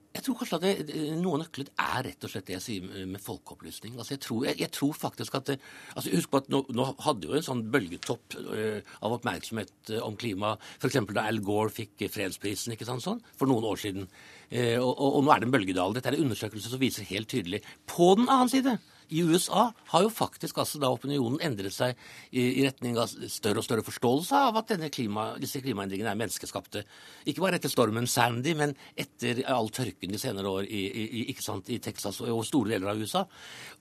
Jeg 0.10 0.24
tror 0.26 0.38
kanskje 0.39 0.57
at 0.57 0.64
det, 0.66 1.01
Noe 1.22 1.38
av 1.38 1.43
nøkkelen 1.43 1.70
er 1.84 2.05
rett 2.07 2.26
og 2.26 2.32
slett 2.32 2.47
det 2.47 2.55
jeg 2.55 2.64
sier 2.66 3.05
med 3.05 3.22
folkeopplysning. 3.22 3.93
Altså 3.93 4.16
jeg, 4.16 4.24
tror, 4.26 4.47
jeg, 4.47 4.57
jeg 4.64 4.74
tror 4.74 4.95
faktisk 4.97 5.38
at 5.38 5.51
det, 5.51 5.57
altså 5.93 6.14
Husk 6.16 6.32
på 6.34 6.41
at 6.41 6.49
nå, 6.49 6.64
nå 6.74 6.88
hadde 7.05 7.30
jo 7.30 7.38
en 7.38 7.45
sånn 7.45 7.64
bølgetopp 7.74 8.38
uh, 8.41 8.80
av 9.05 9.20
oppmerksomhet 9.20 9.93
uh, 9.93 10.01
om 10.07 10.18
klima 10.20 10.55
f.eks. 10.80 10.97
da 11.14 11.28
Al 11.30 11.43
Gore 11.45 11.70
fikk 11.74 12.07
fredsprisen 12.10 12.74
ikke 12.74 12.89
sant, 12.89 13.05
sånn, 13.05 13.22
for 13.38 13.51
noen 13.51 13.70
år 13.70 13.82
siden. 13.82 14.10
Og, 14.49 14.89
og, 14.89 15.10
og, 15.20 15.20
nå 15.22 15.30
er 15.30 15.43
det 15.43 15.45
en 15.45 15.53
bølgedal. 15.53 15.93
Dette 15.93 16.10
er 16.10 16.16
en 16.18 16.24
undersøkelse 16.26 16.72
som 16.72 16.82
viser 16.82 17.05
helt 17.12 17.30
tydelig. 17.30 17.60
På 17.86 18.16
den 18.18 18.26
annen 18.26 18.49
side 18.49 18.80
i 19.10 19.24
USA 19.26 19.70
har 19.91 20.03
jo 20.05 20.12
faktisk 20.14 20.60
altså 20.62 20.80
da 20.82 20.89
opinionen 20.93 21.41
endret 21.45 21.74
seg 21.74 21.95
i, 22.30 22.41
i, 22.41 22.66
retning 22.68 22.97
av 22.99 23.10
større 23.10 23.62
og 23.62 23.66
større 23.66 23.86
forståelse 23.86 24.43
av 24.49 24.60
at 24.62 24.74
klima, 24.93 25.32
disse 25.41 25.62
klimaendringene 25.64 26.12
er 26.14 26.20
menneskeskapte. 26.20 26.84
Ikke 27.26 27.43
bare 27.43 27.55
etter 27.60 27.72
stormen 27.72 28.07
Sandy, 28.10 28.53
men 28.57 28.76
etter 28.99 29.43
all 29.49 29.70
tørken 29.74 30.14
de 30.14 30.22
senere 30.22 30.47
år 30.49 30.64
i, 30.70 30.86
i, 30.88 31.26
i 31.26 31.80
Texas 31.82 32.22
og, 32.22 32.30
og 32.38 32.45
store 32.47 32.76
deler 32.76 32.93
av 32.93 33.01
USA. 33.01 33.26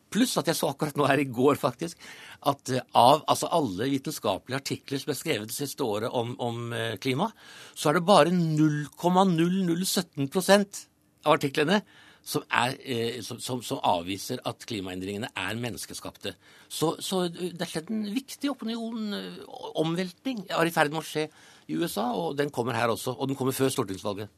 Pluss 0.08 0.38
at 0.40 0.48
jeg 0.48 0.56
så 0.56 0.70
akkurat 0.72 0.96
nå 0.96 1.04
her 1.08 1.20
i 1.20 1.28
går 1.28 1.58
faktisk, 1.60 2.00
at 2.48 2.70
eh, 2.72 2.84
av 2.96 3.24
altså 3.28 3.46
alle 3.52 3.90
vitenskapelige 3.92 4.60
artikler 4.62 4.98
som 5.02 5.10
er 5.12 5.18
skrevet 5.18 5.50
det 5.50 5.56
siste 5.56 5.84
året 5.84 6.08
om, 6.16 6.32
om 6.40 6.72
eh, 6.72 6.96
klima, 7.02 7.28
så 7.76 7.90
er 7.90 7.94
det 7.98 8.08
bare 8.08 8.32
0,0017 8.32 10.28
av 11.26 11.32
artiklene 11.34 11.82
som, 12.28 12.44
er, 12.52 12.76
eh, 12.84 13.20
som, 13.24 13.40
som, 13.40 13.80
avviser 13.88 14.42
at 14.48 14.64
klimaendringene 14.68 15.30
er 15.32 15.60
menneskeskapte. 15.60 16.34
Så, 16.68 16.94
så 17.00 17.24
det 17.32 17.56
er 17.56 17.70
skjedd 17.70 17.92
en 17.94 18.04
viktig 18.12 18.50
opinion, 18.52 19.14
eh, 19.16 19.38
omveltning, 19.80 20.44
er 20.52 20.68
i 20.68 20.74
ferd 20.74 20.92
med 20.92 21.00
å 21.00 21.08
skje 21.08 21.28
i 21.68 21.76
USA, 21.76 22.10
og 22.16 22.36
den 22.36 22.52
kommer 22.52 22.76
her 22.76 22.92
også. 22.92 23.16
Og 23.16 23.30
den 23.30 23.38
kommer 23.38 23.56
før 23.56 23.72
stortingsvalget. 23.72 24.28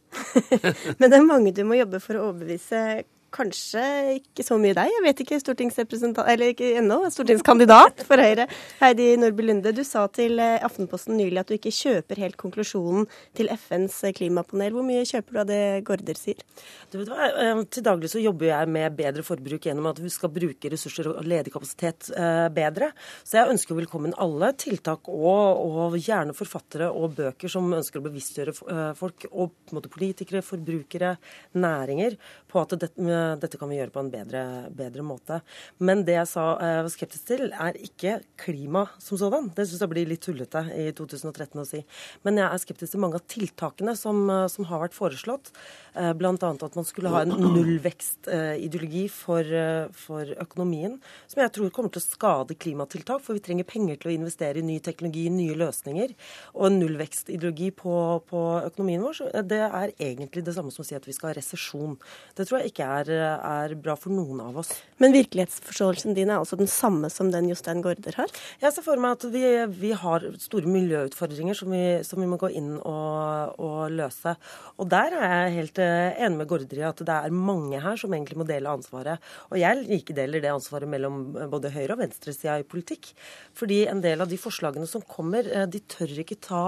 Men 1.01 1.11
det 1.11 1.19
er 1.19 1.27
mange 1.27 1.55
du 1.55 1.65
må 1.67 1.79
jobbe 1.81 2.03
for 2.03 2.19
å 2.19 2.29
overbevise 2.29 3.03
kanskje 3.35 3.83
ikke 4.19 4.45
så 4.45 4.57
mye 4.61 4.75
deg. 4.77 4.91
Jeg 4.91 5.05
vet 5.05 5.23
ikke, 5.25 5.39
stortingsrepresentant, 5.43 6.29
eller 6.31 6.53
ikke 6.53 6.73
ennå, 6.81 6.99
stortingskandidat 7.13 8.03
for 8.09 8.21
Høyre. 8.21 8.47
Heidi 8.81 9.13
Nordby 9.21 9.47
Lunde, 9.47 9.73
du 9.77 9.83
sa 9.87 10.07
til 10.13 10.41
eh, 10.43 10.59
Aftenposten 10.67 11.17
nylig 11.19 11.41
at 11.43 11.51
du 11.51 11.57
ikke 11.57 11.73
kjøper 11.75 12.21
helt 12.25 12.39
konklusjonen 12.41 13.07
til 13.39 13.51
FNs 13.55 14.01
klimapanel. 14.19 14.75
Hvor 14.77 14.87
mye 14.87 15.07
kjøper 15.09 15.37
du 15.37 15.41
av 15.43 15.49
det 15.51 15.61
Gaarder 15.87 16.19
sier? 16.19 16.43
Du 16.91 16.99
vet 17.01 17.13
hva, 17.13 17.31
eh, 17.31 17.63
Til 17.71 17.87
daglig 17.87 18.11
så 18.13 18.23
jobber 18.23 18.51
jeg 18.51 18.73
med 18.77 18.99
bedre 18.99 19.25
forbruk 19.27 19.69
gjennom 19.69 19.91
at 19.93 20.03
vi 20.03 20.13
skal 20.13 20.33
bruke 20.35 20.73
ressurser 20.73 21.13
og 21.13 21.23
ledig 21.29 21.55
kapasitet 21.55 22.11
eh, 22.17 22.49
bedre. 22.55 22.91
Så 23.23 23.41
jeg 23.41 23.55
ønsker 23.55 23.79
velkommen 23.79 24.17
alle 24.21 24.53
tiltak, 24.59 25.09
og, 25.11 25.63
og 25.65 25.99
gjerne 26.01 26.35
forfattere 26.37 26.91
og 26.91 27.17
bøker 27.21 27.53
som 27.53 27.71
ønsker 27.77 28.01
å 28.01 28.07
bevisstgjøre 28.09 28.57
folk, 28.99 29.27
og 29.31 29.53
på 29.53 29.73
en 29.73 29.79
måte 29.79 29.91
politikere, 29.93 30.43
forbrukere, 30.45 31.15
næringer, 31.61 32.17
på 32.51 32.61
at 32.63 32.75
dette 32.81 33.20
dette 33.41 33.59
kan 33.61 33.71
vi 33.71 33.81
gjøre 33.81 33.95
på 33.95 34.05
en 34.05 34.13
bedre, 34.13 34.45
bedre 34.77 35.05
måte. 35.07 35.41
Men 35.79 36.05
det 36.07 36.19
jeg 36.19 36.31
sa 36.31 36.51
jeg 36.61 36.79
eh, 36.79 36.83
var 36.85 36.93
skeptisk 36.93 37.29
til, 37.29 37.45
er 37.51 37.79
ikke 37.81 38.17
klima 38.41 38.85
som 39.03 39.19
sådan. 39.21 39.51
Det 39.57 39.67
syns 39.69 39.83
jeg 39.85 39.93
blir 39.93 40.09
litt 40.09 40.23
tullete 40.25 40.63
i 40.77 40.89
2013 40.97 41.63
å 41.63 41.67
si. 41.69 41.83
Men 42.27 42.41
jeg 42.41 42.47
er 42.49 42.63
skeptisk 42.63 42.95
til 42.95 43.03
mange 43.03 43.21
av 43.21 43.27
tiltakene 43.31 43.95
som, 43.99 44.23
eh, 44.31 44.47
som 44.53 44.69
har 44.71 44.85
vært 44.85 44.97
foreslått. 44.97 45.53
Eh, 45.95 46.13
Bl.a. 46.17 46.33
at 46.33 46.79
man 46.79 46.89
skulle 46.89 47.13
ha 47.13 47.23
en 47.25 47.35
nullvekstideologi 47.57 49.07
for, 49.13 49.55
for 49.97 50.35
økonomien, 50.43 50.99
som 51.31 51.43
jeg 51.45 51.55
tror 51.57 51.73
kommer 51.75 51.95
til 51.95 52.03
å 52.03 52.07
skade 52.07 52.59
klimatiltak. 52.59 53.25
For 53.25 53.39
vi 53.39 53.45
trenger 53.45 53.69
penger 53.69 54.01
til 54.01 54.13
å 54.13 54.17
investere 54.17 54.61
i 54.61 54.67
ny 54.67 54.79
teknologi, 54.85 55.27
nye 55.33 55.59
løsninger. 55.59 56.15
Og 56.57 56.69
en 56.71 56.81
nullvekstideologi 56.83 57.71
på, 57.77 57.95
på 58.31 58.45
økonomien 58.67 59.05
vår, 59.05 59.23
det 59.47 59.63
er 59.67 59.95
egentlig 59.97 60.45
det 60.47 60.57
samme 60.57 60.75
som 60.75 60.85
å 60.85 60.89
si 60.89 60.99
at 60.99 61.07
vi 61.09 61.17
skal 61.17 61.33
ha 61.33 61.39
resesjon. 61.39 61.97
Det 62.37 62.47
tror 62.49 62.61
jeg 62.61 62.73
ikke 62.73 62.91
er 63.01 63.10
er 63.17 63.75
bra 63.81 63.97
for 63.99 64.15
noen 64.15 64.41
av 64.45 64.61
oss. 64.63 64.71
Men 65.01 65.15
virkelighetsforståelsen 65.17 66.15
din 66.17 66.31
er 66.31 66.39
altså 66.39 66.59
den 66.61 66.69
samme 66.71 67.09
som 67.13 67.31
den 67.33 67.49
Jostein 67.49 67.81
Gaarder 67.85 68.19
har? 68.21 68.33
Jeg 68.61 68.75
ser 68.75 68.85
for 68.85 69.01
meg 69.01 69.17
at 69.17 69.27
vi, 69.33 69.45
vi 69.81 69.93
har 69.97 70.27
store 70.43 70.69
miljøutfordringer 70.71 71.57
som 71.57 71.73
vi, 71.73 71.83
som 72.07 72.21
vi 72.21 72.29
må 72.29 72.37
gå 72.41 72.51
inn 72.59 72.75
og, 72.77 73.57
og, 73.57 73.79
løse. 73.97 74.35
Og 74.77 74.91
der 74.93 75.17
er 75.17 75.33
jeg 75.33 75.57
helt 75.57 75.81
eh, 75.81 76.21
enig 76.27 76.43
med 76.43 76.51
Gaarder 76.51 76.83
i 76.83 76.87
at 76.91 77.01
det 77.09 77.17
er 77.17 77.39
mange 77.51 77.81
her 77.81 77.97
som 78.01 78.13
egentlig 78.13 78.39
må 78.43 78.47
dele 78.49 78.73
ansvaret. 78.73 79.25
Og 79.49 79.59
jeg 79.63 79.87
likedeler 79.87 80.45
det 80.45 80.53
ansvaret 80.53 80.91
mellom 80.91 81.23
både 81.53 81.73
høyre- 81.73 81.97
og 81.97 82.03
venstresida 82.03 82.59
i 82.61 82.69
politikk. 82.69 83.13
Fordi 83.57 83.83
en 83.91 84.05
del 84.05 84.21
av 84.21 84.29
de 84.31 84.39
forslagene 84.41 84.89
som 84.91 85.05
kommer, 85.07 85.49
eh, 85.49 85.67
de 85.71 85.81
tør 85.91 86.13
ikke 86.23 86.41
ta 86.45 86.65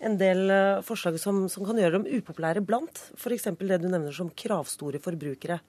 en 0.00 0.18
del 0.18 0.50
eh, 0.50 0.82
forslag 0.86 1.20
som, 1.22 1.44
som 1.52 1.66
kan 1.66 1.78
gjøre 1.78 2.00
dem 2.00 2.10
upopulære 2.18 2.66
blant. 2.66 3.06
F.eks. 3.14 3.50
det 3.56 3.82
du 3.82 3.88
nevner 3.88 4.14
som 4.14 4.32
kravstore 4.34 5.00
forbrukere. 5.02 5.60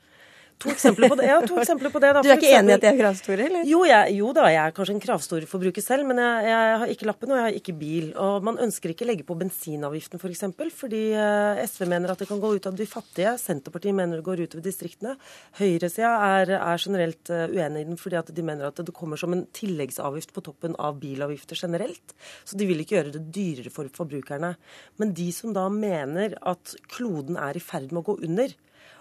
To 0.64 0.72
eksempler 0.74 1.12
på 1.12 1.16
det. 1.20 1.28
Ja, 1.30 1.38
to 1.46 1.58
eksempler 1.62 1.92
på 1.94 2.00
det 2.02 2.10
da. 2.16 2.22
Du 2.26 2.32
er 2.32 2.40
ikke 2.40 2.56
enig 2.58 2.74
i 2.74 2.76
at 2.78 2.82
de 2.82 2.90
er 2.90 2.98
kravstore, 2.98 3.46
eller? 3.46 3.66
Jo, 3.70 3.84
jeg, 3.86 4.14
jo, 4.18 4.32
da, 4.34 4.48
jeg 4.50 4.62
er 4.64 4.74
kanskje 4.74 4.96
en 4.96 5.04
kravstor 5.04 5.46
forbruker 5.50 5.86
selv, 5.86 6.08
men 6.10 6.22
jeg, 6.24 6.48
jeg, 6.50 6.80
har 6.82 6.94
ikke 6.94 7.08
lappen 7.10 7.34
og 7.34 7.38
jeg 7.38 7.46
har 7.46 7.58
ikke 7.60 7.76
bil. 7.78 8.08
Og 8.24 8.48
man 8.48 8.58
ønsker 8.66 8.94
ikke 8.94 9.06
legge 9.06 9.26
på 9.28 9.38
bensinavgiften 9.38 10.18
f.eks., 10.18 10.24
for 10.28 10.34
eksempel, 10.34 10.72
fordi 10.74 11.04
uh, 11.14 11.62
SV 11.62 11.86
mener 11.94 12.14
at 12.14 12.24
det 12.24 12.30
kan 12.30 12.42
gå 12.42 12.56
ut 12.58 12.70
av 12.70 12.78
de 12.78 12.90
fattige. 12.90 13.36
Senterpartiet 13.42 13.96
mener 13.98 14.18
det 14.18 14.26
går 14.26 14.42
ut 14.42 14.58
over 14.58 14.66
distriktene. 14.66 15.14
Høyresida 15.62 16.16
er, 16.42 16.56
er 16.58 16.82
generelt 16.82 17.34
uh, 17.34 17.46
uenig 17.54 17.86
i 17.86 17.90
den 17.92 18.02
fordi 18.02 18.18
at 18.20 18.34
de 18.34 18.46
mener 18.50 18.72
at 18.72 18.82
det 18.82 18.96
kommer 18.98 19.20
som 19.22 19.36
en 19.38 19.46
tilleggsavgift 19.54 20.34
på 20.34 20.46
toppen 20.50 20.74
av 20.82 20.98
bilavgifter 21.02 21.60
generelt. 21.68 22.18
Så 22.48 22.58
de 22.58 22.66
vil 22.70 22.82
ikke 22.82 22.98
gjøre 22.98 23.14
det 23.20 23.28
dyrere 23.36 23.74
for 23.74 23.94
forbrukerne. 23.94 24.56
Men 24.98 25.14
de 25.18 25.30
som 25.36 25.54
da 25.54 25.68
mener 25.70 26.34
at 26.42 26.74
kloden 26.90 27.38
er 27.38 27.58
i 27.58 27.64
ferd 27.64 27.94
med 27.94 28.02
å 28.02 28.10
gå 28.10 28.18
under, 28.26 28.58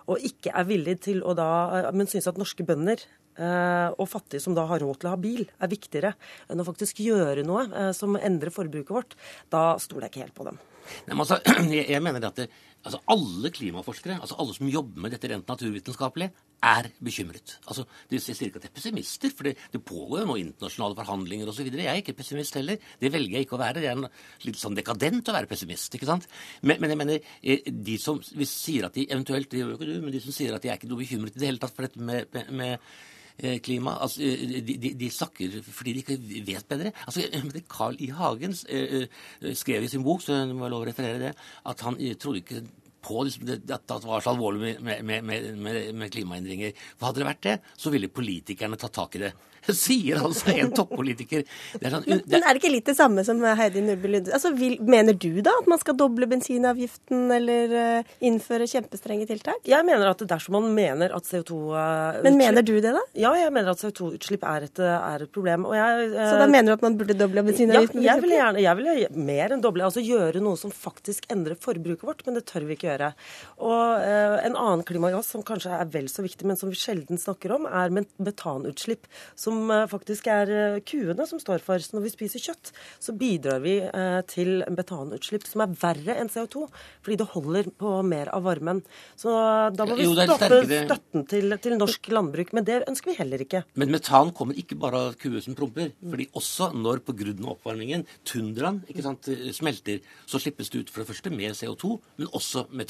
og 0.07 0.22
ikke 0.26 0.52
er 0.54 0.68
villig 0.68 0.98
til 1.07 1.22
å 1.26 1.34
da 1.36 1.90
Men 1.94 2.09
syns 2.11 2.28
at 2.30 2.38
norske 2.38 2.64
bønder 2.66 3.00
eh, 3.02 3.90
og 3.90 4.09
fattige 4.11 4.42
som 4.42 4.57
da 4.57 4.66
har 4.70 4.82
råd 4.82 5.00
til 5.00 5.11
å 5.11 5.14
ha 5.16 5.20
bil, 5.20 5.44
er 5.59 5.72
viktigere 5.72 6.14
enn 6.50 6.62
å 6.62 6.66
faktisk 6.66 7.02
gjøre 7.04 7.44
noe 7.46 7.66
eh, 7.70 7.92
som 7.96 8.18
endrer 8.18 8.54
forbruket 8.54 8.94
vårt, 8.94 9.18
da 9.52 9.74
stoler 9.82 10.09
jeg 10.09 10.14
ikke 10.14 10.26
helt 10.26 10.38
på 10.38 10.48
dem. 10.50 10.62
Nei, 11.07 11.14
men 11.14 11.24
altså, 11.24 11.41
jeg 11.93 12.03
mener 12.05 12.28
at 12.28 12.41
det, 12.41 12.47
altså, 12.84 13.01
alle 13.12 13.51
klimaforskere, 13.55 14.18
altså 14.20 14.37
alle 14.43 14.55
som 14.57 14.70
jobber 14.70 15.05
med 15.05 15.14
dette 15.14 15.30
rent 15.32 15.49
naturvitenskapelig, 15.51 16.28
er 16.66 16.89
bekymret. 17.05 17.57
Altså, 17.68 17.84
De 18.11 18.20
sier 18.22 18.49
ikke 18.49 18.61
at 18.61 18.66
de 18.66 18.70
er 18.70 18.76
pessimister, 18.76 19.32
for 19.37 19.49
det, 19.49 19.57
det 19.72 19.82
pågår 19.87 20.22
jo 20.22 20.28
nå 20.30 20.37
internasjonale 20.41 20.99
forhandlinger 20.99 21.51
osv. 21.53 21.68
Jeg 21.68 21.91
er 21.93 22.01
ikke 22.01 22.16
pessimist 22.20 22.57
heller. 22.59 22.80
Det 23.01 23.12
velger 23.12 23.39
jeg 23.39 23.47
ikke 23.47 23.59
å 23.59 23.62
være. 23.62 23.82
Det 23.84 23.91
er 23.91 24.47
litt 24.47 24.61
sånn 24.61 24.78
dekadent 24.78 25.28
å 25.30 25.37
være 25.37 25.51
pessimist. 25.51 25.99
ikke 25.99 26.09
sant? 26.09 26.28
Men, 26.62 26.80
men 26.82 26.95
jeg 26.95 27.03
mener, 27.03 27.34
eh, 27.43 27.68
de 27.91 27.99
som 28.03 28.22
sier 28.22 28.89
at 28.89 28.97
de 28.97 29.09
eventuelt, 29.11 29.51
det 29.53 29.62
gjør 29.62 29.74
jo 29.74 29.80
ikke 29.80 29.91
du, 29.91 29.99
men 30.07 30.16
de 30.16 30.22
som 30.24 30.34
sier 30.34 30.57
at 30.57 30.64
de 30.64 30.72
er 30.72 30.80
ikke 30.80 30.91
noe 30.91 31.03
bekymret 31.05 31.37
i 31.37 31.43
det 31.43 31.53
hele 31.53 31.62
tatt 31.62 31.76
for 31.76 31.87
dette 31.87 32.01
med, 32.01 32.32
med, 32.34 32.51
med 32.62 32.91
klima. 33.62 33.97
Altså, 34.01 34.22
eh, 34.22 34.62
de, 34.64 34.76
de, 34.80 34.95
de, 35.01 35.11
snakker 35.11 35.61
fordi 35.62 35.93
de 35.93 36.05
ikke 36.05 36.18
vet 36.47 36.66
bedre. 36.68 36.93
Altså, 37.07 37.22
Carl 37.68 37.97
I. 37.99 38.11
Hagen 38.16 38.55
skrev 38.55 39.84
i 39.84 39.89
sin 39.93 40.05
bok 40.05 40.22
så 40.22 40.41
det 40.47 40.57
må 40.57 40.66
jeg 40.66 40.74
lov 40.74 40.87
å 40.87 40.89
referere 40.89 41.20
det, 41.20 41.32
at 41.66 41.80
han 41.84 41.99
trodde 42.20 42.43
ikke 42.43 42.62
på 43.07 43.26
liksom, 43.26 43.46
det, 43.46 43.61
at 43.70 43.86
det 43.88 44.00
var 44.07 44.24
så 44.24 44.34
alvorlig 44.34 44.76
med, 44.82 45.04
med, 45.07 45.24
med, 45.24 45.92
med 45.94 46.12
klimaendringer. 46.12 46.74
For 46.96 47.11
hadde 47.11 47.22
det 47.22 47.30
vært 47.30 47.44
det, 47.46 47.59
så 47.78 47.92
ville 47.94 48.11
politikerne 48.12 48.78
tatt 48.80 48.96
tak 48.98 49.18
i 49.18 49.26
det. 49.26 49.34
Sier 49.86 50.20
altså 50.22 50.52
en 50.54 50.70
toppolitiker. 50.74 51.44
Det 51.74 51.88
er 51.88 51.94
sånn, 51.96 52.04
men, 52.07 52.22
men, 52.26 52.42
er 52.42 52.54
det 52.54 52.62
ikke 52.62 52.72
litt 52.72 52.88
det 52.90 52.96
samme 52.98 53.24
som 53.26 53.40
Heidi 53.59 53.82
Nordby 53.84 54.12
Lunde? 54.12 54.32
Altså, 54.36 54.52
vil, 54.57 54.76
mener 54.86 55.16
du 55.18 55.40
da 55.44 55.54
at 55.61 55.70
man 55.70 55.80
skal 55.82 55.96
doble 55.98 56.28
bensinavgiften 56.30 57.26
eller 57.36 57.74
uh, 57.74 58.14
innføre 58.26 58.68
kjempestrenge 58.70 59.26
tiltak? 59.30 59.62
Jeg 59.66 59.86
mener 59.88 60.12
at 60.12 60.22
dersom 60.28 60.59
man 60.59 60.70
mener 60.76 61.14
at 61.16 61.26
CO2-utslipp 61.26 62.26
Men 62.26 62.38
mener 62.38 62.66
du 62.66 62.74
det, 62.78 62.92
da? 62.94 63.02
Ja, 63.18 63.32
jeg 63.38 63.52
mener 63.54 63.74
at 63.74 63.82
CO2-utslipp 63.82 64.46
er, 64.46 64.68
er, 64.70 65.26
et 65.26 65.34
problem. 65.34 65.66
Jeg, 65.76 66.11
uh, 66.14 66.20
så 66.30 66.38
da 66.42 66.48
mener 66.50 66.70
du 66.70 66.76
at 66.76 66.86
man 66.86 66.98
burde 67.00 67.18
doble 67.18 67.46
bensinavgiften? 67.48 68.04
Ja, 68.04 68.14
jeg 68.14 68.26
vil 68.26 68.36
gjerne 68.36 68.64
jeg 68.66 68.80
vil 68.80 69.20
mer 69.26 69.57
enn 69.57 69.64
doble. 69.64 69.86
Altså 69.86 70.04
gjøre 70.04 70.42
noe 70.44 70.59
som 70.61 70.72
faktisk 70.74 71.26
endrer 71.32 71.59
forbruket 71.61 72.07
vårt, 72.07 72.24
men 72.26 72.38
det 72.38 72.46
tør 72.48 72.68
vi 72.68 72.76
ikke 72.78 72.90
gjøre. 72.90 72.95
Og 73.61 74.03
uh, 74.03 74.38
en 74.40 74.57
annen 74.57 74.84
klimagass 74.86 75.32
som 75.34 75.44
kanskje 75.47 75.74
er 75.76 75.88
vel 75.92 76.09
så 76.12 76.24
viktig, 76.24 76.47
men 76.49 76.59
som 76.59 76.70
vi 76.72 76.78
sjelden 76.78 77.20
snakker 77.20 77.55
om, 77.57 77.66
er 77.66 77.92
metanutslipp. 77.92 79.07
som 79.34 79.70
eh, 79.70 79.86
faktisk 79.90 80.28
er 80.32 80.53
eh, 80.53 80.78
kuene 80.86 81.26
som 81.28 81.40
står 81.42 81.62
for. 81.64 81.82
Så 81.82 81.97
når 81.97 82.07
vi 82.07 82.12
spiser 82.14 82.42
kjøtt, 82.42 82.72
så 83.03 83.14
bidrar 83.16 83.62
vi 83.64 83.78
eh, 83.84 84.20
til 84.30 84.62
metanutslipp 84.72 85.47
som 85.49 85.64
er 85.64 85.74
verre 85.80 86.16
enn 86.20 86.30
CO2, 86.32 86.66
fordi 87.05 87.18
det 87.20 87.28
holder 87.34 87.70
på 87.78 87.94
mer 88.07 88.30
av 88.34 88.47
varmen. 88.47 88.82
Så 89.18 89.32
da 89.76 89.88
må 89.88 89.99
vi 89.99 90.09
stoppe 90.12 90.62
støtten 90.64 91.26
til, 91.30 91.59
til, 91.62 91.76
norsk 91.80 92.11
landbruk. 92.12 92.53
Men 92.57 92.66
det 92.68 92.82
ønsker 92.86 93.12
vi 93.12 93.18
heller 93.20 93.42
ikke. 93.44 93.64
Men 93.80 93.92
metan 93.94 94.32
kommer 94.36 94.59
ikke 94.59 94.78
bare 94.80 95.03
av 95.09 95.18
kuer 95.20 95.42
som 95.44 95.57
promper. 95.59 95.92
fordi 96.07 96.28
også 96.36 96.70
når 96.76 97.03
på 97.07 97.14
grunn 97.16 97.44
av 97.44 97.57
oppvarmingen 97.57 98.07
tundraen 98.26 98.82
sant, 99.03 99.28
smelter, 99.55 100.01
så 100.26 100.40
slippes 100.42 100.70
det 100.72 100.84
ut 100.84 100.92
for 100.92 101.03
det 101.03 101.11
første 101.11 101.32
mer 101.32 101.57
CO2, 101.57 101.97
men 102.20 102.30
også 102.36 102.66
metan. 102.70 102.86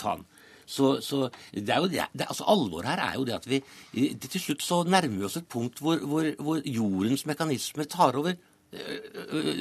Så, 0.67 0.97
så 1.01 1.29
det 1.55 1.71
er 1.71 1.79
jo 1.79 1.91
det, 1.91 2.09
det, 2.11 2.27
altså 2.27 2.47
Alvoret 2.51 2.89
her 2.91 3.03
er 3.05 3.15
jo 3.15 3.25
det 3.25 3.37
at 3.37 3.45
vi 3.47 3.61
det, 3.95 4.27
til 4.27 4.41
slutt 4.43 4.65
så 4.67 4.81
nærmer 4.83 5.15
vi 5.15 5.29
oss 5.29 5.39
et 5.39 5.47
punkt 5.47 5.79
hvor, 5.79 6.01
hvor, 6.03 6.27
hvor 6.43 6.63
jordens 6.67 7.23
mekanismer 7.27 7.87
tar 7.87 8.19
over 8.19 8.35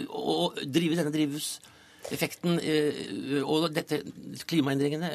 og 0.10 0.58
driver 0.66 0.98
denne 0.98 1.14
drivhuseffekten 1.14 2.58
og 3.46 3.70
dette 3.76 4.02
klimaendringene 4.50 5.14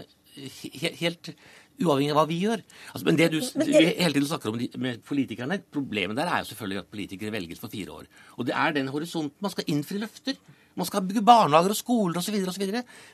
helt 1.01 1.33
uavhengig 1.81 2.13
av 2.15 2.21
hva 2.21 2.29
vi 2.31 2.39
gjør. 2.45 2.63
Altså, 2.93 3.05
men 3.09 3.19
det 3.19 3.29
du 3.33 3.41
men 3.41 3.67
det... 3.69 3.83
hele 3.99 4.15
tiden 4.17 4.31
snakker 4.31 4.53
om 4.53 4.63
med 4.85 5.03
politikerne, 5.07 5.61
problemet 5.73 6.19
der 6.19 6.31
er 6.31 6.45
jo 6.45 6.51
selvfølgelig 6.53 6.85
at 6.85 6.95
politikere 6.95 7.35
velges 7.35 7.63
for 7.63 7.73
fire 7.73 8.01
år. 8.01 8.09
Og 8.39 8.49
det 8.49 8.57
er 8.57 8.77
den 8.77 8.91
horisonten 8.93 9.37
man 9.45 9.55
skal 9.55 9.69
innfri 9.73 10.01
løfter. 10.03 10.41
Man 10.79 10.87
skal 10.87 11.03
bygge 11.03 11.23
barnehager 11.27 11.73
og 11.75 11.79
skoler 11.79 12.21
osv. 12.21 12.37
osv. 12.49 12.67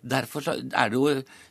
Derfor 0.05 0.45
er 0.53 0.91
det 0.93 0.99
jo 0.99 1.07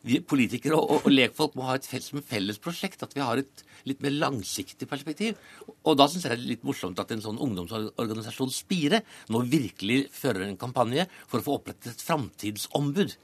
vi 0.06 0.20
politikere 0.22 0.78
og, 0.78 0.90
og, 0.90 1.08
og 1.08 1.12
lekfolk 1.12 1.56
må 1.58 1.66
ha 1.66 1.74
et 1.76 1.88
felles, 1.88 2.12
felles 2.28 2.60
prosjekt. 2.62 3.02
At 3.02 3.16
vi 3.16 3.24
har 3.24 3.42
et 3.42 3.64
litt 3.88 4.04
mer 4.04 4.14
langsiktig 4.14 4.88
perspektiv. 4.90 5.40
Og 5.84 5.98
da 5.98 6.06
syns 6.10 6.26
jeg 6.26 6.34
det 6.34 6.38
er 6.38 6.52
litt 6.54 6.64
morsomt 6.66 7.02
at 7.02 7.12
en 7.12 7.24
sånn 7.24 7.42
ungdomsorganisasjon 7.42 8.54
Spire 8.54 9.02
nå 9.34 9.42
virkelig 9.50 10.06
fører 10.14 10.46
en 10.46 10.58
kampanje 10.60 11.08
for 11.26 11.40
å 11.40 11.46
få 11.48 11.58
opprettet 11.60 11.92
et 11.92 12.06
framtidsombud. 12.06 13.16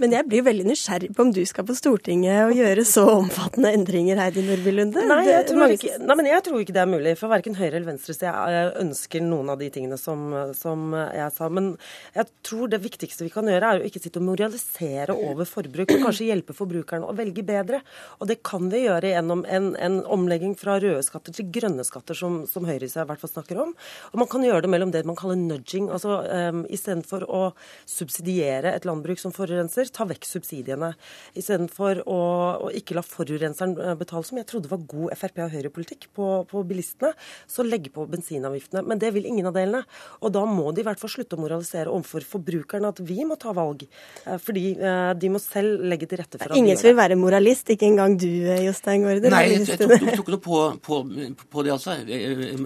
Men 0.00 0.14
jeg 0.16 0.26
blir 0.26 0.42
veldig 0.42 0.64
nysgjerrig 0.66 1.10
på 1.14 1.22
om 1.22 1.30
du 1.34 1.40
skal 1.46 1.66
på 1.68 1.74
Stortinget 1.78 2.48
og 2.48 2.54
gjøre 2.58 2.82
så 2.88 3.04
omfattende 3.12 3.70
endringer, 3.76 4.18
Heidi 4.18 4.42
Nordby 4.42 4.72
Lunde? 4.74 5.04
Nei, 5.06 5.20
jeg 5.28 5.46
tror, 5.50 5.74
ikke, 5.74 5.98
nei, 6.02 6.16
men 6.18 6.28
jeg 6.28 6.44
tror 6.48 6.62
ikke 6.62 6.74
det 6.74 6.82
er 6.82 6.90
mulig. 6.90 7.12
For 7.20 7.30
verken 7.30 7.54
høyre 7.58 7.76
eller 7.76 7.86
venstre 7.92 8.16
så 8.16 8.26
jeg 8.26 8.72
ønsker 8.82 9.22
noen 9.22 9.52
av 9.54 9.60
de 9.60 9.68
tingene 9.74 9.98
som, 10.00 10.24
som, 10.58 10.96
jeg 11.14 11.28
sa. 11.36 11.50
Men 11.54 11.70
jeg 12.16 12.26
tror 12.46 12.72
det 12.72 12.80
viktigste 12.82 13.26
vi 13.26 13.32
kan 13.34 13.50
gjøre, 13.50 13.70
er 13.70 13.84
å 13.84 13.86
ikke 13.86 14.02
sitte 14.02 14.18
og 14.22 14.26
moralisere 14.32 15.14
over 15.14 15.48
forbruk, 15.48 15.94
men 15.94 16.02
kanskje 16.08 16.28
hjelpe 16.32 16.56
forbrukerne 16.58 17.06
å 17.06 17.14
velge 17.16 17.46
bedre. 17.46 17.80
Og 18.18 18.30
det 18.30 18.40
kan 18.46 18.66
vi 18.72 18.82
gjøre 18.88 19.14
gjennom 19.14 19.46
en, 19.46 19.70
en 19.78 20.00
omlegging 20.16 20.58
fra 20.58 20.80
røde 20.82 21.04
skatter 21.06 21.38
til 21.38 21.52
grønne 21.54 21.86
skatter, 21.86 22.18
som, 22.18 22.42
som 22.50 22.66
høyresida 22.66 23.06
i 23.06 23.12
hvert 23.12 23.22
fall 23.22 23.34
snakker 23.36 23.62
om. 23.68 23.72
Og 24.10 24.22
man 24.24 24.32
kan 24.32 24.42
gjøre 24.46 24.66
det 24.66 24.74
mellom 24.74 24.94
det 24.94 25.06
man 25.06 25.18
kaller 25.18 25.38
nudging, 25.38 25.86
altså 25.94 26.18
um, 26.26 26.66
istedenfor 26.66 27.28
å 27.30 27.44
subsidiere 27.86 28.74
et 28.74 28.88
landbruk 28.88 29.22
som 29.22 29.34
forurenser 29.34 29.83
forurenser, 29.84 29.92
ta 29.92 30.04
vekk 30.08 30.26
subsidiene. 30.26 30.94
Istedenfor 31.36 32.02
å, 32.06 32.18
å 32.66 32.70
ikke 32.74 32.96
la 32.96 33.02
forurenseren 33.02 33.76
eh, 33.78 33.94
betale, 33.98 34.24
som 34.24 34.38
jeg 34.38 34.46
trodde 34.48 34.70
var 34.70 34.82
god 34.86 35.14
Frp- 35.14 35.42
og 35.44 35.52
Høyre-politikk 35.52 36.08
på, 36.14 36.46
på, 36.48 36.64
bilistene, 36.64 37.14
så 37.46 37.64
legge 37.64 37.90
på 37.92 38.06
bensinavgiftene. 38.06 38.84
Men 38.86 38.98
det 38.98 39.12
vil 39.14 39.26
ingen 39.26 39.46
av 39.46 39.54
delene. 39.54 39.84
Og 40.22 40.32
da 40.34 40.44
må 40.44 40.72
de 40.72 40.82
i 40.82 40.86
hvert 40.86 41.00
fall 41.00 41.12
slutte 41.12 41.36
å 41.36 41.42
moralisere 41.42 41.92
overfor 41.92 42.24
forbrukerne 42.24 42.90
at 42.90 43.02
vi 43.04 43.24
må 43.24 43.36
ta 43.36 43.52
valg. 43.52 43.86
Eh, 44.26 44.38
fordi 44.38 44.74
eh, 44.78 45.12
de 45.18 45.32
må 45.32 45.42
selv 45.42 45.84
legge 45.84 46.08
til 46.08 46.20
rette 46.22 46.40
for 46.40 46.52
at 46.52 46.58
Ingen 46.58 46.78
som 46.78 46.90
vil 46.90 46.98
være 46.98 47.18
moralist, 47.18 47.70
ikke 47.74 47.88
engang 47.90 48.16
du, 48.20 48.28
Jostein 48.64 49.04
Gaarder? 49.04 49.34
Nei, 49.34 49.44
jeg, 49.52 49.66
jeg 49.68 49.80
tok, 49.82 49.94
tok 50.00 50.24
ikke 50.24 50.36
noe 50.36 50.44
på, 50.44 50.62
på, 50.84 51.02
på, 51.44 51.66
det, 51.66 51.74
altså. 51.74 51.98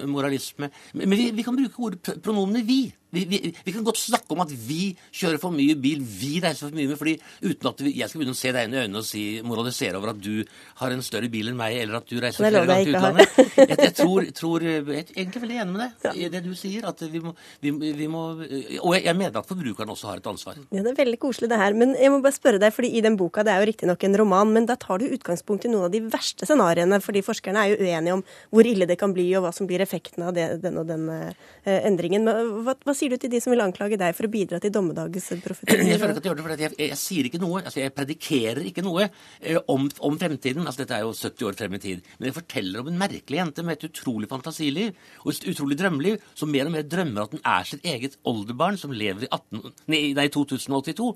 Moralisme. 0.08 0.70
Men 0.98 1.18
vi, 1.18 1.30
vi 1.34 1.44
kan 1.46 1.56
bruke 1.56 1.88
ordet 1.88 2.18
pronomene 2.22 2.64
'vi'. 2.64 2.97
Vi, 3.10 3.24
vi, 3.24 3.38
vi, 3.64 3.72
kan 3.72 3.84
godt 3.86 4.00
snakke 4.00 4.34
om 4.34 4.42
at 4.44 4.50
vi 4.52 4.90
kjører 5.16 5.40
for 5.40 5.54
mye 5.54 5.76
bil, 5.80 6.02
vi 6.04 6.34
reiser 6.44 6.68
for 6.68 6.76
mye 6.76 6.90
med 6.90 6.98
fly, 7.00 7.14
uten 7.40 7.70
at 7.70 7.80
vi, 7.80 7.92
jeg 7.96 8.10
skal 8.10 8.20
begynne 8.20 8.36
å 8.36 8.38
se 8.38 8.52
deg 8.52 8.68
inn 8.68 8.74
i 8.76 8.80
øynene 8.82 9.00
og 9.00 9.06
si, 9.08 9.22
moralisere 9.48 9.96
over 9.96 10.12
at 10.12 10.20
du 10.20 10.42
har 10.82 10.92
en 10.92 11.04
større 11.04 11.30
bil 11.32 11.48
enn 11.48 11.56
meg, 11.56 11.78
eller 11.80 12.02
at 12.02 12.10
du 12.10 12.18
reiser 12.20 12.44
flere 12.44 12.66
ganger 12.68 12.84
til 12.84 12.98
utlandet. 12.98 13.38
Jeg, 13.58 13.78
jeg, 13.80 13.94
tror, 13.96 14.26
tror, 14.36 14.66
jeg, 14.66 14.82
er 14.84 15.12
egentlig 15.14 15.42
veldig 15.42 15.56
enig 15.62 15.74
med 15.74 15.84
det, 15.84 16.12
i 16.20 16.28
det 16.34 16.42
du 16.44 16.52
sier. 16.58 16.84
at 16.88 17.00
vi 17.08 17.22
må, 17.24 17.32
vi, 17.64 18.08
må 18.12 18.22
Og 18.36 18.92
jeg, 18.98 19.16
mener 19.16 19.40
at 19.40 19.48
forbrukeren 19.48 19.94
også 19.94 20.10
har 20.10 20.20
et 20.20 20.28
ansvar. 20.30 20.60
Ja, 20.68 20.82
Det 20.84 20.92
er 20.92 21.00
veldig 21.00 21.20
koselig 21.22 21.48
det 21.50 21.60
her. 21.60 21.76
Men 21.78 21.96
jeg 21.98 22.12
må 22.12 22.20
bare 22.24 22.36
spørre 22.36 22.60
deg, 22.60 22.74
fordi 22.76 22.92
i 22.98 23.02
den 23.04 23.16
boka, 23.18 23.44
det 23.46 23.54
er 23.54 23.64
jo 23.64 23.70
riktignok 23.72 24.04
en 24.04 24.18
roman, 24.20 24.52
men 24.52 24.68
da 24.68 24.76
tar 24.80 25.00
du 25.00 25.08
utgangspunkt 25.08 25.64
i 25.64 25.72
noen 25.72 25.88
av 25.88 25.94
de 25.94 26.02
verste 26.12 26.46
scenarioene, 26.48 27.00
fordi 27.04 27.24
forskerne 27.24 27.64
er 27.64 27.72
jo 27.72 27.88
uenige 27.88 28.18
om 28.18 28.24
hvor 28.52 28.68
ille 28.68 28.88
det 28.88 28.98
kan 29.00 29.16
bli, 29.16 29.30
og 29.38 29.46
hva 29.46 29.54
som 29.56 29.68
blir 29.70 29.82
effekten 29.84 30.28
av 30.28 30.36
det, 30.36 30.50
den 30.62 30.78
og 30.80 30.88
den 30.90 31.08
uh, 31.08 31.32
endringen. 31.64 32.28
Hva, 32.28 32.76
hva 32.84 32.97
sier 32.98 33.14
du 33.14 33.20
til 33.20 33.32
de 33.32 33.40
som 33.42 33.52
vil 33.54 33.62
anklage 33.64 33.98
deg 34.00 34.16
for 34.16 34.28
å 34.28 34.32
bidra 34.32 34.60
til 34.62 34.72
dommedagsprofetier? 34.74 35.84
Jeg 35.84 35.98
jeg 35.98 36.00
for 36.02 36.54
jeg, 36.58 36.74
jeg, 36.82 36.98
sier 37.00 37.28
ikke 37.28 37.40
noe. 37.42 37.62
altså 37.62 37.82
Jeg 37.82 37.94
predikerer 37.96 38.68
ikke 38.68 38.84
noe 38.86 39.06
eh, 39.06 39.58
om, 39.70 39.88
om, 40.04 40.18
fremtiden. 40.20 40.66
altså 40.66 40.84
Dette 40.84 40.98
er 40.98 41.06
jo 41.06 41.14
70 41.14 41.48
år 41.50 41.58
frem 41.58 41.78
i 41.78 41.82
tid. 41.82 42.12
Men 42.18 42.30
jeg 42.30 42.38
forteller 42.40 42.82
om 42.82 42.92
en 42.92 43.00
merkelig 43.00 43.40
jente 43.40 43.64
med 43.66 43.78
et 43.78 43.88
utrolig 43.90 44.30
fantasiliv 44.30 44.94
og 45.24 45.32
et 45.32 45.50
utrolig 45.52 45.78
drømmeliv, 45.80 46.22
som 46.38 46.50
mer 46.52 46.68
og 46.68 46.74
mer 46.76 46.86
drømmer 46.86 47.26
at 47.26 47.36
den 47.36 47.44
er 47.44 47.68
sitt 47.68 47.86
eget 47.86 48.18
oldebarn 48.28 48.80
som 48.80 48.94
lever 48.94 49.26
i 49.26 49.30
18, 49.30 49.76
nei, 49.92 50.02
nei, 50.18 50.28
2082. 50.34 51.12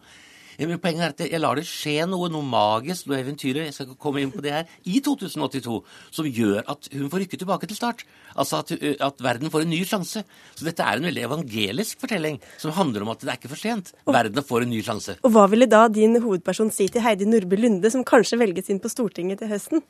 Men 0.69 0.81
poenget 0.83 1.05
er 1.05 1.15
at 1.15 1.23
jeg 1.25 1.41
lar 1.41 1.59
det 1.59 1.65
skje 1.69 2.07
noe, 2.11 2.31
noe 2.33 2.47
magisk, 2.47 3.09
noe 3.09 3.21
eventyret, 3.21 3.69
jeg 3.69 3.77
skal 3.77 3.97
komme 4.01 4.23
inn 4.23 4.33
på 4.35 4.43
det 4.45 4.55
her, 4.55 4.71
i 4.85 5.01
2082, 5.05 5.79
som 6.15 6.29
gjør 6.29 6.63
at 6.73 6.91
hun 6.95 7.11
får 7.13 7.25
rykke 7.25 7.41
tilbake 7.41 7.71
til 7.71 7.79
start. 7.79 8.05
Altså 8.37 8.63
at, 8.63 8.73
at, 8.79 9.23
verden 9.23 9.53
får 9.53 9.67
en 9.67 9.73
ny 9.73 9.83
sjanse. 9.89 10.25
Så 10.57 10.67
dette 10.67 10.85
er 10.85 11.01
en 11.01 11.09
veldig 11.09 11.27
evangelisk 11.29 12.01
fortelling 12.03 12.39
som 12.61 12.75
handler 12.77 13.05
om 13.05 13.13
at 13.13 13.23
det 13.23 13.33
er 13.33 13.41
ikke 13.41 13.53
for 13.53 13.61
sent. 13.61 13.93
Verden 14.09 14.47
får 14.47 14.67
en 14.67 14.73
ny 14.73 14.83
sjanse. 14.85 15.19
Og 15.23 15.35
hva 15.35 15.49
ville 15.53 15.69
da 15.71 15.85
din 15.93 16.19
hovedperson 16.23 16.73
si 16.75 16.89
til 16.93 17.05
Heidi 17.05 17.29
Nordby 17.29 17.61
Lunde, 17.61 17.93
som 17.93 18.07
kanskje 18.07 18.41
velges 18.41 18.71
inn 18.73 18.83
på 18.83 18.91
Stortinget 18.93 19.43
til 19.43 19.53
høsten? 19.53 19.85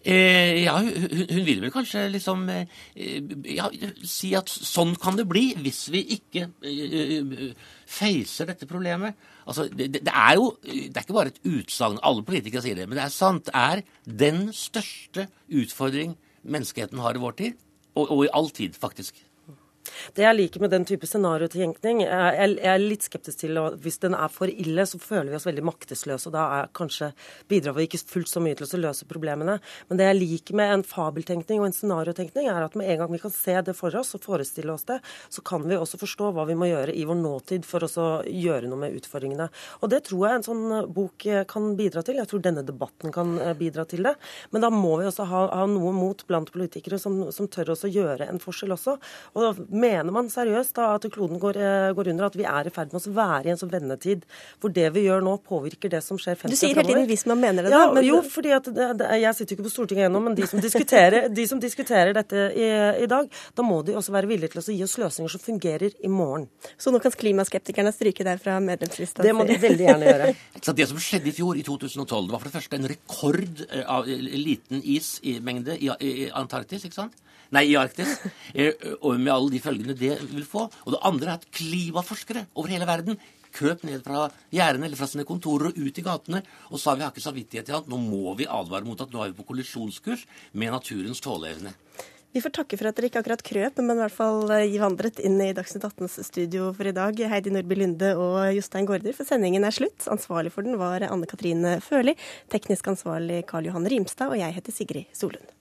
Eh, 0.00 0.62
ja, 0.64 0.78
hun, 0.80 1.26
hun, 1.28 1.42
vil 1.44 1.58
vel 1.60 1.72
kanskje 1.74 2.06
liksom 2.08 2.46
eh, 2.48 2.70
ja, 3.52 3.66
si 4.08 4.30
at 4.38 4.48
sånn 4.48 4.94
kan 4.96 5.18
det 5.18 5.26
bli 5.28 5.50
hvis 5.60 5.82
vi 5.92 6.00
ikke 6.16 6.46
eh, 6.64 7.50
feiser 7.84 8.48
dette 8.48 8.68
problemet. 8.70 9.18
Altså, 9.44 9.68
det, 9.68 9.90
det, 9.98 10.08
er 10.08 10.38
jo 10.38 10.54
det 10.64 10.94
er 10.94 11.04
ikke 11.04 11.18
bare 11.18 11.34
et 11.34 11.42
utsagn, 11.44 12.00
alle 12.00 12.24
politikere 12.24 12.64
sier 12.64 12.80
det, 12.80 12.88
men 12.88 12.96
det 12.96 13.04
er 13.04 13.12
sant. 13.12 13.52
Er 13.52 13.84
den 14.08 14.46
største 14.56 15.28
utfordring 15.52 16.16
menneskeheten 16.48 17.02
har 17.04 17.18
i 17.18 17.20
vår 17.20 17.36
tid, 17.42 17.60
og, 17.92 18.06
og 18.06 18.24
i 18.24 18.32
all 18.32 18.48
tid, 18.56 18.80
faktisk. 18.80 19.20
Det 20.16 20.24
jeg 20.24 20.36
liker 20.36 20.64
med 20.64 20.72
den 20.74 20.86
type 20.88 21.08
scenariotenkning 21.08 22.02
Jeg 22.04 22.56
er 22.60 22.82
litt 22.82 23.06
skeptisk 23.06 23.42
til 23.42 23.58
at 23.60 23.78
hvis 23.82 24.00
den 24.02 24.16
er 24.16 24.30
for 24.32 24.50
ille, 24.50 24.86
så 24.86 25.00
føler 25.00 25.30
vi 25.30 25.38
oss 25.38 25.48
veldig 25.48 25.64
maktesløse. 25.66 26.28
Og 26.30 26.34
da 26.36 26.46
er 26.58 26.72
kanskje 26.76 27.10
bidrar 27.50 27.76
vi 27.76 27.86
ikke 27.88 28.02
fullt 28.14 28.30
så 28.30 28.42
mye 28.42 28.58
til 28.58 28.68
å 28.68 28.82
løse 28.86 29.08
problemene. 29.10 29.58
Men 29.88 30.00
det 30.00 30.08
jeg 30.08 30.20
liker 30.20 30.58
med 30.60 30.74
en 30.74 30.86
fabeltenkning 30.86 31.62
og 31.62 31.70
en 31.70 31.76
scenariotenkning, 31.76 32.50
er 32.50 32.66
at 32.66 32.76
med 32.78 32.90
en 32.90 33.02
gang 33.02 33.14
vi 33.14 33.22
kan 33.22 33.34
se 33.34 33.56
det 33.66 33.76
for 33.78 33.94
oss 33.98 34.14
og 34.18 34.24
forestille 34.24 34.72
oss 34.74 34.86
det, 34.88 35.00
så 35.28 35.44
kan 35.46 35.66
vi 35.68 35.78
også 35.78 36.00
forstå 36.00 36.32
hva 36.36 36.46
vi 36.48 36.58
må 36.58 36.70
gjøre 36.70 36.94
i 36.96 37.06
vår 37.08 37.18
nåtid 37.20 37.68
for 37.68 37.84
å 37.86 38.08
gjøre 38.26 38.70
noe 38.70 38.84
med 38.84 38.96
utfordringene. 39.00 39.50
Og 39.80 39.92
det 39.92 40.04
tror 40.08 40.26
jeg 40.26 40.40
en 40.40 40.48
sånn 40.50 40.64
bok 40.94 41.26
kan 41.50 41.70
bidra 41.78 42.04
til. 42.06 42.20
Jeg 42.20 42.30
tror 42.30 42.42
denne 42.44 42.64
debatten 42.66 43.12
kan 43.14 43.36
eh, 43.40 43.54
bidra 43.58 43.84
til 43.88 44.06
det. 44.06 44.14
Men 44.50 44.64
da 44.64 44.70
må 44.72 44.96
vi 45.00 45.08
også 45.08 45.26
ha, 45.30 45.42
ha 45.60 45.66
noe 45.70 45.92
mot 45.96 46.24
blant 46.28 46.50
politikere 46.52 46.98
som, 47.00 47.22
som 47.34 47.48
tør 47.50 47.74
også 47.74 47.90
gjøre 47.90 48.28
en 48.30 48.40
forskjell 48.42 48.74
også. 48.76 48.96
Og 49.38 49.60
Mener 49.80 50.12
man 50.14 50.28
seriøst 50.30 50.74
da 50.76 50.90
at 50.96 51.06
kloden 51.12 51.40
går, 51.40 51.56
eh, 51.60 51.90
går 51.96 52.10
under, 52.12 52.28
at 52.28 52.36
vi 52.36 52.46
er 52.48 52.68
i 52.68 52.72
ferd 52.74 52.92
med 52.92 53.06
å 53.06 53.14
være 53.16 53.48
i 53.48 53.52
en 53.54 53.60
sånn 53.60 53.72
vendetid 53.72 54.26
hvor 54.60 54.72
det 54.74 54.88
vi 54.94 55.06
gjør 55.06 55.24
nå, 55.24 55.36
påvirker 55.46 55.92
det 55.92 56.02
som 56.04 56.18
skjer 56.20 56.36
50 56.36 56.38
år 56.38 56.40
framover? 56.40 56.54
Du 56.54 56.60
sier 56.60 56.74
hele 56.74 56.88
tiden 56.88 57.06
'hvis 57.08 57.26
man 57.26 57.40
mener 57.40 57.62
det', 57.62 57.70
da. 57.70 57.78
Ja, 57.78 57.92
men... 57.92 58.04
Jo, 58.04 58.20
fordi 58.22 58.50
at 58.56 58.64
det, 58.64 58.88
det, 58.98 59.08
jeg 59.22 59.34
sitter 59.34 59.54
jo 59.54 59.56
ikke 59.58 59.68
på 59.68 59.74
Stortinget 59.76 60.10
ennå, 60.10 60.20
men 60.22 60.34
de 60.34 60.46
som, 60.46 60.60
diskuterer, 60.60 61.28
de 61.28 61.46
som 61.46 61.60
diskuterer 61.60 62.12
dette 62.12 62.36
i, 62.54 62.68
i, 63.04 63.06
dag, 63.06 63.30
da 63.56 63.62
må 63.62 63.82
de 63.82 63.96
også 63.96 64.12
være 64.12 64.30
villige 64.30 64.54
til 64.54 64.60
å 64.62 64.76
gi 64.76 64.82
oss 64.84 64.98
løsninger 64.98 65.30
som 65.30 65.40
fungerer 65.40 65.96
i 66.02 66.08
morgen. 66.08 66.48
Så 66.76 66.92
nå 66.92 67.00
kan 67.00 67.10
klimaskeptikerne 67.12 67.92
stryke 67.92 68.26
deg 68.26 68.40
fra 68.42 68.58
medlemslista? 68.60 69.22
Det 69.22 69.34
må 69.34 69.46
de 69.48 69.56
veldig 69.60 69.86
gjerne 69.88 70.12
gjøre. 70.12 70.34
Så 70.64 70.72
det 70.76 70.88
som 70.90 71.00
skjedde 71.00 71.30
i 71.30 71.34
fjor, 71.34 71.56
i 71.56 71.64
2012, 71.66 72.26
det 72.26 72.32
var 72.34 72.42
for 72.42 72.50
det 72.50 72.56
første 72.58 72.76
en 72.76 72.90
rekord 72.90 73.64
eh, 73.70 73.84
av 73.86 74.06
liten 74.06 74.82
ismengde 74.84 75.78
i, 75.78 75.90
i 76.00 76.30
Antarktis, 76.36 76.84
ikke 76.84 77.02
sant? 77.02 77.16
Nei, 77.50 77.64
i 77.72 77.76
Arktis. 77.78 78.20
Eh, 78.54 78.72
og 79.02 79.18
med 79.18 79.32
alle 79.32 79.50
de 79.52 79.60
følgene 79.70 79.96
det 79.98 80.16
vil 80.30 80.46
få. 80.46 80.68
Og 80.84 80.96
det 80.96 81.04
andre 81.06 81.32
er 81.32 81.38
at 81.38 81.50
klimaforskere 81.54 82.48
over 82.54 82.74
hele 82.74 82.88
verden 82.88 83.20
køp 83.54 83.82
ned 83.86 84.04
fra 84.04 84.28
gjerdene 84.54 84.86
eller 84.86 84.98
fra 84.98 85.08
sine 85.10 85.26
kontorer 85.26 85.70
og 85.70 85.80
ut 85.80 85.98
i 85.98 86.06
gatene 86.06 86.42
og 86.70 86.78
sa 86.78 86.94
vi 86.94 87.02
har 87.02 87.10
ikke 87.10 87.24
samvittighet 87.24 87.66
til 87.66 87.80
annet. 87.80 87.90
nå 87.90 87.98
må 87.98 88.36
vi 88.38 88.46
advare 88.46 88.86
mot 88.86 89.00
at 89.00 89.10
nå 89.10 89.24
er 89.24 89.32
vi 89.32 89.40
på 89.40 89.48
kollisjonskurs 89.50 90.26
med 90.52 90.70
naturens 90.76 91.22
tåleevne. 91.24 91.74
Vi 92.30 92.38
får 92.38 92.52
takke 92.54 92.78
for 92.78 92.86
at 92.86 92.94
dere 92.94 93.08
ikke 93.10 93.24
akkurat 93.24 93.42
krøp, 93.42 93.80
men 93.82 93.98
i 93.98 94.02
hvert 94.04 94.14
fall 94.14 94.52
eh, 94.54 94.76
vandret 94.78 95.18
inn 95.18 95.40
i 95.42 95.48
Dagsnytt 95.50 95.82
18s 95.88 96.20
studio 96.28 96.68
for 96.76 96.86
i 96.86 96.94
dag. 96.94 97.18
Heidi 97.32 97.50
Nordby 97.50 97.80
Lunde 97.80 98.12
og 98.14 98.54
Jostein 98.54 98.86
Gaarder, 98.86 99.16
for 99.18 99.26
sendingen 99.26 99.66
er 99.66 99.74
slutt. 99.74 100.06
Ansvarlig 100.14 100.54
for 100.54 100.62
den 100.62 100.78
var 100.78 101.02
Anne 101.08 101.26
Katrine 101.26 101.80
Førli. 101.82 102.14
Teknisk 102.54 102.94
ansvarlig 102.94 103.42
Karl 103.50 103.66
Johan 103.66 103.90
Rimstad, 103.90 104.30
og 104.30 104.38
jeg 104.38 104.60
heter 104.60 104.78
Sigrid 104.78 105.10
Solund. 105.10 105.59